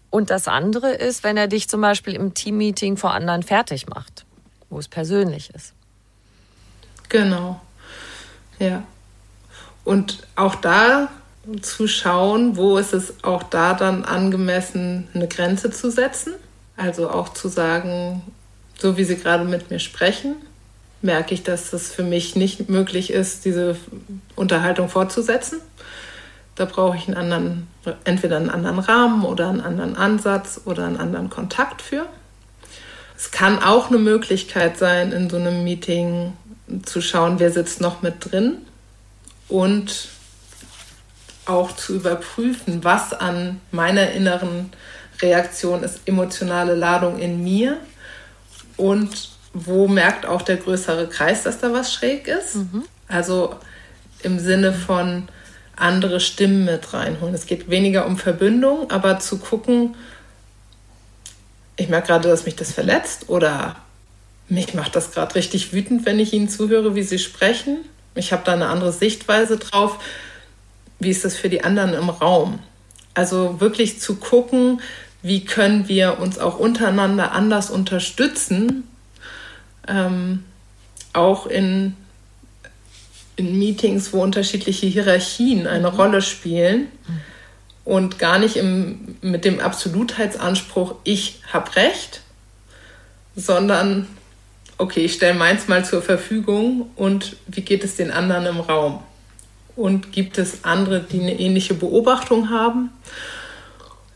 Und 0.09 0.29
das 0.29 0.47
andere 0.47 0.91
ist, 0.91 1.23
wenn 1.23 1.35
er 1.35 1.47
dich 1.47 1.67
zum 1.67 1.81
Beispiel 1.81 2.13
im 2.13 2.33
Teammeeting 2.33 2.95
vor 2.95 3.13
anderen 3.13 3.43
fertig 3.43 3.87
macht, 3.87 4.25
wo 4.69 4.79
es 4.79 4.87
persönlich 4.87 5.49
ist. 5.53 5.73
Genau. 7.09 7.61
Ja. 8.59 8.83
Und 9.83 10.27
auch 10.35 10.55
da 10.55 11.09
zu 11.61 11.87
schauen, 11.87 12.57
wo 12.57 12.77
ist 12.77 12.93
es 12.93 13.23
auch 13.23 13.43
da 13.43 13.73
dann 13.73 14.03
angemessen, 14.03 15.07
eine 15.13 15.27
Grenze 15.27 15.71
zu 15.71 15.89
setzen. 15.89 16.33
Also 16.75 17.09
auch 17.09 17.29
zu 17.29 17.47
sagen, 17.47 18.21
so 18.77 18.97
wie 18.97 19.03
Sie 19.03 19.15
gerade 19.15 19.45
mit 19.45 19.71
mir 19.71 19.79
sprechen, 19.79 20.35
merke 21.01 21.33
ich, 21.33 21.43
dass 21.43 21.73
es 21.73 21.91
für 21.91 22.03
mich 22.03 22.35
nicht 22.35 22.69
möglich 22.69 23.11
ist, 23.11 23.45
diese 23.45 23.77
Unterhaltung 24.35 24.89
fortzusetzen. 24.89 25.59
Da 26.55 26.65
brauche 26.65 26.97
ich 26.97 27.07
einen 27.07 27.17
anderen, 27.17 27.67
entweder 28.03 28.37
einen 28.37 28.49
anderen 28.49 28.79
Rahmen 28.79 29.23
oder 29.23 29.49
einen 29.49 29.61
anderen 29.61 29.95
Ansatz 29.95 30.61
oder 30.65 30.85
einen 30.85 30.97
anderen 30.97 31.29
Kontakt 31.29 31.81
für. 31.81 32.07
Es 33.17 33.31
kann 33.31 33.59
auch 33.63 33.89
eine 33.89 33.97
Möglichkeit 33.97 34.77
sein, 34.77 35.11
in 35.11 35.29
so 35.29 35.37
einem 35.37 35.63
Meeting 35.63 36.33
zu 36.85 37.01
schauen, 37.01 37.39
wer 37.39 37.51
sitzt 37.51 37.81
noch 37.81 38.03
mit 38.03 38.31
drin 38.31 38.59
und 39.47 40.09
auch 41.45 41.75
zu 41.75 41.95
überprüfen, 41.95 42.83
was 42.83 43.13
an 43.13 43.59
meiner 43.71 44.11
inneren 44.11 44.69
Reaktion 45.21 45.83
ist 45.83 46.01
emotionale 46.05 46.75
Ladung 46.75 47.17
in 47.17 47.43
mir 47.43 47.77
und 48.75 49.29
wo 49.53 49.87
merkt 49.87 50.27
auch 50.27 50.43
der 50.43 50.57
größere 50.57 51.07
Kreis, 51.07 51.43
dass 51.43 51.59
da 51.59 51.73
was 51.73 51.91
schräg 51.91 52.27
ist. 52.27 52.55
Mhm. 52.55 52.83
Also 53.07 53.55
im 54.21 54.37
Sinne 54.37 54.73
von 54.73 55.27
andere 55.75 56.19
Stimmen 56.19 56.65
mit 56.65 56.93
reinholen. 56.93 57.33
Es 57.33 57.47
geht 57.47 57.69
weniger 57.69 58.05
um 58.05 58.17
Verbindung, 58.17 58.91
aber 58.91 59.19
zu 59.19 59.39
gucken, 59.39 59.95
ich 61.77 61.89
merke 61.89 62.07
gerade, 62.07 62.27
dass 62.27 62.45
mich 62.45 62.55
das 62.55 62.71
verletzt 62.71 63.29
oder 63.29 63.77
mich 64.49 64.73
macht 64.73 64.95
das 64.95 65.11
gerade 65.11 65.35
richtig 65.35 65.73
wütend, 65.73 66.05
wenn 66.05 66.19
ich 66.19 66.33
Ihnen 66.33 66.49
zuhöre, 66.49 66.95
wie 66.95 67.03
Sie 67.03 67.19
sprechen. 67.19 67.77
Ich 68.15 68.33
habe 68.33 68.43
da 68.45 68.53
eine 68.53 68.67
andere 68.67 68.91
Sichtweise 68.91 69.57
drauf. 69.57 69.99
Wie 70.99 71.11
ist 71.11 71.23
das 71.23 71.35
für 71.35 71.49
die 71.49 71.63
anderen 71.63 71.93
im 71.93 72.09
Raum? 72.09 72.59
Also 73.13 73.61
wirklich 73.61 73.99
zu 73.99 74.15
gucken, 74.15 74.81
wie 75.21 75.45
können 75.45 75.87
wir 75.87 76.19
uns 76.19 76.39
auch 76.39 76.59
untereinander 76.59 77.31
anders 77.31 77.69
unterstützen, 77.69 78.87
ähm, 79.87 80.43
auch 81.13 81.45
in, 81.45 81.95
in 83.35 83.57
Meetings, 83.57 84.13
wo 84.13 84.21
unterschiedliche 84.23 84.87
Hierarchien 84.87 85.67
eine 85.67 85.91
mhm. 85.91 85.97
Rolle 85.97 86.21
spielen 86.21 86.87
und 87.87 88.19
gar 88.19 88.37
nicht 88.37 88.57
im, 88.57 89.15
mit 89.21 89.45
dem 89.45 89.61
Absolutheitsanspruch, 89.61 90.95
ich 91.05 91.39
habe 91.53 91.73
recht, 91.77 92.19
sondern 93.33 94.09
okay, 94.77 95.05
ich 95.05 95.13
stelle 95.13 95.35
meins 95.35 95.69
mal 95.69 95.85
zur 95.85 96.01
Verfügung 96.01 96.91
und 96.97 97.37
wie 97.47 97.61
geht 97.61 97.85
es 97.85 97.95
den 97.95 98.11
anderen 98.11 98.45
im 98.45 98.59
Raum? 98.59 99.01
Und 99.77 100.11
gibt 100.11 100.37
es 100.37 100.65
andere, 100.65 100.99
die 100.99 101.21
eine 101.21 101.39
ähnliche 101.39 101.75
Beobachtung 101.75 102.49
haben? 102.49 102.89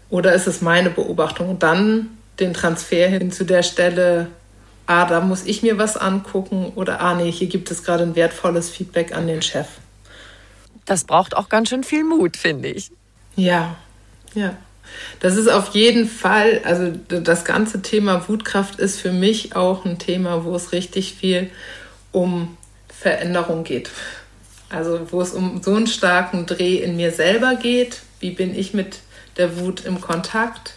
Oder 0.09 0.33
ist 0.33 0.47
es 0.47 0.59
meine 0.59 0.89
Beobachtung? 0.89 1.47
Und 1.47 1.63
dann 1.63 2.17
den 2.41 2.53
Transfer 2.53 3.07
hin 3.07 3.31
zu 3.31 3.45
der 3.45 3.63
Stelle, 3.63 4.27
ah, 4.85 5.05
da 5.05 5.21
muss 5.21 5.45
ich 5.45 5.63
mir 5.63 5.77
was 5.77 5.95
angucken 5.95 6.73
oder 6.75 6.99
ah, 6.99 7.15
nee, 7.15 7.31
hier 7.31 7.47
gibt 7.47 7.71
es 7.71 7.85
gerade 7.85 8.03
ein 8.03 8.17
wertvolles 8.17 8.69
Feedback 8.69 9.15
an 9.15 9.27
den 9.27 9.41
Chef. 9.41 9.67
Das 10.83 11.05
braucht 11.05 11.37
auch 11.37 11.47
ganz 11.47 11.69
schön 11.69 11.85
viel 11.85 12.03
Mut, 12.03 12.35
finde 12.35 12.67
ich. 12.67 12.91
Ja, 13.41 13.75
ja. 14.35 14.55
Das 15.19 15.35
ist 15.35 15.47
auf 15.47 15.73
jeden 15.73 16.07
Fall, 16.07 16.61
also 16.63 16.91
das 17.07 17.43
ganze 17.43 17.81
Thema 17.81 18.27
Wutkraft 18.27 18.79
ist 18.79 18.99
für 18.99 19.11
mich 19.11 19.55
auch 19.55 19.83
ein 19.85 19.97
Thema, 19.97 20.45
wo 20.45 20.55
es 20.55 20.73
richtig 20.73 21.15
viel 21.15 21.49
um 22.11 22.55
Veränderung 22.87 23.63
geht. 23.63 23.89
Also 24.69 25.07
wo 25.11 25.21
es 25.21 25.31
um 25.31 25.63
so 25.63 25.73
einen 25.73 25.87
starken 25.87 26.45
Dreh 26.45 26.77
in 26.77 26.97
mir 26.97 27.11
selber 27.11 27.55
geht, 27.55 28.01
wie 28.19 28.29
bin 28.29 28.53
ich 28.53 28.75
mit 28.75 28.99
der 29.37 29.59
Wut 29.59 29.85
im 29.85 30.01
Kontakt, 30.01 30.73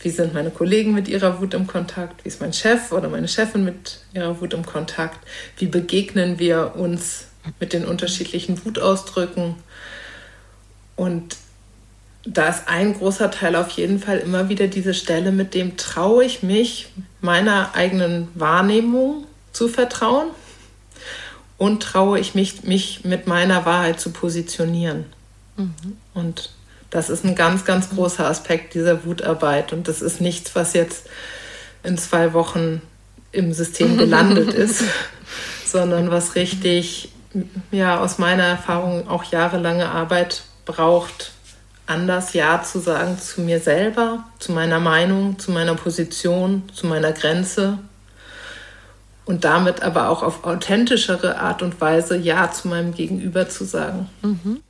wie 0.00 0.10
sind 0.10 0.34
meine 0.34 0.50
Kollegen 0.50 0.94
mit 0.94 1.06
ihrer 1.06 1.40
Wut 1.40 1.54
im 1.54 1.68
Kontakt, 1.68 2.24
wie 2.24 2.28
ist 2.28 2.40
mein 2.40 2.52
Chef 2.52 2.90
oder 2.90 3.08
meine 3.08 3.28
Chefin 3.28 3.64
mit 3.64 4.00
ihrer 4.14 4.40
Wut 4.40 4.52
im 4.52 4.66
Kontakt, 4.66 5.18
wie 5.58 5.66
begegnen 5.66 6.40
wir 6.40 6.74
uns 6.74 7.26
mit 7.60 7.72
den 7.72 7.84
unterschiedlichen 7.84 8.64
Wutausdrücken. 8.64 9.54
Und 10.96 11.36
da 12.24 12.48
ist 12.48 12.62
ein 12.66 12.94
großer 12.94 13.30
Teil 13.30 13.54
auf 13.54 13.70
jeden 13.70 14.00
Fall 14.00 14.18
immer 14.18 14.48
wieder 14.48 14.66
diese 14.66 14.94
Stelle, 14.94 15.30
mit 15.30 15.54
dem 15.54 15.76
traue 15.76 16.24
ich 16.24 16.42
mich 16.42 16.88
meiner 17.20 17.74
eigenen 17.74 18.28
Wahrnehmung 18.34 19.24
zu 19.52 19.68
vertrauen 19.68 20.28
und 21.56 21.82
traue 21.82 22.18
ich 22.18 22.34
mich, 22.34 22.64
mich 22.64 23.04
mit 23.04 23.26
meiner 23.26 23.64
Wahrheit 23.64 24.00
zu 24.00 24.10
positionieren. 24.10 25.04
Mhm. 25.56 25.96
Und 26.14 26.50
das 26.90 27.10
ist 27.10 27.24
ein 27.24 27.34
ganz, 27.34 27.64
ganz 27.64 27.90
großer 27.90 28.26
Aspekt 28.26 28.74
dieser 28.74 29.04
Wutarbeit. 29.04 29.72
Und 29.72 29.88
das 29.88 30.02
ist 30.02 30.20
nichts, 30.20 30.54
was 30.54 30.72
jetzt 30.72 31.06
in 31.82 31.96
zwei 31.96 32.32
Wochen 32.32 32.82
im 33.32 33.52
System 33.52 33.96
gelandet 33.96 34.52
ist, 34.54 34.82
sondern 35.64 36.10
was 36.10 36.34
richtig, 36.34 37.10
ja, 37.70 38.00
aus 38.00 38.18
meiner 38.18 38.44
Erfahrung 38.44 39.08
auch 39.08 39.24
jahrelange 39.24 39.88
Arbeit 39.88 40.42
braucht, 40.66 41.32
anders 41.86 42.34
Ja 42.34 42.62
zu 42.62 42.80
sagen 42.80 43.18
zu 43.18 43.40
mir 43.40 43.60
selber, 43.60 44.24
zu 44.38 44.52
meiner 44.52 44.80
Meinung, 44.80 45.38
zu 45.38 45.52
meiner 45.52 45.74
Position, 45.74 46.64
zu 46.74 46.86
meiner 46.86 47.12
Grenze 47.12 47.78
und 49.24 49.44
damit 49.44 49.82
aber 49.82 50.08
auch 50.08 50.22
auf 50.22 50.44
authentischere 50.44 51.38
Art 51.38 51.62
und 51.62 51.80
Weise 51.80 52.16
Ja 52.16 52.50
zu 52.50 52.68
meinem 52.68 52.92
Gegenüber 52.92 53.48
zu 53.48 53.64
sagen. 53.64 54.08
Mhm. 54.22 54.62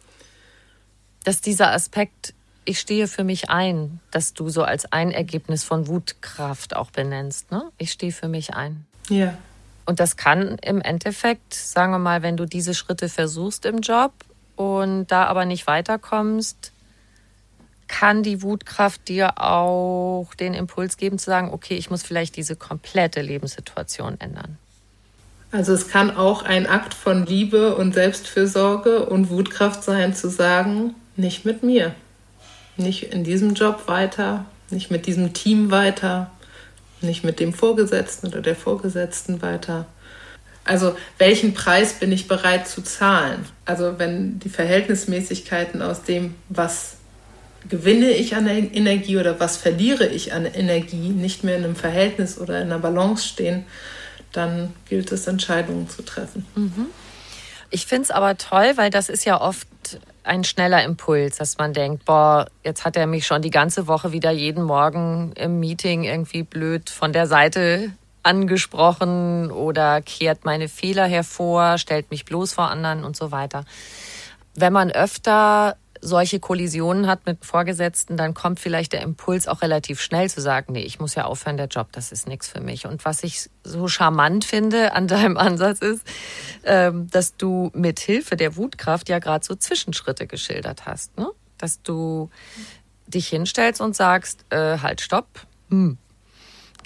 Dass 1.24 1.40
dieser 1.40 1.72
Aspekt, 1.72 2.34
ich 2.64 2.78
stehe 2.78 3.08
für 3.08 3.24
mich 3.24 3.50
ein, 3.50 4.00
dass 4.10 4.34
du 4.34 4.48
so 4.48 4.62
als 4.62 4.92
ein 4.92 5.10
Ergebnis 5.10 5.64
von 5.64 5.88
Wutkraft 5.88 6.76
auch 6.76 6.90
benennst. 6.90 7.50
Ne? 7.50 7.70
Ich 7.78 7.92
stehe 7.92 8.12
für 8.12 8.28
mich 8.28 8.54
ein. 8.54 8.86
Ja. 9.08 9.36
Und 9.86 10.00
das 10.00 10.16
kann 10.16 10.58
im 10.62 10.80
Endeffekt, 10.80 11.54
sagen 11.54 11.92
wir 11.92 11.98
mal, 11.98 12.22
wenn 12.22 12.36
du 12.36 12.44
diese 12.44 12.74
Schritte 12.74 13.08
versuchst 13.08 13.64
im 13.66 13.80
Job 13.80 14.12
und 14.56 15.06
da 15.08 15.24
aber 15.24 15.44
nicht 15.44 15.66
weiterkommst, 15.66 16.72
kann 17.88 18.22
die 18.22 18.42
Wutkraft 18.42 19.08
dir 19.08 19.40
auch 19.40 20.28
den 20.38 20.54
Impuls 20.54 20.96
geben 20.96 21.18
zu 21.18 21.26
sagen, 21.26 21.50
okay, 21.52 21.76
ich 21.76 21.90
muss 21.90 22.02
vielleicht 22.02 22.36
diese 22.36 22.56
komplette 22.56 23.22
Lebenssituation 23.22 24.20
ändern? 24.20 24.58
Also 25.52 25.72
es 25.72 25.88
kann 25.88 26.14
auch 26.16 26.42
ein 26.42 26.66
Akt 26.66 26.92
von 26.92 27.24
Liebe 27.24 27.76
und 27.76 27.94
Selbstfürsorge 27.94 29.06
und 29.06 29.30
Wutkraft 29.30 29.82
sein, 29.84 30.14
zu 30.14 30.28
sagen, 30.28 30.94
nicht 31.14 31.44
mit 31.44 31.62
mir, 31.62 31.94
nicht 32.76 33.04
in 33.04 33.22
diesem 33.22 33.54
Job 33.54 33.84
weiter, 33.86 34.44
nicht 34.70 34.90
mit 34.90 35.06
diesem 35.06 35.32
Team 35.32 35.70
weiter, 35.70 36.30
nicht 37.00 37.24
mit 37.24 37.40
dem 37.40 37.52
Vorgesetzten 37.52 38.26
oder 38.26 38.40
der 38.40 38.56
Vorgesetzten 38.56 39.40
weiter. 39.40 39.86
Also 40.66 40.96
welchen 41.18 41.54
Preis 41.54 41.94
bin 41.94 42.12
ich 42.12 42.28
bereit 42.28 42.68
zu 42.68 42.82
zahlen? 42.82 43.46
Also 43.64 43.98
wenn 43.98 44.38
die 44.40 44.48
Verhältnismäßigkeiten 44.48 45.80
aus 45.80 46.02
dem, 46.02 46.34
was 46.48 46.96
gewinne 47.68 48.10
ich 48.10 48.36
an 48.36 48.46
Energie 48.46 49.16
oder 49.16 49.40
was 49.40 49.56
verliere 49.56 50.06
ich 50.06 50.32
an 50.32 50.44
Energie, 50.44 51.08
nicht 51.08 51.44
mehr 51.44 51.56
in 51.56 51.64
einem 51.64 51.76
Verhältnis 51.76 52.38
oder 52.38 52.60
in 52.60 52.66
einer 52.66 52.78
Balance 52.78 53.26
stehen, 53.26 53.64
dann 54.32 54.72
gilt 54.88 55.12
es, 55.12 55.26
Entscheidungen 55.26 55.88
zu 55.88 56.02
treffen. 56.02 56.46
Mhm. 56.54 56.86
Ich 57.70 57.86
finde 57.86 58.04
es 58.04 58.10
aber 58.10 58.36
toll, 58.36 58.72
weil 58.76 58.90
das 58.90 59.08
ist 59.08 59.24
ja 59.24 59.40
oft 59.40 59.66
ein 60.22 60.44
schneller 60.44 60.84
Impuls, 60.84 61.36
dass 61.36 61.58
man 61.58 61.72
denkt, 61.72 62.04
boah, 62.04 62.46
jetzt 62.64 62.84
hat 62.84 62.96
er 62.96 63.06
mich 63.06 63.26
schon 63.26 63.42
die 63.42 63.50
ganze 63.50 63.86
Woche 63.86 64.12
wieder 64.12 64.30
jeden 64.30 64.62
Morgen 64.62 65.32
im 65.36 65.60
Meeting 65.60 66.04
irgendwie 66.04 66.42
blöd 66.42 66.90
von 66.90 67.12
der 67.12 67.26
Seite 67.26 67.92
angesprochen 68.26 69.50
oder 69.50 70.02
kehrt 70.02 70.44
meine 70.44 70.68
Fehler 70.68 71.06
hervor, 71.06 71.78
stellt 71.78 72.10
mich 72.10 72.24
bloß 72.24 72.52
vor 72.52 72.70
anderen 72.70 73.04
und 73.04 73.16
so 73.16 73.30
weiter. 73.30 73.64
Wenn 74.54 74.72
man 74.72 74.90
öfter 74.90 75.76
solche 76.00 76.40
Kollisionen 76.40 77.06
hat 77.06 77.26
mit 77.26 77.44
Vorgesetzten, 77.44 78.16
dann 78.16 78.34
kommt 78.34 78.60
vielleicht 78.60 78.92
der 78.92 79.02
Impuls 79.02 79.48
auch 79.48 79.62
relativ 79.62 80.00
schnell 80.00 80.28
zu 80.28 80.40
sagen, 80.40 80.72
nee, 80.72 80.82
ich 80.82 81.00
muss 81.00 81.14
ja 81.14 81.24
aufhören, 81.24 81.56
der 81.56 81.66
Job, 81.66 81.88
das 81.92 82.12
ist 82.12 82.26
nichts 82.26 82.48
für 82.48 82.60
mich. 82.60 82.86
Und 82.86 83.04
was 83.04 83.22
ich 83.22 83.50
so 83.64 83.88
charmant 83.88 84.44
finde 84.44 84.92
an 84.92 85.08
deinem 85.08 85.36
Ansatz 85.36 85.80
ist, 85.80 86.06
ähm, 86.64 87.08
dass 87.10 87.36
du 87.36 87.70
mit 87.74 88.00
Hilfe 88.00 88.36
der 88.36 88.56
Wutkraft 88.56 89.08
ja 89.08 89.18
gerade 89.18 89.44
so 89.44 89.54
Zwischenschritte 89.54 90.26
geschildert 90.26 90.86
hast, 90.86 91.16
ne? 91.16 91.28
Dass 91.58 91.80
du 91.82 92.28
dich 93.06 93.28
hinstellst 93.28 93.80
und 93.80 93.96
sagst, 93.96 94.44
äh, 94.50 94.78
halt, 94.78 95.00
stopp, 95.00 95.46
hm, 95.70 95.96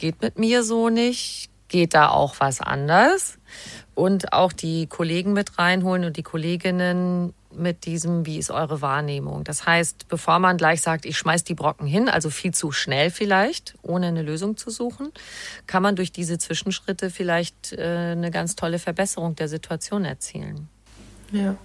geht 0.01 0.21
mit 0.21 0.39
mir 0.39 0.65
so 0.65 0.89
nicht, 0.89 1.51
geht 1.69 1.95
da 1.95 2.09
auch 2.09 2.35
was 2.39 2.61
anders 2.61 3.39
und 3.95 4.33
auch 4.33 4.53
die 4.53 4.87
Kollegen 4.87 5.33
mit 5.33 5.59
reinholen 5.59 6.05
und 6.05 6.17
die 6.17 6.23
Kolleginnen 6.25 7.33
mit 7.55 7.85
diesem, 7.85 8.27
wie 8.27 8.39
ist 8.39 8.51
eure 8.51 8.81
Wahrnehmung? 8.81 9.45
Das 9.45 9.67
heißt, 9.67 10.09
bevor 10.09 10.39
man 10.39 10.57
gleich 10.57 10.83
sagt, 10.83 11.05
ich 11.05 11.19
schmeiß 11.19 11.45
die 11.45 11.55
Brocken 11.55 11.87
hin, 11.87 12.09
also 12.09 12.31
viel 12.31 12.53
zu 12.55 12.73
schnell 12.73 13.11
vielleicht, 13.11 13.75
ohne 13.83 14.07
eine 14.07 14.23
Lösung 14.23 14.57
zu 14.57 14.71
suchen, 14.71 15.13
kann 15.67 15.83
man 15.83 15.97
durch 15.97 16.13
diese 16.13 16.39
Zwischenschritte 16.39 17.11
vielleicht 17.11 17.73
äh, 17.73 18.13
eine 18.13 18.31
ganz 18.31 18.57
tolle 18.57 18.79
Verbesserung 18.79 19.35
der 19.37 19.49
Situation 19.49 20.05
erzielen. 20.05 20.69
Ja. 21.33 21.57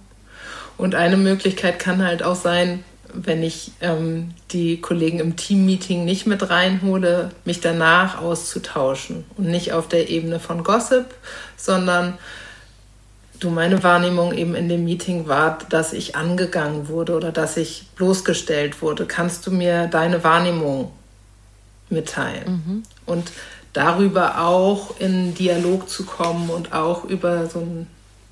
Und 0.76 0.94
eine 0.94 1.16
Möglichkeit 1.16 1.78
kann 1.78 2.04
halt 2.04 2.22
auch 2.22 2.36
sein, 2.36 2.84
wenn 3.12 3.42
ich 3.42 3.72
ähm, 3.80 4.34
die 4.50 4.80
Kollegen 4.80 5.18
im 5.18 5.36
Teammeeting 5.36 6.04
nicht 6.04 6.26
mit 6.26 6.50
reinhole, 6.50 7.30
mich 7.44 7.60
danach 7.60 8.20
auszutauschen 8.20 9.24
und 9.36 9.46
nicht 9.46 9.72
auf 9.72 9.88
der 9.88 10.08
Ebene 10.08 10.40
von 10.40 10.64
Gossip, 10.64 11.06
sondern 11.56 12.18
du 13.40 13.50
meine 13.50 13.82
Wahrnehmung 13.82 14.32
eben 14.32 14.54
in 14.54 14.68
dem 14.68 14.84
Meeting 14.84 15.28
war, 15.28 15.58
dass 15.68 15.92
ich 15.92 16.16
angegangen 16.16 16.88
wurde 16.88 17.14
oder 17.14 17.32
dass 17.32 17.56
ich 17.56 17.86
bloßgestellt 17.96 18.82
wurde. 18.82 19.06
Kannst 19.06 19.46
du 19.46 19.50
mir 19.50 19.86
deine 19.86 20.24
Wahrnehmung 20.24 20.92
mitteilen? 21.90 22.62
Mhm. 22.66 22.82
Und 23.04 23.32
darüber 23.72 24.40
auch 24.40 24.98
in 24.98 25.34
Dialog 25.34 25.88
zu 25.88 26.04
kommen 26.04 26.48
und 26.48 26.72
auch 26.72 27.04
über 27.04 27.46
so 27.46 27.60
ein 27.60 27.86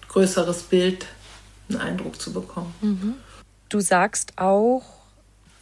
größeres 0.08 0.62
Bild 0.64 1.06
einen 1.68 1.80
Eindruck 1.80 2.20
zu 2.20 2.32
bekommen. 2.32 2.74
Mhm. 2.80 3.14
Du 3.74 3.80
sagst 3.80 4.34
auch, 4.36 4.84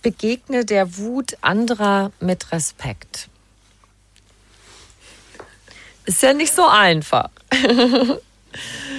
begegne 0.03 0.67
der 0.67 0.99
Wut 0.99 1.39
anderer 1.41 2.13
mit 2.21 2.53
Respekt. 2.53 3.31
Ist 6.05 6.23
ja 6.23 6.35
nicht 6.35 6.55
so 6.55 6.67
einfach. 6.67 7.31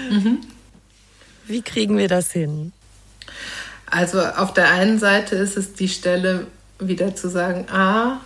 Mhm. 0.09 0.39
Wie 1.45 1.61
kriegen 1.61 1.95
wir 1.95 2.07
das 2.07 2.31
hin? 2.31 2.73
Also 3.85 4.19
auf 4.19 4.51
der 4.53 4.71
einen 4.71 4.97
Seite 4.97 5.35
ist 5.35 5.57
es 5.57 5.73
die 5.73 5.87
Stelle, 5.89 6.47
wieder 6.79 7.15
zu 7.15 7.29
sagen, 7.29 7.67
ah, 7.69 8.19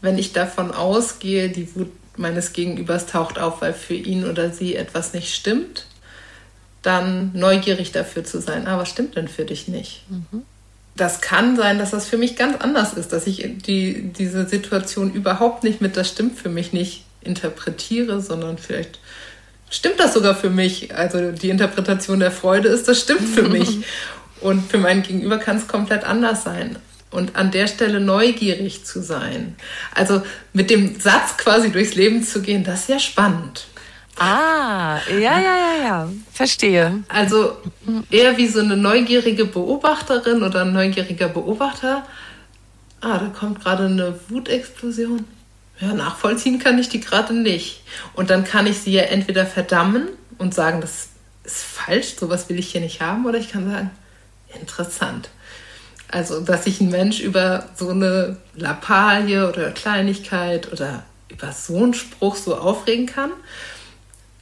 wenn 0.00 0.16
ich 0.16 0.32
davon 0.32 0.72
ausgehe, 0.72 1.50
die 1.50 1.74
Wut 1.76 1.92
meines 2.16 2.54
Gegenübers 2.54 3.04
taucht 3.06 3.38
auf, 3.38 3.60
weil 3.60 3.74
für 3.74 3.94
ihn 3.94 4.24
oder 4.24 4.50
sie 4.50 4.74
etwas 4.74 5.12
nicht 5.12 5.34
stimmt, 5.34 5.86
dann 6.82 7.32
neugierig 7.34 7.92
dafür 7.92 8.24
zu 8.24 8.40
sein, 8.40 8.66
ah, 8.66 8.78
was 8.78 8.88
stimmt 8.88 9.16
denn 9.16 9.28
für 9.28 9.44
dich 9.44 9.68
nicht? 9.68 10.04
Mhm. 10.08 10.42
Das 10.96 11.20
kann 11.20 11.56
sein, 11.56 11.78
dass 11.78 11.90
das 11.90 12.08
für 12.08 12.18
mich 12.18 12.36
ganz 12.36 12.60
anders 12.60 12.94
ist, 12.94 13.12
dass 13.12 13.26
ich 13.26 13.46
die, 13.66 14.12
diese 14.12 14.46
Situation 14.46 15.12
überhaupt 15.12 15.64
nicht 15.64 15.80
mit 15.80 15.96
das 15.96 16.08
stimmt 16.08 16.38
für 16.38 16.48
mich 16.48 16.72
nicht 16.72 17.04
interpretiere, 17.22 18.20
sondern 18.20 18.58
vielleicht 18.58 18.98
stimmt 19.70 20.00
das 20.00 20.14
sogar 20.14 20.34
für 20.34 20.50
mich. 20.50 20.94
Also 20.94 21.32
die 21.32 21.50
Interpretation 21.50 22.20
der 22.20 22.30
Freude 22.30 22.68
ist, 22.68 22.88
das 22.88 23.00
stimmt 23.00 23.28
für 23.28 23.42
mich. 23.48 23.78
Und 24.40 24.70
für 24.70 24.78
mein 24.78 25.02
Gegenüber 25.02 25.38
kann 25.38 25.58
es 25.58 25.68
komplett 25.68 26.04
anders 26.04 26.44
sein. 26.44 26.78
Und 27.10 27.36
an 27.36 27.50
der 27.50 27.66
Stelle 27.66 28.00
neugierig 28.00 28.84
zu 28.84 29.02
sein. 29.02 29.56
Also 29.94 30.22
mit 30.52 30.70
dem 30.70 31.00
Satz 31.00 31.36
quasi 31.36 31.70
durchs 31.70 31.94
Leben 31.94 32.22
zu 32.22 32.40
gehen, 32.40 32.62
das 32.62 32.82
ist 32.82 32.88
ja 32.88 33.00
spannend. 33.00 33.66
Ah, 34.20 35.00
ja, 35.08 35.40
ja, 35.40 35.40
ja, 35.40 35.82
ja. 35.82 36.08
Verstehe. 36.32 37.02
Also 37.08 37.56
eher 38.10 38.36
wie 38.36 38.48
so 38.48 38.60
eine 38.60 38.76
neugierige 38.76 39.46
Beobachterin 39.46 40.42
oder 40.42 40.62
ein 40.62 40.72
neugieriger 40.72 41.28
Beobachter. 41.28 42.06
Ah, 43.00 43.18
da 43.18 43.26
kommt 43.28 43.62
gerade 43.62 43.86
eine 43.86 44.20
Wutexplosion 44.28 45.24
ja, 45.80 45.94
nachvollziehen 45.94 46.58
kann 46.58 46.78
ich 46.78 46.88
die 46.88 47.00
gerade 47.00 47.32
nicht. 47.32 47.82
Und 48.14 48.30
dann 48.30 48.44
kann 48.44 48.66
ich 48.66 48.78
sie 48.80 48.92
ja 48.92 49.02
entweder 49.02 49.46
verdammen 49.46 50.08
und 50.38 50.54
sagen, 50.54 50.80
das 50.80 51.08
ist 51.44 51.62
falsch, 51.62 52.16
sowas 52.18 52.48
will 52.48 52.58
ich 52.58 52.72
hier 52.72 52.82
nicht 52.82 53.00
haben, 53.00 53.24
oder 53.26 53.38
ich 53.38 53.50
kann 53.50 53.70
sagen, 53.70 53.90
interessant. 54.60 55.30
Also, 56.08 56.40
dass 56.40 56.64
sich 56.64 56.80
ein 56.80 56.90
Mensch 56.90 57.20
über 57.20 57.70
so 57.74 57.88
eine 57.88 58.36
Lappalie 58.54 59.48
oder 59.48 59.70
Kleinigkeit 59.70 60.70
oder 60.70 61.04
über 61.28 61.52
so 61.52 61.76
einen 61.76 61.94
Spruch 61.94 62.36
so 62.36 62.56
aufregen 62.56 63.06
kann, 63.06 63.30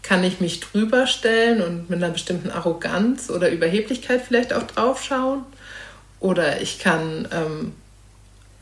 kann 0.08 0.24
ich 0.24 0.40
mich 0.40 0.60
drüber 0.60 1.06
stellen 1.06 1.60
und 1.60 1.90
mit 1.90 2.02
einer 2.02 2.12
bestimmten 2.12 2.50
Arroganz 2.50 3.28
oder 3.28 3.50
Überheblichkeit 3.50 4.22
vielleicht 4.26 4.54
auch 4.54 4.62
draufschauen. 4.62 5.42
Oder 6.18 6.62
ich 6.62 6.78
kann 6.78 7.28
ähm, 7.30 7.72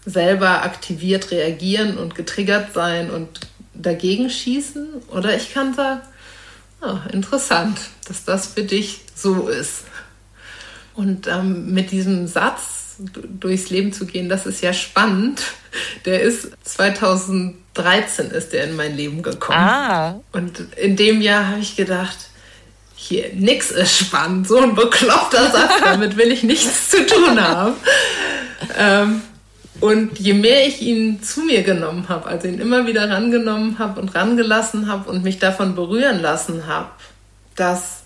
selber 0.05 0.65
aktiviert 0.65 1.31
reagieren 1.31 1.99
und 1.99 2.17
getriggert 2.17 2.75
sein 2.75 3.11
und 3.11 3.41
dagegen 3.75 4.29
schießen. 4.29 4.89
Oder 5.09 5.37
ich 5.37 5.55
kann 5.55 5.73
sagen, 5.73 6.01
oh, 6.83 6.99
interessant, 7.13 7.79
dass 8.09 8.25
das 8.25 8.49
für 8.49 8.65
dich 8.65 9.03
so 9.15 9.47
ist. 9.47 9.85
Und 10.95 11.29
ähm, 11.29 11.73
mit 11.73 11.93
diesem 11.93 12.27
Satz 12.27 12.97
durchs 12.99 13.71
Leben 13.71 13.93
zu 13.93 14.05
gehen, 14.07 14.29
das 14.29 14.47
ist 14.47 14.63
ja 14.63 14.73
spannend. 14.73 15.43
Der 16.07 16.23
ist 16.23 16.49
2013 17.77 18.31
ist 18.31 18.53
der 18.53 18.65
in 18.65 18.77
mein 18.77 18.97
Leben 18.97 19.23
gekommen. 19.23 19.59
Ah. 19.59 20.21
Und 20.33 20.61
in 20.77 20.97
dem 20.97 21.21
Jahr 21.21 21.49
habe 21.49 21.61
ich 21.61 21.77
gedacht, 21.77 22.17
hier, 22.95 23.31
nix 23.35 23.71
ist 23.71 23.99
spannend. 23.99 24.49
So 24.49 24.59
ein 24.59 24.75
bekloppter 24.75 25.51
Satz, 25.51 25.73
damit 25.85 26.17
will 26.17 26.33
ich 26.33 26.43
nichts 26.43 26.91
zu 26.91 27.07
tun 27.07 27.41
haben. 27.41 27.75
Ähm, 28.77 29.23
und 29.81 30.19
je 30.19 30.33
mehr 30.33 30.67
ich 30.67 30.81
ihn 30.81 31.23
zu 31.23 31.43
mir 31.43 31.63
genommen 31.63 32.09
habe, 32.09 32.27
also 32.27 32.49
ihn 32.49 32.59
immer 32.59 32.87
wieder 32.87 33.11
rangenommen 33.11 33.79
habe 33.79 34.01
und 34.01 34.15
rangelassen 34.15 34.91
habe 34.91 35.11
und 35.11 35.23
mich 35.23 35.39
davon 35.39 35.75
berühren 35.75 36.21
lassen 36.21 36.67
habe, 36.67 36.89
dass 37.57 38.05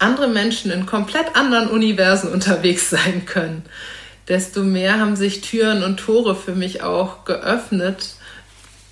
andere 0.00 0.28
Menschen 0.28 0.72
in 0.72 0.86
komplett 0.86 1.36
anderen 1.36 1.68
Universen 1.68 2.32
unterwegs 2.32 2.90
sein 2.90 3.24
können, 3.26 3.62
desto 4.26 4.64
mehr 4.64 4.98
haben 4.98 5.14
sich 5.14 5.40
Türen 5.40 5.84
und 5.84 5.98
Tore 5.98 6.34
für 6.34 6.54
mich 6.54 6.82
auch 6.82 7.24
geöffnet, 7.24 8.17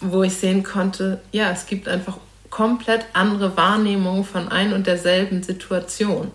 wo 0.00 0.22
ich 0.22 0.34
sehen 0.34 0.62
konnte, 0.62 1.20
ja, 1.32 1.50
es 1.50 1.66
gibt 1.66 1.88
einfach 1.88 2.18
komplett 2.50 3.06
andere 3.12 3.56
Wahrnehmungen 3.56 4.24
von 4.24 4.48
ein 4.48 4.72
und 4.72 4.86
derselben 4.86 5.42
Situation. 5.42 6.30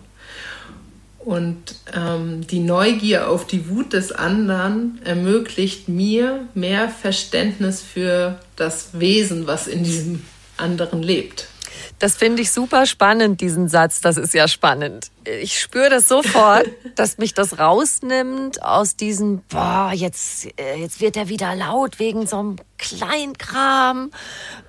Und 1.18 1.76
ähm, 1.94 2.46
die 2.46 2.58
Neugier 2.58 3.28
auf 3.28 3.46
die 3.46 3.68
Wut 3.68 3.92
des 3.92 4.10
anderen 4.10 5.00
ermöglicht 5.04 5.88
mir 5.88 6.48
mehr 6.54 6.88
Verständnis 6.88 7.80
für 7.80 8.40
das 8.56 8.98
Wesen, 8.98 9.46
was 9.46 9.68
in 9.68 9.84
diesem 9.84 10.24
anderen 10.56 11.02
lebt. 11.02 11.48
Das 12.02 12.16
finde 12.16 12.42
ich 12.42 12.50
super 12.50 12.84
spannend, 12.86 13.40
diesen 13.40 13.68
Satz. 13.68 14.00
Das 14.00 14.16
ist 14.16 14.34
ja 14.34 14.48
spannend. 14.48 15.12
Ich 15.24 15.60
spüre 15.60 15.88
das 15.88 16.08
sofort, 16.08 16.66
dass 16.96 17.16
mich 17.18 17.32
das 17.32 17.60
rausnimmt 17.60 18.60
aus 18.60 18.96
diesem, 18.96 19.42
boah, 19.48 19.92
jetzt, 19.94 20.48
äh, 20.58 20.74
jetzt 20.80 21.00
wird 21.00 21.16
er 21.16 21.28
wieder 21.28 21.54
laut 21.54 22.00
wegen 22.00 22.26
so 22.26 22.40
einem 22.40 22.56
Kleinkram. 22.76 24.10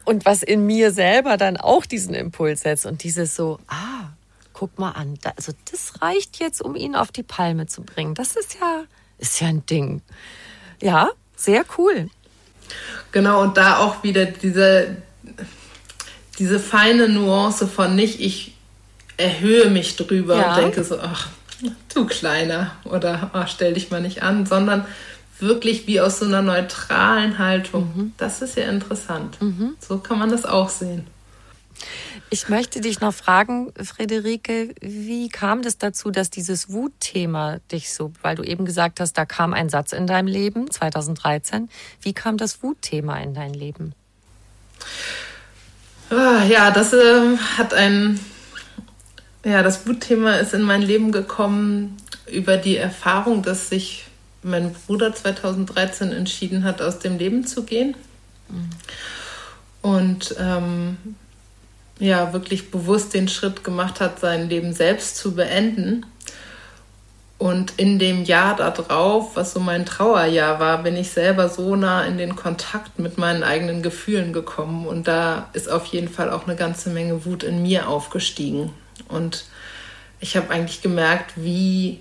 Und 0.06 0.28
was 0.28 0.44
in 0.44 0.68
mir 0.68 0.92
selber 0.92 1.38
dann 1.38 1.58
auch 1.58 1.88
diesen 1.88 2.14
Impuls 2.14 2.62
setzt 2.62 2.86
und 2.86 3.02
dieses 3.02 3.36
so, 3.36 3.58
ah, 3.68 4.12
guck 4.54 4.78
mal 4.78 4.92
an. 4.92 5.18
Also 5.36 5.54
das 5.72 6.04
reicht 6.04 6.38
jetzt, 6.38 6.62
um 6.62 6.76
ihn 6.76 6.96
auf 6.96 7.12
die 7.12 7.24
Palme 7.24 7.66
zu 7.66 7.82
bringen. 7.82 8.14
Das 8.14 8.36
ist 8.36 8.58
ja, 8.62 8.84
ist 9.18 9.42
ja 9.42 9.48
ein 9.48 9.66
Ding. 9.66 10.04
Ja, 10.84 11.10
sehr 11.36 11.66
cool. 11.80 12.12
Genau, 13.12 13.42
und 13.42 13.58
da 13.58 13.80
auch 13.80 14.04
wieder 14.04 14.28
diese, 14.28 14.98
diese 16.40 16.60
feine 16.60 17.10
Nuance 17.10 17.68
von 17.68 17.96
nicht, 17.96 18.20
ich 18.20 18.54
erhöhe 19.18 19.70
mich 19.70 19.96
drüber 19.96 20.38
ja. 20.38 20.56
und 20.56 20.62
denke 20.62 20.84
so, 20.84 21.00
ach, 21.00 21.30
du 21.94 22.06
Kleiner 22.06 22.72
oder 22.86 23.30
ach, 23.34 23.48
stell 23.48 23.74
dich 23.74 23.92
mal 23.92 24.02
nicht 24.02 24.24
an, 24.24 24.46
sondern 24.46 24.86
wirklich 25.40 25.88
wie 25.88 26.00
aus 26.00 26.20
so 26.20 26.26
einer 26.26 26.42
neutralen 26.42 27.38
Haltung. 27.38 27.92
Mhm. 27.96 28.14
Das 28.18 28.42
ist 28.42 28.58
ja 28.58 28.66
interessant. 28.66 29.42
Mhm. 29.42 29.76
So 29.80 30.00
kann 30.00 30.20
man 30.20 30.30
das 30.30 30.46
auch 30.46 30.70
sehen. 30.70 31.08
Ich 32.30 32.50
möchte 32.50 32.82
dich 32.82 33.00
noch 33.00 33.14
fragen, 33.14 33.74
Friederike, 33.80 34.74
wie 34.82 35.30
kam 35.30 35.62
das 35.62 35.78
dazu, 35.78 36.10
dass 36.10 36.32
dieses 36.32 36.72
Wutthema 36.72 37.60
dich 37.72 37.94
so, 37.94 38.12
weil 38.22 38.36
du 38.36 38.44
eben 38.44 38.66
gesagt 38.66 39.00
hast, 39.00 39.14
da 39.14 39.26
kam 39.26 39.54
ein 39.54 39.70
Satz 39.70 39.92
in 39.92 40.08
deinem 40.08 40.28
Leben, 40.28 40.72
2013. 40.72 41.70
Wie 42.02 42.14
kam 42.14 42.38
das 42.38 42.64
Wutthema 42.64 43.20
in 43.20 43.34
dein 43.34 43.54
Leben? 43.54 43.94
Ah, 46.16 46.43
ja, 46.43 46.72
das 46.72 46.93
äh, 46.93 47.38
hat 47.57 47.74
ein, 47.74 48.20
ja, 49.43 49.64
das 49.64 49.88
Wutthema 49.88 50.36
ist 50.36 50.53
in 50.53 50.61
mein 50.61 50.82
Leben 50.82 51.11
gekommen 51.11 51.97
über 52.32 52.57
die 52.57 52.78
Erfahrung, 52.78 53.41
dass 53.41 53.70
sich 53.70 54.05
mein 54.43 54.74
Bruder 54.74 55.14
2013 55.14 56.11
entschieden 56.11 56.64
hat, 56.64 56.82
aus 56.82 56.99
dem 56.99 57.18
Leben 57.18 57.47
zu 57.47 57.64
gehen. 57.64 57.95
Mhm. 58.49 58.70
Und 59.82 60.36
ähm, 60.39 60.97
ja 61.99 62.34
wirklich 62.34 62.72
bewusst 62.72 63.14
den 63.14 63.28
Schritt 63.28 63.64
gemacht 63.64 63.99
hat, 63.99 64.20
sein 64.20 64.49
Leben 64.49 64.74
selbst 64.74 65.18
zu 65.18 65.36
beenden. 65.36 66.05
Und 67.38 67.74
in 67.78 68.00
dem 68.00 68.24
Jahr 68.24 68.56
darauf, 68.56 69.36
was 69.36 69.54
so 69.54 69.60
mein 69.60 69.86
Trauerjahr 69.86 70.60
war, 70.60 70.82
bin 70.82 70.96
ich 70.96 71.10
selber 71.10 71.50
so 71.50 71.76
nah 71.76 72.06
in 72.06 72.18
den 72.18 72.36
Kontakt 72.36 73.00
mit 73.00 73.18
meinen 73.18 73.44
eigenen 73.44 73.82
Gefühlen 73.82 74.32
gekommen. 74.32 74.88
Und 74.88 75.08
da 75.08 75.50
ist 75.54 75.70
auf 75.70 75.86
jeden 75.88 76.08
Fall 76.08 76.30
auch 76.30 76.48
eine 76.48 76.56
ganze 76.56 76.90
Menge 76.90 77.26
Wut 77.26 77.44
in 77.44 77.62
mir 77.62 77.90
aufgestiegen. 77.90 78.72
Und 79.10 79.46
ich 80.20 80.38
habe 80.38 80.52
eigentlich 80.52 80.82
gemerkt, 80.82 81.34
wie 81.36 82.00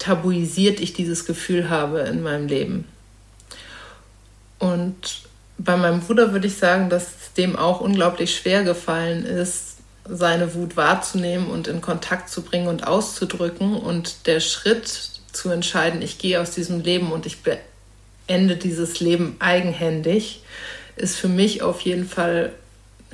tabuisiert 0.00 0.80
ich 0.80 0.92
dieses 0.92 1.24
Gefühl 1.24 1.70
habe 1.70 2.00
in 2.00 2.22
meinem 2.22 2.48
Leben. 2.48 2.88
Und 4.58 5.22
bei 5.56 5.76
meinem 5.76 6.00
Bruder 6.00 6.32
würde 6.32 6.46
ich 6.46 6.56
sagen, 6.56 6.90
dass 6.90 7.04
es 7.04 7.32
dem 7.34 7.54
auch 7.54 7.80
unglaublich 7.80 8.34
schwer 8.34 8.64
gefallen 8.64 9.24
ist, 9.24 9.69
seine 10.10 10.54
Wut 10.54 10.76
wahrzunehmen 10.76 11.48
und 11.48 11.68
in 11.68 11.80
Kontakt 11.80 12.28
zu 12.28 12.42
bringen 12.42 12.68
und 12.68 12.86
auszudrücken. 12.86 13.76
Und 13.76 14.26
der 14.26 14.40
Schritt 14.40 14.88
zu 15.32 15.50
entscheiden, 15.50 16.02
ich 16.02 16.18
gehe 16.18 16.40
aus 16.40 16.50
diesem 16.50 16.80
Leben 16.80 17.12
und 17.12 17.26
ich 17.26 17.38
beende 17.42 18.56
dieses 18.56 19.00
Leben 19.00 19.36
eigenhändig, 19.38 20.42
ist 20.96 21.16
für 21.16 21.28
mich 21.28 21.62
auf 21.62 21.80
jeden 21.82 22.08
Fall 22.08 22.52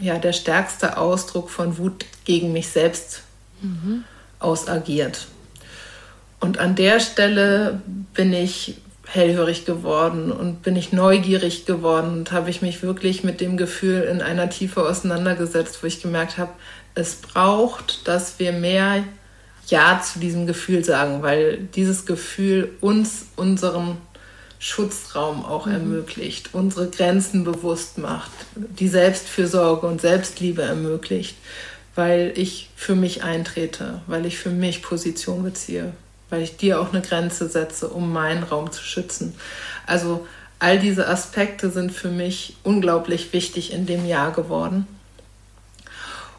ja, 0.00 0.18
der 0.18 0.32
stärkste 0.32 0.98
Ausdruck 0.98 1.50
von 1.50 1.78
Wut 1.78 2.04
gegen 2.24 2.52
mich 2.52 2.68
selbst 2.68 3.22
mhm. 3.62 4.04
ausagiert. 4.38 5.26
Und 6.40 6.58
an 6.58 6.74
der 6.74 7.00
Stelle 7.00 7.80
bin 8.14 8.32
ich 8.32 8.76
hellhörig 9.06 9.64
geworden 9.64 10.32
und 10.32 10.62
bin 10.62 10.76
ich 10.76 10.92
neugierig 10.92 11.64
geworden 11.64 12.12
und 12.12 12.32
habe 12.32 12.50
ich 12.50 12.60
mich 12.60 12.82
wirklich 12.82 13.24
mit 13.24 13.40
dem 13.40 13.56
Gefühl 13.56 14.02
in 14.02 14.20
einer 14.20 14.50
Tiefe 14.50 14.82
auseinandergesetzt, 14.82 15.82
wo 15.82 15.86
ich 15.86 16.02
gemerkt 16.02 16.38
habe, 16.38 16.52
es 16.96 17.14
braucht, 17.14 18.08
dass 18.08 18.40
wir 18.40 18.52
mehr 18.52 19.04
Ja 19.68 20.02
zu 20.02 20.18
diesem 20.18 20.46
Gefühl 20.46 20.84
sagen, 20.84 21.22
weil 21.22 21.58
dieses 21.74 22.06
Gefühl 22.06 22.72
uns 22.80 23.26
unseren 23.36 23.98
Schutzraum 24.58 25.44
auch 25.44 25.66
mhm. 25.66 25.72
ermöglicht, 25.72 26.50
unsere 26.52 26.90
Grenzen 26.90 27.44
bewusst 27.44 27.98
macht, 27.98 28.32
die 28.56 28.88
Selbstfürsorge 28.88 29.86
und 29.86 30.00
Selbstliebe 30.00 30.62
ermöglicht, 30.62 31.36
weil 31.94 32.32
ich 32.34 32.70
für 32.74 32.96
mich 32.96 33.22
eintrete, 33.22 34.00
weil 34.08 34.26
ich 34.26 34.38
für 34.38 34.50
mich 34.50 34.82
Position 34.82 35.44
beziehe 35.44 35.92
weil 36.30 36.42
ich 36.42 36.56
dir 36.56 36.80
auch 36.80 36.92
eine 36.92 37.02
Grenze 37.02 37.48
setze, 37.48 37.88
um 37.88 38.12
meinen 38.12 38.42
Raum 38.42 38.72
zu 38.72 38.82
schützen. 38.82 39.34
Also 39.86 40.26
all 40.58 40.78
diese 40.78 41.08
Aspekte 41.08 41.70
sind 41.70 41.92
für 41.92 42.10
mich 42.10 42.56
unglaublich 42.62 43.32
wichtig 43.32 43.72
in 43.72 43.86
dem 43.86 44.06
Jahr 44.06 44.32
geworden. 44.32 44.86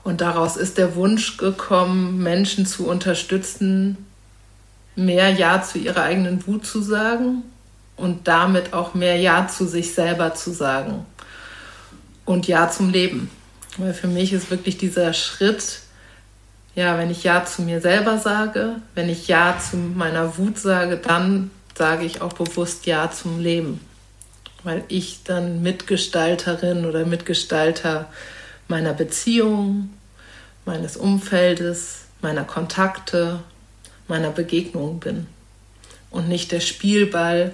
Und 0.07 0.21
daraus 0.21 0.55
ist 0.55 0.77
der 0.77 0.95
Wunsch 0.95 1.35
gekommen, 1.35 2.23
Menschen 2.23 2.65
zu 2.65 2.87
unterstützen, 2.87 3.97
mehr 4.95 5.31
Ja 5.31 5.61
zu 5.61 5.79
ihrer 5.79 6.03
eigenen 6.03 6.47
Wut 6.47 6.65
zu 6.65 6.81
sagen 6.81 7.43
und 7.97 8.25
damit 8.25 8.71
auch 8.71 8.93
mehr 8.93 9.17
Ja 9.17 9.49
zu 9.49 9.67
sich 9.67 9.93
selber 9.93 10.33
zu 10.33 10.53
sagen 10.53 11.05
und 12.23 12.47
Ja 12.47 12.69
zum 12.69 12.89
Leben. 12.89 13.29
Weil 13.77 13.93
für 13.93 14.07
mich 14.07 14.31
ist 14.31 14.49
wirklich 14.49 14.77
dieser 14.77 15.11
Schritt, 15.11 15.81
ja, 16.73 16.97
wenn 16.97 17.11
ich 17.11 17.25
Ja 17.25 17.43
zu 17.43 17.63
mir 17.63 17.81
selber 17.81 18.17
sage, 18.17 18.77
wenn 18.95 19.09
ich 19.09 19.27
Ja 19.27 19.57
zu 19.59 19.75
meiner 19.75 20.37
Wut 20.37 20.57
sage, 20.57 20.95
dann 20.95 21.51
sage 21.77 22.05
ich 22.05 22.21
auch 22.21 22.31
bewusst 22.31 22.85
Ja 22.85 23.11
zum 23.11 23.41
Leben. 23.41 23.81
Weil 24.63 24.85
ich 24.87 25.23
dann 25.25 25.61
Mitgestalterin 25.61 26.85
oder 26.85 27.05
Mitgestalter 27.05 28.07
meiner 28.69 28.93
Beziehung, 28.93 29.89
meines 30.67 30.97
Umfeldes, 30.97 32.05
meiner 32.21 32.43
Kontakte, 32.43 33.39
meiner 34.07 34.29
Begegnungen 34.29 34.99
bin. 34.99 35.27
Und 36.11 36.29
nicht 36.29 36.51
der 36.51 36.59
Spielball, 36.59 37.53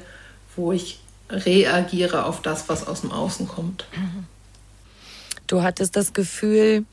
wo 0.55 0.71
ich 0.71 0.99
reagiere 1.29 2.25
auf 2.25 2.41
das, 2.41 2.69
was 2.69 2.85
aus 2.85 3.01
dem 3.01 3.11
Außen 3.11 3.47
kommt. 3.47 3.85
Du 5.47 5.61
hattest 5.61 5.95
das 5.95 6.13
Gefühl, 6.13 6.85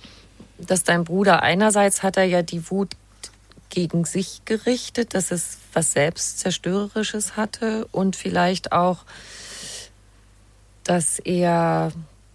dass 0.58 0.84
dein 0.84 1.04
Bruder 1.04 1.42
einerseits 1.42 2.02
hat 2.02 2.16
er 2.16 2.24
ja 2.24 2.42
die 2.42 2.70
Wut 2.70 2.90
gegen 3.70 4.04
sich 4.04 4.42
gerichtet, 4.44 5.14
dass 5.14 5.30
es 5.30 5.58
was 5.72 5.92
Selbstzerstörerisches 5.92 7.36
hatte 7.36 7.86
und 7.92 8.16
vielleicht 8.16 8.72
auch, 8.72 9.04
dass 10.84 11.18
er 11.20 11.92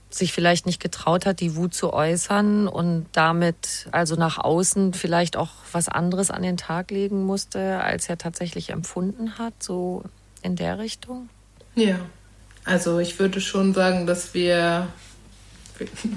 sich 0.10 0.34
vielleicht 0.34 0.66
nicht 0.66 0.82
getraut 0.82 1.26
hat, 1.26 1.40
die 1.40 1.56
Wut 1.56 1.74
zu 1.74 1.92
äußern 1.92 2.68
und 2.68 3.06
damit 3.12 3.88
also 3.92 4.16
nach 4.16 4.38
außen 4.38 4.94
vielleicht 4.94 5.36
auch 5.36 5.50
was 5.72 5.90
anderes 5.90 6.32
an 6.32 6.42
den 6.42 6.58
Tag 6.58 6.92
legen 6.92 7.26
musste, 7.26 7.82
als 7.82 8.08
er 8.08 8.18
tatsächlich 8.18 8.70
empfunden 8.70 9.38
hat, 9.38 9.62
so 9.62 10.04
in 10.42 10.56
der 10.56 10.80
Richtung? 10.80 11.30
Ja, 11.76 12.00
also 12.64 13.00
ich 13.00 13.20
würde 13.20 13.42
schon 13.42 13.74
sagen, 13.74 14.08
dass 14.08 14.34
wir, 14.34 14.88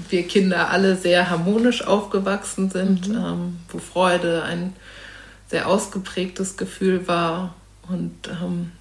wir 0.09 0.27
Kinder 0.27 0.69
alle 0.69 0.95
sehr 0.95 1.29
harmonisch 1.29 1.85
aufgewachsen 1.85 2.69
sind, 2.69 3.09
mhm. 3.09 3.15
ähm, 3.15 3.59
wo 3.69 3.79
Freude 3.79 4.43
ein 4.43 4.73
sehr 5.47 5.67
ausgeprägtes 5.67 6.57
Gefühl 6.57 7.07
war 7.07 7.55
und 7.89 8.29
ähm, 8.29 8.71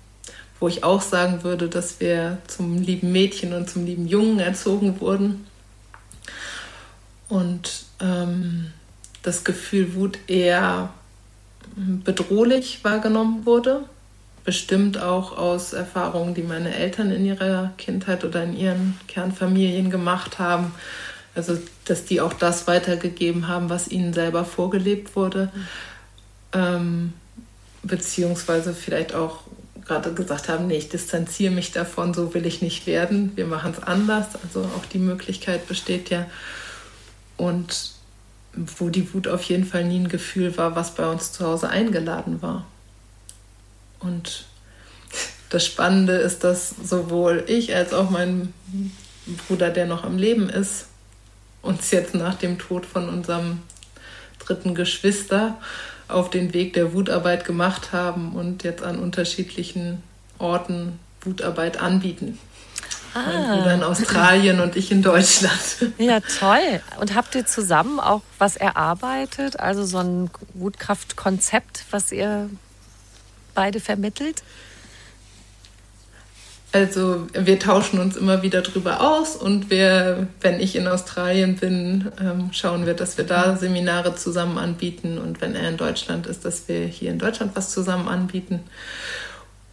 wo 0.60 0.68
ich 0.68 0.84
auch 0.84 1.02
sagen 1.02 1.44
würde, 1.44 1.68
dass 1.68 2.00
wir 2.00 2.38
zum 2.46 2.78
lieben 2.78 3.12
Mädchen 3.12 3.52
und 3.52 3.70
zum 3.70 3.86
lieben 3.86 4.06
Jungen 4.08 4.40
erzogen 4.40 5.00
wurden. 5.00 5.46
Und 7.28 7.84
ähm, 8.00 8.72
das 9.22 9.44
Gefühl 9.44 9.94
Wut 9.94 10.18
eher 10.26 10.90
bedrohlich 11.76 12.82
wahrgenommen 12.82 13.46
wurde. 13.46 13.84
Bestimmt 14.44 15.00
auch 15.00 15.36
aus 15.36 15.74
Erfahrungen, 15.74 16.34
die 16.34 16.42
meine 16.42 16.74
Eltern 16.74 17.10
in 17.10 17.24
ihrer 17.24 17.72
Kindheit 17.76 18.24
oder 18.24 18.42
in 18.42 18.56
ihren 18.56 18.98
Kernfamilien 19.06 19.90
gemacht 19.90 20.38
haben. 20.38 20.72
Also, 21.34 21.58
dass 21.84 22.04
die 22.04 22.20
auch 22.20 22.32
das 22.32 22.66
weitergegeben 22.66 23.46
haben, 23.46 23.68
was 23.68 23.88
ihnen 23.88 24.14
selber 24.14 24.44
vorgelebt 24.44 25.14
wurde. 25.14 25.50
Mhm. 25.54 25.66
Ähm, 26.52 27.12
beziehungsweise 27.82 28.72
vielleicht 28.74 29.14
auch 29.14 29.42
gerade 29.88 30.12
gesagt 30.12 30.48
haben, 30.48 30.68
nee, 30.68 30.76
ich 30.76 30.88
distanziere 30.90 31.52
mich 31.52 31.72
davon, 31.72 32.14
so 32.14 32.34
will 32.34 32.46
ich 32.46 32.62
nicht 32.62 32.86
werden, 32.86 33.32
wir 33.34 33.46
machen 33.46 33.72
es 33.76 33.82
anders. 33.82 34.26
Also 34.44 34.60
auch 34.76 34.86
die 34.86 34.98
Möglichkeit 34.98 35.66
besteht 35.66 36.10
ja. 36.10 36.26
Und 37.36 37.92
wo 38.54 38.88
die 38.90 39.12
Wut 39.14 39.28
auf 39.28 39.42
jeden 39.42 39.64
Fall 39.64 39.84
nie 39.84 40.00
ein 40.00 40.08
Gefühl 40.08 40.56
war, 40.56 40.76
was 40.76 40.94
bei 40.94 41.06
uns 41.08 41.32
zu 41.32 41.46
Hause 41.46 41.68
eingeladen 41.68 42.42
war. 42.42 42.66
Und 44.00 44.44
das 45.48 45.64
Spannende 45.64 46.14
ist, 46.14 46.44
dass 46.44 46.74
sowohl 46.82 47.44
ich 47.46 47.74
als 47.74 47.92
auch 47.92 48.10
mein 48.10 48.52
Bruder, 49.46 49.70
der 49.70 49.86
noch 49.86 50.04
am 50.04 50.18
Leben 50.18 50.48
ist, 50.48 50.86
uns 51.62 51.90
jetzt 51.90 52.14
nach 52.14 52.34
dem 52.34 52.58
Tod 52.58 52.86
von 52.86 53.08
unserem 53.08 53.62
dritten 54.38 54.74
Geschwister 54.74 55.58
auf 56.08 56.30
den 56.30 56.54
Weg 56.54 56.72
der 56.72 56.92
Wutarbeit 56.92 57.44
gemacht 57.44 57.92
haben 57.92 58.32
und 58.32 58.64
jetzt 58.64 58.82
an 58.82 58.98
unterschiedlichen 58.98 60.02
Orten 60.38 60.98
Wutarbeit 61.20 61.80
anbieten. 61.80 62.38
Ah. 63.14 63.22
Mein 63.26 63.58
Bruder 63.58 63.74
in 63.74 63.82
Australien 63.82 64.60
und 64.60 64.76
ich 64.76 64.90
in 64.90 65.02
Deutschland. 65.02 65.52
Ja, 65.98 66.20
toll. 66.20 66.80
Und 67.00 67.14
habt 67.14 67.34
ihr 67.34 67.46
zusammen 67.46 68.00
auch 68.00 68.22
was 68.38 68.56
erarbeitet? 68.56 69.58
Also 69.58 69.84
so 69.84 69.98
ein 69.98 70.30
Wutkraftkonzept, 70.54 71.84
was 71.90 72.12
ihr 72.12 72.50
beide 73.54 73.80
vermittelt? 73.80 74.42
Also 76.70 77.26
wir 77.32 77.58
tauschen 77.58 77.98
uns 77.98 78.16
immer 78.16 78.42
wieder 78.42 78.60
drüber 78.60 79.00
aus 79.00 79.36
und 79.36 79.70
wir, 79.70 80.28
wenn 80.42 80.60
ich 80.60 80.76
in 80.76 80.86
Australien 80.86 81.56
bin, 81.56 82.12
ähm, 82.20 82.50
schauen 82.52 82.84
wir, 82.84 82.92
dass 82.92 83.16
wir 83.16 83.24
da 83.24 83.56
Seminare 83.56 84.14
zusammen 84.16 84.58
anbieten 84.58 85.16
und 85.16 85.40
wenn 85.40 85.54
er 85.54 85.66
in 85.66 85.78
Deutschland 85.78 86.26
ist, 86.26 86.44
dass 86.44 86.68
wir 86.68 86.84
hier 86.84 87.10
in 87.10 87.18
Deutschland 87.18 87.56
was 87.56 87.70
zusammen 87.70 88.06
anbieten. 88.06 88.60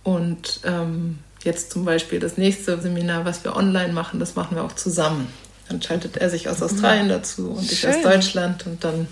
Und 0.04 0.62
ähm, 0.64 1.20
jetzt 1.44 1.72
zum 1.72 1.84
Beispiel 1.84 2.20
das 2.20 2.38
nächste 2.38 2.80
Seminar, 2.80 3.26
was 3.26 3.44
wir 3.44 3.58
online 3.58 3.92
machen, 3.92 4.22
das 4.22 4.36
machen 4.36 4.56
wir 4.56 4.64
auch 4.64 4.76
zusammen. 4.76 5.28
Dann 5.68 5.82
schaltet 5.82 6.16
er 6.16 6.30
sich 6.30 6.48
aus 6.48 6.62
Australien 6.62 7.10
dazu 7.10 7.50
und 7.52 7.70
ich 7.70 7.86
aus 7.86 8.02
Deutschland 8.04 8.66
und 8.68 8.84
dann 8.86 9.08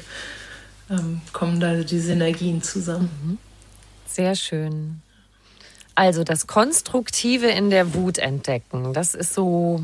ähm, 0.89 1.21
kommen 1.34 1.59
da 1.59 1.73
die 1.75 1.99
Synergien 1.99 2.61
zusammen. 2.61 3.09
Mhm. 3.23 3.38
Sehr 4.07 4.36
schön. 4.36 5.03
Also 5.95 6.23
das 6.23 6.47
Konstruktive 6.47 7.47
in 7.47 7.69
der 7.69 7.93
Wut 7.93 8.17
entdecken, 8.17 8.93
das 8.93 9.13
ist 9.13 9.33
so 9.33 9.83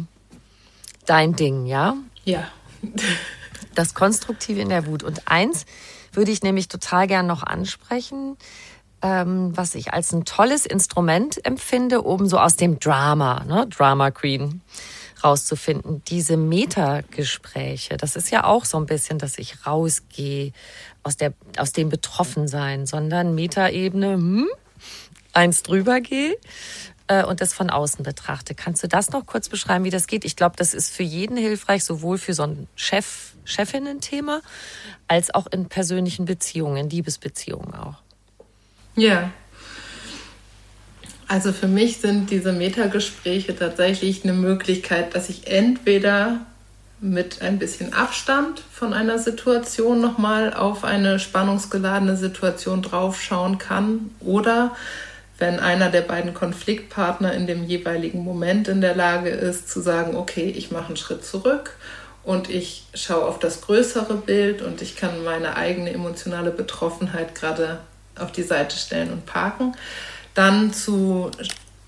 dein 1.06 1.36
Ding, 1.36 1.66
ja? 1.66 1.96
Ja. 2.26 2.48
Das 3.76 3.94
Konstruktive 3.94 4.62
in 4.62 4.70
der 4.70 4.88
Wut. 4.88 5.04
Und 5.04 5.28
eins 5.28 5.66
würde 6.12 6.32
ich 6.32 6.42
nämlich 6.42 6.68
total 6.68 7.08
gern 7.08 7.28
noch 7.28 7.44
ansprechen, 7.44 8.38
ähm, 9.02 9.56
was 9.56 9.76
ich 9.76 9.94
als 9.94 10.12
ein 10.12 10.26
tolles 10.26 10.66
Instrument 10.66 11.46
empfinde, 11.46 12.04
oben 12.06 12.28
so 12.28 12.40
aus 12.40 12.56
dem 12.56 12.80
Drama, 12.80 13.44
ne? 13.46 13.68
Drama 13.68 14.12
Queen 14.12 14.62
rauszufinden. 15.24 16.02
Diese 16.08 16.38
Metagespräche, 16.38 17.98
das 17.98 18.16
ist 18.16 18.32
ja 18.32 18.44
auch 18.46 18.66
so 18.66 18.78
ein 18.78 18.86
bisschen, 18.86 19.20
dass 19.20 19.38
ich 19.38 19.66
rausgehe 19.66 20.52
aus, 21.04 21.18
der, 21.18 21.34
aus 21.58 21.74
dem 21.74 21.90
Betroffensein, 21.90 22.86
sondern 22.86 23.36
Metaebene, 23.36 24.14
hm, 24.14 24.48
eins 25.40 25.64
drüber 25.64 26.02
gehe 26.02 26.36
äh, 27.08 27.24
und 27.24 27.42
das 27.42 27.54
von 27.54 27.70
außen 27.70 28.04
betrachte. 28.04 28.56
Kannst 28.56 28.84
du 28.84 28.88
das 28.88 29.12
noch 29.12 29.26
kurz 29.26 29.50
beschreiben, 29.50 29.86
wie 29.86 29.90
das 29.90 30.08
geht? 30.08 30.26
Ich 30.26 30.36
glaube, 30.36 30.56
das 30.58 30.74
ist 30.74 30.94
für 30.94 31.04
jeden 31.04 31.38
hilfreich, 31.38 31.84
sowohl 31.84 32.18
für 32.18 32.34
so 32.34 32.44
ein 32.44 32.68
Chef, 32.76 33.34
Chefinnen-Thema, 33.46 34.42
als 35.08 35.34
auch 35.34 35.48
in 35.48 35.68
persönlichen 35.70 36.26
Beziehungen, 36.26 36.90
Liebesbeziehungen 36.90 37.74
auch. 37.74 37.96
Ja. 38.96 39.32
Also 41.28 41.54
für 41.54 41.68
mich 41.68 41.98
sind 41.98 42.32
diese 42.32 42.52
Metagespräche 42.52 43.56
tatsächlich 43.56 44.24
eine 44.24 44.34
Möglichkeit, 44.34 45.16
dass 45.16 45.30
ich 45.30 45.48
entweder 45.48 46.40
mit 47.02 47.42
ein 47.42 47.60
bisschen 47.60 47.94
Abstand 47.94 48.62
von 48.72 48.94
einer 48.94 49.20
Situation 49.20 50.02
nochmal 50.02 50.54
auf 50.54 50.84
eine 50.84 51.18
spannungsgeladene 51.18 52.18
Situation 52.18 52.82
draufschauen 52.82 53.58
kann 53.58 54.10
oder 54.20 54.76
wenn 55.40 55.60
einer 55.60 55.90
der 55.90 56.02
beiden 56.02 56.34
Konfliktpartner 56.34 57.34
in 57.34 57.48
dem 57.48 57.64
jeweiligen 57.64 58.24
Moment 58.24 58.68
in 58.68 58.82
der 58.82 58.96
Lage 58.96 59.30
ist 59.30 59.70
zu 59.70 59.82
sagen, 59.82 60.16
okay, 60.16 60.54
ich 60.56 60.72
mache 60.72 60.88
einen 60.88 60.98
Schritt 60.98 61.26
zurück 61.26 61.76
und 62.24 62.50
ich 62.50 62.84
schaue 62.94 63.26
auf 63.26 63.40
das 63.40 63.62
größere 63.62 64.16
Bild 64.16 64.62
und 64.62 64.82
ich 64.82 64.96
kann 64.96 65.24
meine 65.24 65.56
eigene 65.56 65.92
emotionale 65.92 66.52
Betroffenheit 66.52 67.36
gerade 67.36 67.80
auf 68.18 68.32
die 68.32 68.44
Seite 68.44 68.78
stellen 68.78 69.12
und 69.12 69.26
parken, 69.26 69.76
dann 70.34 70.74
zu 70.74 71.32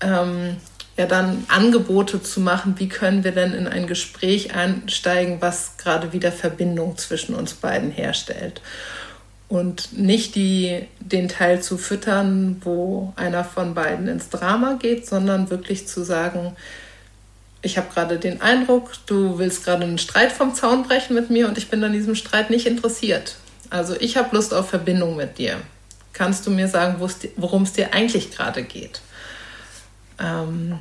ähm, 0.00 0.56
ja 0.96 1.06
dann 1.06 1.44
Angebote 1.48 2.22
zu 2.22 2.40
machen, 2.40 2.74
wie 2.78 2.88
können 2.88 3.24
wir 3.24 3.32
denn 3.32 3.52
in 3.52 3.66
ein 3.66 3.86
Gespräch 3.86 4.54
einsteigen, 4.54 5.38
was 5.40 5.76
gerade 5.76 6.12
wieder 6.12 6.32
Verbindung 6.32 6.96
zwischen 6.96 7.34
uns 7.34 7.54
beiden 7.54 7.90
herstellt 7.90 8.60
und 9.52 9.98
nicht 9.98 10.34
die, 10.34 10.86
den 10.98 11.28
Teil 11.28 11.60
zu 11.60 11.76
füttern, 11.76 12.56
wo 12.64 13.12
einer 13.16 13.44
von 13.44 13.74
beiden 13.74 14.08
ins 14.08 14.30
Drama 14.30 14.78
geht, 14.80 15.06
sondern 15.06 15.50
wirklich 15.50 15.86
zu 15.86 16.04
sagen, 16.04 16.56
ich 17.60 17.76
habe 17.76 17.92
gerade 17.92 18.18
den 18.18 18.40
Eindruck, 18.40 18.92
du 19.04 19.38
willst 19.38 19.66
gerade 19.66 19.82
einen 19.82 19.98
Streit 19.98 20.32
vom 20.32 20.54
Zaun 20.54 20.84
brechen 20.84 21.12
mit 21.12 21.28
mir 21.28 21.48
und 21.48 21.58
ich 21.58 21.68
bin 21.68 21.84
an 21.84 21.92
diesem 21.92 22.14
Streit 22.14 22.48
nicht 22.48 22.66
interessiert. 22.66 23.36
Also 23.68 23.94
ich 24.00 24.16
habe 24.16 24.34
Lust 24.34 24.54
auf 24.54 24.70
Verbindung 24.70 25.16
mit 25.16 25.36
dir. 25.36 25.58
Kannst 26.14 26.46
du 26.46 26.50
mir 26.50 26.68
sagen, 26.68 26.96
worum 27.36 27.64
es 27.64 27.74
dir 27.74 27.92
eigentlich 27.92 28.30
gerade 28.30 28.62
geht? 28.62 29.02
Ähm, 30.18 30.78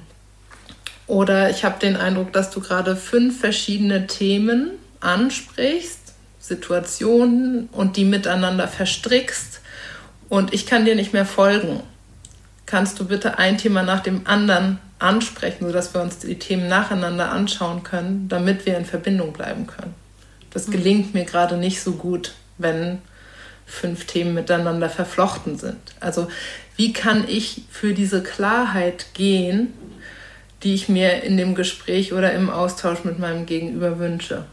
oder 1.07 1.49
ich 1.49 1.65
habe 1.65 1.77
den 1.77 1.97
Eindruck, 1.97 2.31
dass 2.31 2.51
du 2.51 2.61
gerade 2.61 2.95
fünf 2.95 3.41
verschiedene 3.41 4.07
Themen 4.07 4.71
ansprichst 5.01 6.00
Situationen 6.41 7.69
und 7.71 7.97
die 7.97 8.05
miteinander 8.05 8.67
verstrickst 8.67 9.61
und 10.27 10.53
ich 10.53 10.65
kann 10.65 10.85
dir 10.85 10.95
nicht 10.95 11.13
mehr 11.13 11.25
folgen. 11.25 11.81
Kannst 12.65 12.99
du 12.99 13.05
bitte 13.05 13.37
ein 13.37 13.57
Thema 13.57 13.83
nach 13.83 14.01
dem 14.01 14.25
anderen 14.25 14.79
ansprechen, 14.97 15.65
sodass 15.65 15.93
wir 15.93 16.01
uns 16.01 16.19
die 16.19 16.39
Themen 16.39 16.67
nacheinander 16.67 17.31
anschauen 17.31 17.83
können, 17.83 18.27
damit 18.29 18.65
wir 18.65 18.77
in 18.77 18.85
Verbindung 18.85 19.33
bleiben 19.33 19.67
können? 19.67 19.93
Das 20.51 20.67
mhm. 20.67 20.71
gelingt 20.71 21.13
mir 21.13 21.25
gerade 21.25 21.57
nicht 21.57 21.81
so 21.81 21.93
gut, 21.93 22.33
wenn 22.57 22.99
fünf 23.65 24.05
Themen 24.05 24.33
miteinander 24.33 24.89
verflochten 24.89 25.57
sind. 25.57 25.79
Also 25.99 26.27
wie 26.75 26.93
kann 26.93 27.27
ich 27.27 27.63
für 27.69 27.93
diese 27.93 28.23
Klarheit 28.23 29.07
gehen, 29.13 29.73
die 30.63 30.73
ich 30.73 30.89
mir 30.89 31.23
in 31.23 31.37
dem 31.37 31.55
Gespräch 31.55 32.13
oder 32.13 32.33
im 32.33 32.49
Austausch 32.49 33.03
mit 33.03 33.19
meinem 33.19 33.45
Gegenüber 33.45 33.99
wünsche? 33.99 34.45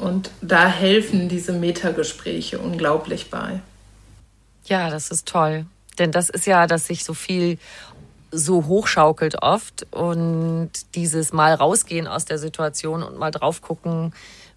Und 0.00 0.30
da 0.40 0.68
helfen 0.68 1.28
diese 1.28 1.52
Metagespräche 1.52 2.58
unglaublich 2.58 3.30
bei. 3.30 3.60
Ja, 4.66 4.90
das 4.90 5.10
ist 5.10 5.26
toll. 5.26 5.66
Denn 5.98 6.12
das 6.12 6.28
ist 6.28 6.46
ja, 6.46 6.66
dass 6.66 6.86
sich 6.86 7.04
so 7.04 7.14
viel 7.14 7.58
so 8.30 8.66
hochschaukelt 8.66 9.42
oft 9.42 9.86
und 9.92 10.70
dieses 10.94 11.32
Mal 11.32 11.54
rausgehen 11.54 12.06
aus 12.06 12.24
der 12.24 12.38
Situation 12.38 13.02
und 13.02 13.18
mal 13.18 13.30
drauf 13.30 13.62
gucken, 13.62 14.12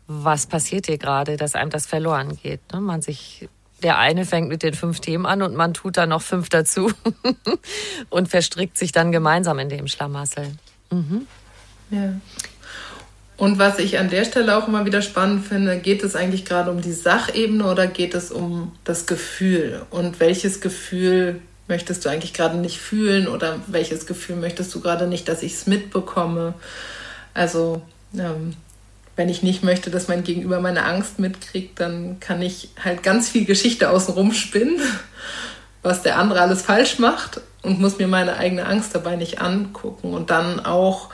was 0.08 0.48
passiert 0.48 0.88
hier 0.88 0.98
gerade, 0.98 1.38
dass 1.38 1.56
einem 1.56 1.70
das 1.70 1.86
verloren 1.86 2.38
geht. 2.42 2.60
Ne? 2.74 2.82
Man 2.82 3.02
sich, 3.02 3.48
der 3.84 4.00
eine 4.00 4.26
fängt 4.26 4.50
mit 4.50 4.64
den 4.64 4.74
fünf 4.74 5.00
Themen 5.00 5.26
an 5.26 5.44
und 5.44 5.56
man 5.56 5.74
tut 5.74 5.98
da 5.98 6.08
noch 6.08 6.24
fünf 6.24 6.50
dazu 6.50 6.92
und 8.10 8.28
verstrickt 8.28 8.78
sich 8.78 8.92
dann 8.92 9.12
gemeinsam 9.12 9.60
in 9.60 9.70
dem 9.70 9.88
Schlamassel. 9.88 10.52
Mhm. 10.90 11.28
Ja. 11.92 12.14
Und 13.40 13.58
was 13.58 13.80
ich 13.80 13.98
an 13.98 14.10
der 14.10 14.26
Stelle 14.26 14.58
auch 14.58 14.68
immer 14.68 14.86
wieder 14.86 15.02
spannend 15.02 15.48
finde, 15.48 15.78
geht 15.78 16.04
es 16.04 16.14
eigentlich 16.14 16.44
gerade 16.44 16.72
um 16.72 16.82
die 16.82 16.92
Sachebene 16.92 17.64
oder 17.72 17.88
geht 17.88 18.14
es 18.14 18.34
um 18.34 18.74
das 18.84 19.06
Gefühl? 19.06 19.82
Und 19.92 20.20
welches 20.20 20.60
Gefühl 20.60 21.40
möchtest 21.70 22.04
du 22.04 22.10
eigentlich 22.10 22.34
gerade 22.34 22.58
nicht 22.58 22.80
fühlen 22.80 23.30
oder 23.30 23.62
welches 23.68 24.06
Gefühl 24.06 24.36
möchtest 24.36 24.76
du 24.76 24.82
gerade 24.82 25.08
nicht, 25.08 25.30
dass 25.30 25.42
ich 25.42 25.54
es 25.54 25.68
mitbekomme? 25.68 26.54
Also 27.34 27.82
ähm, 28.14 28.56
wenn 29.16 29.30
ich 29.30 29.42
nicht 29.42 29.64
möchte, 29.64 29.90
dass 29.90 30.10
mein 30.10 30.26
Gegenüber 30.26 30.60
meine 30.60 30.84
Angst 30.84 31.18
mitkriegt, 31.18 31.80
dann 31.80 32.20
kann 32.20 32.42
ich 32.42 32.68
halt 32.84 33.04
ganz 33.04 33.30
viel 33.30 33.46
Geschichte 33.46 33.90
außenrum 33.90 34.34
spinnen, 34.34 34.82
was 35.82 36.04
der 36.04 36.18
andere 36.20 36.42
alles 36.42 36.64
falsch 36.64 37.00
macht 37.00 37.40
und 37.62 37.80
muss 37.80 38.00
mir 38.00 38.10
meine 38.10 38.36
eigene 38.36 38.66
Angst 38.66 38.94
dabei 38.94 39.16
nicht 39.16 39.40
angucken 39.40 40.14
und 40.14 40.30
dann 40.30 40.60
auch 40.60 41.10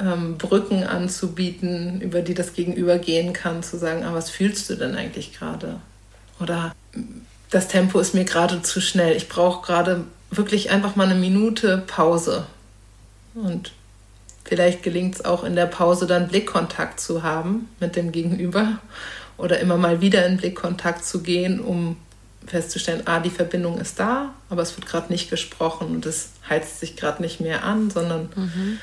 ähm, 0.00 0.38
Brücken 0.38 0.84
anzubieten, 0.84 2.00
über 2.00 2.22
die 2.22 2.34
das 2.34 2.54
Gegenüber 2.54 2.98
gehen 2.98 3.32
kann, 3.32 3.62
zu 3.62 3.76
sagen, 3.76 4.04
ah, 4.04 4.14
was 4.14 4.30
fühlst 4.30 4.70
du 4.70 4.76
denn 4.76 4.94
eigentlich 4.94 5.36
gerade? 5.36 5.80
Oder 6.40 6.74
das 7.50 7.68
Tempo 7.68 7.98
ist 8.00 8.14
mir 8.14 8.24
gerade 8.24 8.62
zu 8.62 8.80
schnell. 8.80 9.16
Ich 9.16 9.28
brauche 9.28 9.66
gerade 9.66 10.04
wirklich 10.30 10.70
einfach 10.70 10.96
mal 10.96 11.08
eine 11.08 11.18
Minute 11.18 11.82
Pause. 11.86 12.46
Und 13.34 13.72
vielleicht 14.44 14.82
gelingt 14.82 15.16
es 15.16 15.24
auch 15.24 15.44
in 15.44 15.54
der 15.54 15.66
Pause 15.66 16.06
dann 16.06 16.28
Blickkontakt 16.28 17.00
zu 17.00 17.22
haben 17.22 17.68
mit 17.78 17.96
dem 17.96 18.12
Gegenüber 18.12 18.78
oder 19.36 19.60
immer 19.60 19.76
mal 19.76 20.00
wieder 20.00 20.26
in 20.26 20.36
Blickkontakt 20.36 21.04
zu 21.04 21.22
gehen, 21.22 21.60
um 21.60 21.96
festzustellen, 22.46 23.02
ah, 23.04 23.20
die 23.20 23.30
Verbindung 23.30 23.78
ist 23.78 24.00
da, 24.00 24.32
aber 24.48 24.62
es 24.62 24.76
wird 24.76 24.86
gerade 24.86 25.12
nicht 25.12 25.30
gesprochen 25.30 25.88
und 25.88 26.06
es 26.06 26.30
heizt 26.48 26.80
sich 26.80 26.96
gerade 26.96 27.22
nicht 27.22 27.40
mehr 27.40 27.64
an, 27.64 27.90
sondern 27.90 28.30
mhm 28.34 28.78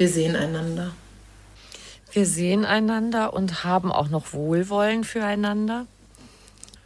wir 0.00 0.08
sehen 0.08 0.34
einander. 0.34 0.92
Wir 2.10 2.24
sehen 2.24 2.64
einander 2.64 3.34
und 3.34 3.64
haben 3.64 3.92
auch 3.92 4.08
noch 4.08 4.32
Wohlwollen 4.32 5.04
füreinander. 5.04 5.86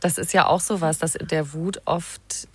Das 0.01 0.19
ist 0.19 0.33
ja 0.33 0.49
auch 0.49 0.59
so 0.59 0.81
was, 0.81 0.99
dass 0.99 1.15
in 1.15 1.29
der 1.29 1.53
Wut 1.53 1.81
oft 1.85 2.49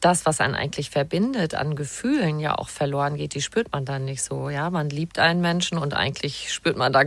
das, 0.00 0.24
was 0.24 0.40
einen 0.40 0.54
eigentlich 0.54 0.90
verbindet 0.90 1.56
an 1.56 1.74
Gefühlen, 1.74 2.38
ja 2.38 2.54
auch 2.54 2.68
verloren 2.68 3.16
geht. 3.16 3.34
Die 3.34 3.42
spürt 3.42 3.72
man 3.72 3.84
dann 3.84 4.04
nicht 4.04 4.22
so. 4.22 4.50
Ja, 4.50 4.70
man 4.70 4.88
liebt 4.88 5.18
einen 5.18 5.40
Menschen 5.40 5.78
und 5.78 5.94
eigentlich 5.94 6.52
spürt 6.52 6.76
man 6.76 6.92
da 6.92 7.02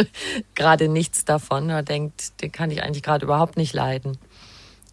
gerade 0.54 0.86
nichts 0.86 1.24
davon. 1.24 1.66
Man 1.66 1.84
denkt, 1.84 2.40
den 2.42 2.52
kann 2.52 2.70
ich 2.70 2.84
eigentlich 2.84 3.02
gerade 3.02 3.24
überhaupt 3.24 3.56
nicht 3.56 3.74
leiden. 3.74 4.18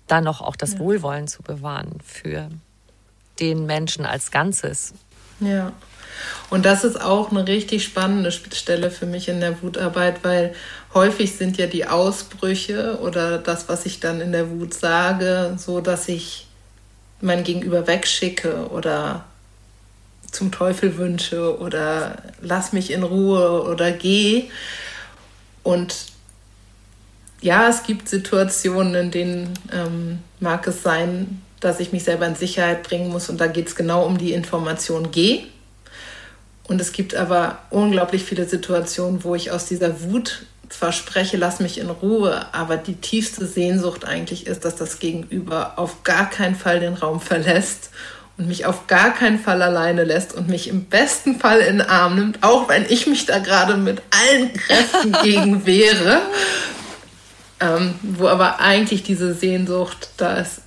Dann 0.07 0.23
noch 0.23 0.41
auch 0.41 0.55
das 0.55 0.73
ja. 0.73 0.79
Wohlwollen 0.79 1.27
zu 1.27 1.43
bewahren 1.43 1.99
für 2.03 2.49
den 3.39 3.67
Menschen 3.67 4.07
als 4.07 4.31
Ganzes. 4.31 4.95
Ja. 5.39 5.71
Und 6.49 6.65
das 6.65 6.83
ist 6.83 6.99
auch 6.99 7.31
eine 7.31 7.47
richtig 7.47 7.83
spannende 7.83 8.31
Stelle 8.31 8.89
für 8.89 9.05
mich 9.05 9.27
in 9.27 9.39
der 9.39 9.61
Wutarbeit, 9.61 10.23
weil 10.23 10.53
häufig 10.93 11.35
sind 11.35 11.57
ja 11.57 11.67
die 11.67 11.85
Ausbrüche 11.85 12.99
oder 13.01 13.37
das, 13.37 13.69
was 13.69 13.85
ich 13.85 13.99
dann 13.99 14.21
in 14.21 14.31
der 14.31 14.49
Wut 14.49 14.73
sage, 14.73 15.55
so 15.57 15.81
dass 15.81 16.07
ich 16.07 16.47
mein 17.21 17.43
Gegenüber 17.43 17.85
wegschicke 17.85 18.69
oder 18.69 19.25
zum 20.31 20.51
Teufel 20.51 20.97
wünsche 20.97 21.59
oder 21.59 22.23
lass 22.41 22.73
mich 22.73 22.91
in 22.91 23.03
Ruhe 23.03 23.63
oder 23.63 23.91
geh. 23.91 24.45
Und 25.63 25.95
ja, 27.41 27.67
es 27.69 27.83
gibt 27.83 28.09
Situationen, 28.09 28.95
in 28.95 29.11
denen 29.11 29.53
ähm, 29.71 30.19
mag 30.39 30.65
es 30.67 30.83
sein, 30.83 31.41
dass 31.59 31.79
ich 31.79 31.91
mich 31.91 32.03
selber 32.03 32.25
in 32.25 32.35
Sicherheit 32.35 32.83
bringen 32.83 33.09
muss 33.09 33.29
und 33.29 33.39
da 33.39 33.47
geht 33.47 33.67
es 33.67 33.75
genau 33.75 34.05
um 34.05 34.17
die 34.17 34.33
Information 34.33 35.11
geh 35.11 35.45
und 36.69 36.79
es 36.79 36.91
gibt 36.91 37.15
aber 37.15 37.57
unglaublich 37.71 38.23
viele 38.23 38.47
Situationen, 38.47 39.23
wo 39.23 39.33
ich 39.33 39.51
aus 39.51 39.65
dieser 39.65 40.03
Wut 40.03 40.43
zwar 40.69 40.91
spreche, 40.91 41.35
lass 41.35 41.59
mich 41.59 41.79
in 41.79 41.89
Ruhe, 41.89 42.45
aber 42.53 42.77
die 42.77 42.93
tiefste 42.93 43.47
Sehnsucht 43.47 44.05
eigentlich 44.05 44.45
ist, 44.45 44.65
dass 44.65 44.75
das 44.75 44.99
Gegenüber 44.99 45.73
auf 45.77 46.03
gar 46.03 46.29
keinen 46.29 46.55
Fall 46.55 46.79
den 46.79 46.93
Raum 46.93 47.19
verlässt 47.19 47.89
und 48.37 48.47
mich 48.47 48.67
auf 48.67 48.85
gar 48.85 49.15
keinen 49.15 49.39
Fall 49.39 49.63
alleine 49.63 50.03
lässt 50.03 50.35
und 50.35 50.47
mich 50.47 50.67
im 50.67 50.85
besten 50.85 51.39
Fall 51.39 51.59
in 51.59 51.79
den 51.79 51.89
Arm 51.89 52.15
nimmt, 52.15 52.43
auch 52.43 52.69
wenn 52.69 52.85
ich 52.87 53.07
mich 53.07 53.25
da 53.25 53.39
gerade 53.39 53.75
mit 53.75 54.03
allen 54.11 54.53
Kräften 54.53 55.17
gegen 55.23 55.65
wehre. 55.65 56.21
Ähm, 57.59 57.95
wo 58.03 58.27
aber 58.27 58.59
eigentlich 58.59 59.01
diese 59.01 59.33
Sehnsucht 59.33 60.11
da 60.17 60.35
ist, 60.37 60.61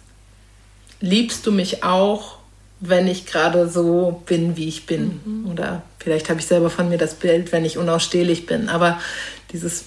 liebst 1.01 1.47
du 1.47 1.53
mich 1.53 1.85
auch, 1.85 2.41
wenn 2.85 3.07
ich 3.07 3.26
gerade 3.26 3.68
so 3.68 4.22
bin, 4.26 4.57
wie 4.57 4.66
ich 4.66 4.87
bin. 4.87 5.20
Mhm. 5.24 5.51
Oder 5.51 5.83
vielleicht 6.01 6.28
habe 6.28 6.41
ich 6.41 6.47
selber 6.47 6.68
von 6.68 6.89
mir 6.89 6.99
das 6.99 7.14
Bild, 7.14 7.53
wenn 7.53 7.64
ich 7.64 7.78
unausstehlich 7.78 8.45
bin. 8.45 8.68
Aber 8.68 9.01
dieses, 9.53 9.85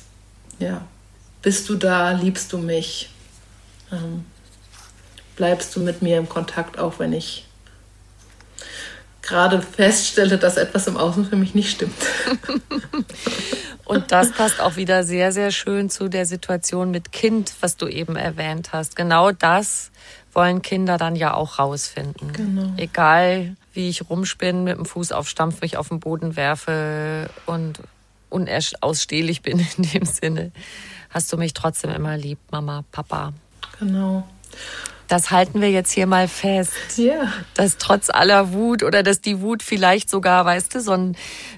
ja, 0.59 0.81
bist 1.41 1.67
du 1.67 1.75
da, 1.75 2.11
liebst 2.11 2.53
du 2.53 2.57
mich, 2.57 3.09
ähm, 3.91 4.23
bleibst 5.35 5.75
du 5.75 5.81
mit 5.81 6.01
mir 6.01 6.17
im 6.17 6.29
Kontakt, 6.29 6.79
auch 6.79 6.97
wenn 6.97 7.11
ich 7.11 7.45
gerade 9.21 9.61
feststelle, 9.61 10.37
dass 10.37 10.55
etwas 10.55 10.87
im 10.87 10.95
Außen 10.95 11.25
für 11.25 11.35
mich 11.35 11.53
nicht 11.53 11.71
stimmt. 11.71 11.93
Und 13.83 14.11
das 14.11 14.31
passt 14.31 14.61
auch 14.61 14.77
wieder 14.77 15.03
sehr, 15.03 15.31
sehr 15.33 15.51
schön 15.51 15.89
zu 15.89 16.07
der 16.07 16.25
Situation 16.25 16.91
mit 16.91 17.11
Kind, 17.11 17.53
was 17.59 17.75
du 17.75 17.87
eben 17.87 18.15
erwähnt 18.15 18.71
hast. 18.71 18.95
Genau 18.95 19.31
das 19.31 19.91
wollen 20.35 20.61
Kinder 20.61 20.97
dann 20.97 21.15
ja 21.15 21.33
auch 21.33 21.59
rausfinden. 21.59 22.33
Genau. 22.33 22.73
Egal, 22.77 23.55
wie 23.73 23.89
ich 23.89 24.09
rumspinne, 24.09 24.61
mit 24.61 24.77
dem 24.77 24.85
Fuß 24.85 25.11
aufstampf, 25.11 25.61
mich 25.61 25.77
auf 25.77 25.89
den 25.89 25.99
Boden 25.99 26.35
werfe 26.35 27.29
und 27.45 27.79
unausstehlich 28.29 29.41
bin 29.41 29.65
in 29.77 29.83
dem 29.83 30.05
Sinne, 30.05 30.51
hast 31.09 31.31
du 31.31 31.37
mich 31.37 31.53
trotzdem 31.53 31.91
immer 31.91 32.17
lieb, 32.17 32.39
Mama, 32.51 32.83
Papa. 32.91 33.33
Genau. 33.79 34.27
Das 35.07 35.29
halten 35.29 35.61
wir 35.61 35.69
jetzt 35.69 35.91
hier 35.91 36.07
mal 36.07 36.27
fest. 36.27 36.97
Ja. 36.97 37.31
Dass 37.53 37.77
trotz 37.77 38.09
aller 38.09 38.53
Wut 38.53 38.81
oder 38.83 39.03
dass 39.03 39.21
die 39.21 39.39
Wut 39.41 39.61
vielleicht 39.61 40.09
sogar, 40.09 40.45
weißt 40.45 40.73
du, 40.75 40.81
so 40.81 40.93
ein, 40.93 41.15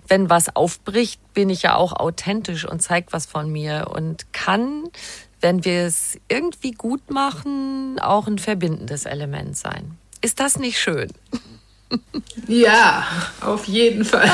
wenn 0.08 0.30
was 0.30 0.56
aufbricht, 0.56 1.22
bin 1.34 1.50
ich 1.50 1.62
ja 1.62 1.76
auch 1.76 1.94
authentisch 1.94 2.66
und 2.66 2.82
zeig 2.82 3.08
was 3.12 3.26
von 3.26 3.50
mir 3.50 3.88
und 3.94 4.32
kann 4.34 4.84
wenn 5.42 5.64
wir 5.66 5.86
es 5.86 6.18
irgendwie 6.28 6.72
gut 6.72 7.10
machen, 7.12 8.00
auch 8.00 8.28
ein 8.28 8.40
verbindendes 8.40 9.06
Element 9.06 9.56
sein. 9.58 9.98
Ist 10.22 10.40
das 10.40 10.58
nicht 10.58 10.80
schön? 10.80 11.10
Ja, 12.48 13.08
auf 13.42 13.66
jeden 13.66 14.04
Fall. 14.04 14.30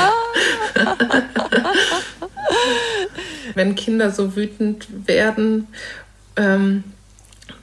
wenn 3.54 3.74
Kinder 3.74 4.10
so 4.10 4.36
wütend 4.36 4.86
werden, 5.06 5.68
ähm, 6.36 6.84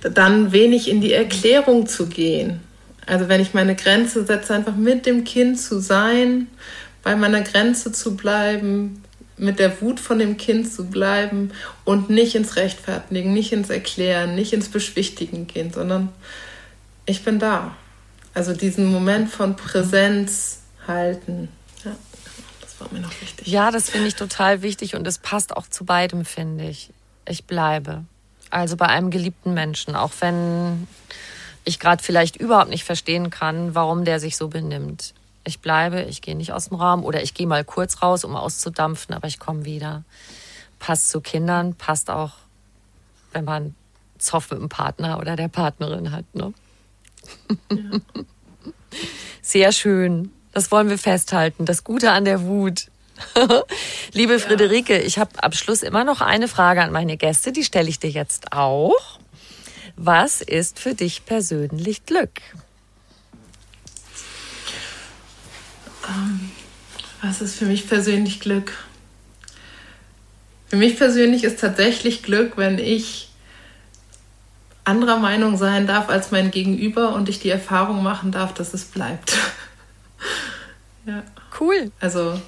dann 0.02 0.52
wenig 0.52 0.90
in 0.90 1.02
die 1.02 1.14
Erklärung 1.14 1.88
zu 1.88 2.08
gehen. 2.08 2.62
Also 3.06 3.28
wenn 3.28 3.42
ich 3.42 3.54
meine 3.54 3.76
Grenze 3.76 4.26
setze, 4.26 4.54
einfach 4.54 4.76
mit 4.76 5.06
dem 5.06 5.24
Kind 5.24 5.60
zu 5.60 5.80
sein, 5.80 6.48
bei 7.04 7.16
meiner 7.16 7.42
Grenze 7.42 7.92
zu 7.92 8.16
bleiben, 8.16 9.01
mit 9.42 9.58
der 9.58 9.82
Wut 9.82 10.00
von 10.00 10.20
dem 10.20 10.38
Kind 10.38 10.72
zu 10.72 10.86
bleiben 10.86 11.52
und 11.84 12.10
nicht 12.10 12.36
ins 12.36 12.56
Rechtfertigen, 12.56 13.34
nicht 13.34 13.52
ins 13.52 13.70
Erklären, 13.70 14.36
nicht 14.36 14.54
ins 14.54 14.70
Beschwichtigen 14.70 15.48
gehen, 15.48 15.74
sondern 15.74 16.10
ich 17.06 17.24
bin 17.24 17.40
da. 17.40 17.76
Also 18.34 18.54
diesen 18.54 18.86
Moment 18.86 19.30
von 19.30 19.56
Präsenz 19.56 20.60
halten. 20.88 21.50
Ja, 21.84 21.96
das 22.62 22.80
war 22.80 22.88
mir 22.94 23.00
noch 23.00 23.20
wichtig. 23.20 23.48
Ja, 23.48 23.72
das 23.72 23.90
finde 23.90 24.08
ich 24.08 24.16
total 24.16 24.62
wichtig 24.62 24.96
und 24.96 25.08
es 25.08 25.18
passt 25.18 25.58
auch 25.58 25.68
zu 25.68 25.86
beidem, 25.86 26.24
finde 26.24 26.70
ich. 26.70 26.92
Ich 27.28 27.46
bleibe. 27.46 28.06
Also 28.52 28.78
bei 28.78 28.88
einem 28.88 29.10
geliebten 29.10 29.54
Menschen, 29.56 29.96
auch 29.96 30.12
wenn 30.20 30.88
ich 31.64 31.80
gerade 31.80 32.04
vielleicht 32.04 32.36
überhaupt 32.36 32.70
nicht 32.70 32.84
verstehen 32.84 33.32
kann, 33.32 33.74
warum 33.74 34.06
der 34.06 34.20
sich 34.20 34.38
so 34.38 34.50
benimmt 34.50 35.14
ich 35.44 35.60
bleibe, 35.60 36.04
ich 36.04 36.22
gehe 36.22 36.36
nicht 36.36 36.54
aus 36.54 36.70
dem 36.70 36.78
Raum 36.78 37.04
oder 37.04 37.24
ich 37.24 37.34
gehe 37.34 37.48
mal 37.48 37.64
kurz 37.64 38.02
raus, 38.02 38.24
um 38.24 38.36
auszudampfen, 38.36 39.16
aber 39.16 39.28
ich 39.28 39.40
komme 39.40 39.66
wieder. 39.66 40.04
Passt 40.80 41.10
zu 41.10 41.22
Kindern, 41.22 41.76
passt 41.76 42.10
auch, 42.10 42.34
wenn 43.34 43.46
man 43.46 43.76
Zoff 44.18 44.52
mit 44.52 44.60
dem 44.60 44.70
Partner 44.70 45.20
oder 45.20 45.36
der 45.36 45.48
Partnerin 45.48 46.12
hat. 46.12 46.26
Ne? 46.34 46.54
Ja. 47.72 47.78
Sehr 49.42 49.72
schön. 49.72 50.32
Das 50.54 50.72
wollen 50.72 50.90
wir 50.90 50.98
festhalten. 50.98 51.66
Das 51.66 51.84
Gute 51.84 52.12
an 52.12 52.26
der 52.26 52.44
Wut. 52.44 52.88
Liebe 54.14 54.34
ja. 54.34 54.40
Friederike, 54.40 55.00
ich 55.00 55.18
habe 55.18 55.32
am 55.44 55.52
Schluss 55.52 55.84
immer 55.84 56.04
noch 56.04 56.22
eine 56.22 56.48
Frage 56.48 56.82
an 56.82 56.92
meine 56.92 57.18
Gäste, 57.18 57.52
die 57.52 57.64
stelle 57.64 57.90
ich 57.90 58.00
dir 58.00 58.10
jetzt 58.10 58.52
auch. 58.54 59.20
Was 59.96 60.42
ist 60.42 60.80
für 60.80 60.96
dich 60.96 61.26
persönlich 61.26 62.06
Glück? 62.06 62.42
Ähm, 66.12 66.52
was 67.22 67.42
ist 67.42 67.56
für 67.56 67.66
mich 67.66 67.88
persönlich 67.88 68.40
Glück? 68.40 68.74
Für 70.68 70.78
mich 70.78 70.98
persönlich 70.98 71.44
ist 71.44 71.60
tatsächlich 71.60 72.24
Glück, 72.24 72.58
wenn 72.58 72.80
ich 72.80 73.30
anderer 74.84 75.18
Meinung 75.18 75.58
sein 75.58 75.86
darf 75.86 76.10
als 76.10 76.32
mein 76.32 76.52
Gegenüber 76.52 77.14
und 77.14 77.30
ich 77.30 77.40
die 77.40 77.50
Erfahrung 77.50 78.02
machen 78.04 78.32
darf, 78.32 78.54
dass 78.54 78.74
es 78.74 78.86
bleibt. 78.86 79.38
ja. 81.06 81.24
Cool. 81.60 81.92
Also, 82.00 82.42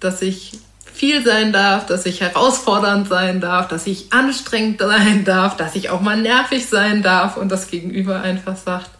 dass 0.00 0.20
ich 0.20 0.58
viel 0.92 1.24
sein 1.24 1.52
darf, 1.52 1.86
dass 1.86 2.06
ich 2.06 2.20
herausfordernd 2.20 3.08
sein 3.08 3.40
darf, 3.40 3.68
dass 3.68 3.86
ich 3.86 4.12
anstrengend 4.12 4.80
sein 4.80 5.24
darf, 5.24 5.56
dass 5.56 5.76
ich 5.76 5.90
auch 5.90 6.00
mal 6.00 6.20
nervig 6.20 6.66
sein 6.66 7.02
darf 7.02 7.36
und 7.36 7.50
das 7.50 7.68
Gegenüber 7.68 8.20
einfach 8.20 8.56
sagt, 8.56 8.90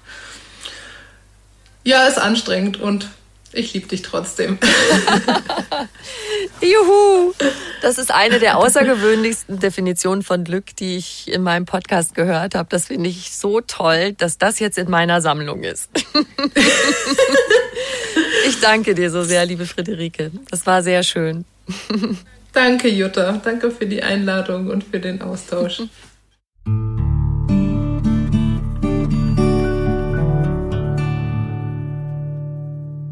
ja, 1.82 2.06
ist 2.06 2.18
anstrengend 2.18 2.76
und 2.76 3.08
ich 3.52 3.74
liebe 3.74 3.88
dich 3.88 4.02
trotzdem. 4.02 4.58
Juhu! 6.60 7.32
Das 7.80 7.98
ist 7.98 8.12
eine 8.12 8.38
der 8.38 8.58
außergewöhnlichsten 8.58 9.58
Definitionen 9.58 10.22
von 10.22 10.44
Glück, 10.44 10.76
die 10.76 10.96
ich 10.96 11.30
in 11.32 11.42
meinem 11.42 11.64
Podcast 11.64 12.14
gehört 12.14 12.54
habe. 12.54 12.68
Das 12.70 12.86
finde 12.86 13.08
ich 13.08 13.36
so 13.36 13.60
toll, 13.60 14.12
dass 14.12 14.38
das 14.38 14.58
jetzt 14.58 14.78
in 14.78 14.90
meiner 14.90 15.20
Sammlung 15.20 15.62
ist. 15.62 15.90
ich 18.48 18.60
danke 18.60 18.94
dir 18.94 19.10
so 19.10 19.22
sehr, 19.22 19.46
liebe 19.46 19.66
Friederike. 19.66 20.30
Das 20.50 20.66
war 20.66 20.82
sehr 20.82 21.02
schön. 21.02 21.44
Danke, 22.52 22.88
Jutta. 22.88 23.40
Danke 23.44 23.70
für 23.70 23.86
die 23.86 24.02
Einladung 24.02 24.68
und 24.68 24.84
für 24.84 25.00
den 25.00 25.22
Austausch. 25.22 25.82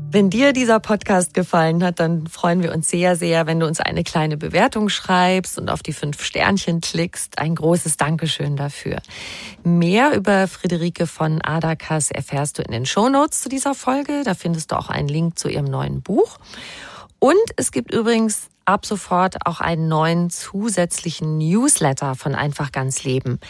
Wenn 0.09 0.31
dir 0.31 0.53
dieser 0.53 0.79
Podcast 0.79 1.35
gefallen 1.35 1.83
hat, 1.83 1.99
dann 1.99 2.29
freuen 2.29 2.63
wir 2.63 2.73
uns 2.73 2.89
sehr, 2.89 3.17
sehr, 3.17 3.47
wenn 3.47 3.59
du 3.59 3.67
uns 3.67 3.81
eine 3.81 4.05
kleine 4.05 4.37
Bewertung 4.37 4.89
schreibst 4.89 5.59
und 5.59 5.69
auf 5.69 5.83
die 5.83 5.93
fünf 5.93 6.23
Sternchen 6.23 6.81
klickst. 6.81 7.39
Ein 7.39 7.57
großes 7.57 7.97
Dankeschön 7.97 8.57
dafür. 8.57 8.99
Mehr 9.65 10.15
über 10.15 10.47
Friederike 10.47 11.07
von 11.07 11.43
Adakas 11.43 12.13
erfährst 12.13 12.59
du 12.59 12.63
in 12.63 12.71
den 12.71 12.87
Shownotes 12.87 13.43
zu 13.43 13.49
dieser 13.49 13.75
Folge. 13.75 14.23
Da 14.25 14.35
findest 14.35 14.71
du 14.71 14.77
auch 14.77 14.89
einen 14.89 15.09
Link 15.09 15.39
zu 15.39 15.49
ihrem 15.49 15.67
neuen 15.67 16.03
Buch. 16.03 16.39
Und 17.19 17.35
es 17.57 17.73
gibt 17.73 17.93
übrigens 17.93 18.49
ab 18.65 18.87
sofort 18.87 19.45
auch 19.45 19.61
einen 19.61 19.89
neuen 19.89 20.31
zusätzlichen 20.31 21.39
Newsletter 21.39 22.15
von 22.15 22.35
Einfach 22.37 22.71
ganz 22.71 23.03
Leben. 23.03 23.41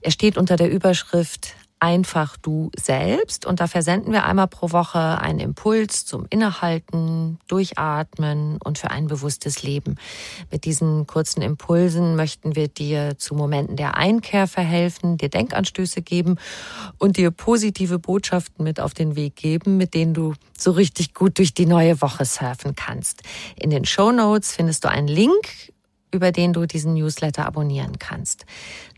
Er 0.00 0.12
steht 0.12 0.38
unter 0.38 0.56
der 0.56 0.70
Überschrift 0.70 1.54
einfach 1.80 2.36
du 2.36 2.70
selbst. 2.76 3.46
Und 3.46 3.60
da 3.60 3.66
versenden 3.66 4.12
wir 4.12 4.24
einmal 4.24 4.48
pro 4.48 4.72
Woche 4.72 5.20
einen 5.20 5.40
Impuls 5.40 6.06
zum 6.06 6.26
Innehalten, 6.30 7.38
Durchatmen 7.48 8.58
und 8.62 8.78
für 8.78 8.90
ein 8.90 9.06
bewusstes 9.06 9.62
Leben. 9.62 9.96
Mit 10.50 10.64
diesen 10.64 11.06
kurzen 11.06 11.42
Impulsen 11.42 12.16
möchten 12.16 12.56
wir 12.56 12.68
dir 12.68 13.18
zu 13.18 13.34
Momenten 13.34 13.76
der 13.76 13.96
Einkehr 13.96 14.46
verhelfen, 14.46 15.18
dir 15.18 15.28
Denkanstöße 15.28 16.02
geben 16.02 16.36
und 16.98 17.16
dir 17.16 17.30
positive 17.30 17.98
Botschaften 17.98 18.64
mit 18.64 18.80
auf 18.80 18.94
den 18.94 19.16
Weg 19.16 19.36
geben, 19.36 19.76
mit 19.76 19.94
denen 19.94 20.14
du 20.14 20.34
so 20.56 20.70
richtig 20.70 21.14
gut 21.14 21.38
durch 21.38 21.54
die 21.54 21.66
neue 21.66 22.00
Woche 22.00 22.24
surfen 22.24 22.74
kannst. 22.74 23.22
In 23.56 23.70
den 23.70 23.84
Show 23.84 24.12
Notes 24.12 24.54
findest 24.54 24.84
du 24.84 24.88
einen 24.88 25.08
Link 25.08 25.72
über 26.16 26.32
den 26.32 26.52
du 26.52 26.66
diesen 26.66 26.94
Newsletter 26.94 27.46
abonnieren 27.46 27.98
kannst. 27.98 28.44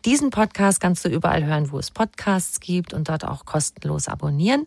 Diesen 0.06 0.30
Podcast 0.32 0.82
kannst 0.82 1.06
du 1.06 1.10
überall 1.10 1.46
hören, 1.46 1.72
wo 1.72 1.80
es 1.80 1.90
Podcasts 1.90 2.60
gibt 2.60 2.94
und 2.94 3.08
dort 3.08 3.26
auch 3.26 3.46
kostenlos 3.46 4.10
abonnieren. 4.10 4.66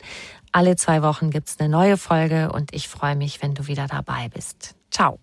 Alle 0.57 0.75
zwei 0.75 1.03
Wochen 1.03 1.29
gibt's 1.29 1.61
eine 1.61 1.69
neue 1.69 1.99
Folge 1.99 2.51
und 2.51 2.73
ich 2.73 2.89
freue 2.89 3.15
mich, 3.15 3.43
wenn 3.43 3.53
du 3.53 3.67
wieder 3.67 3.87
dabei 3.89 4.31
bist. 4.31 4.75
Ciao. 4.91 5.19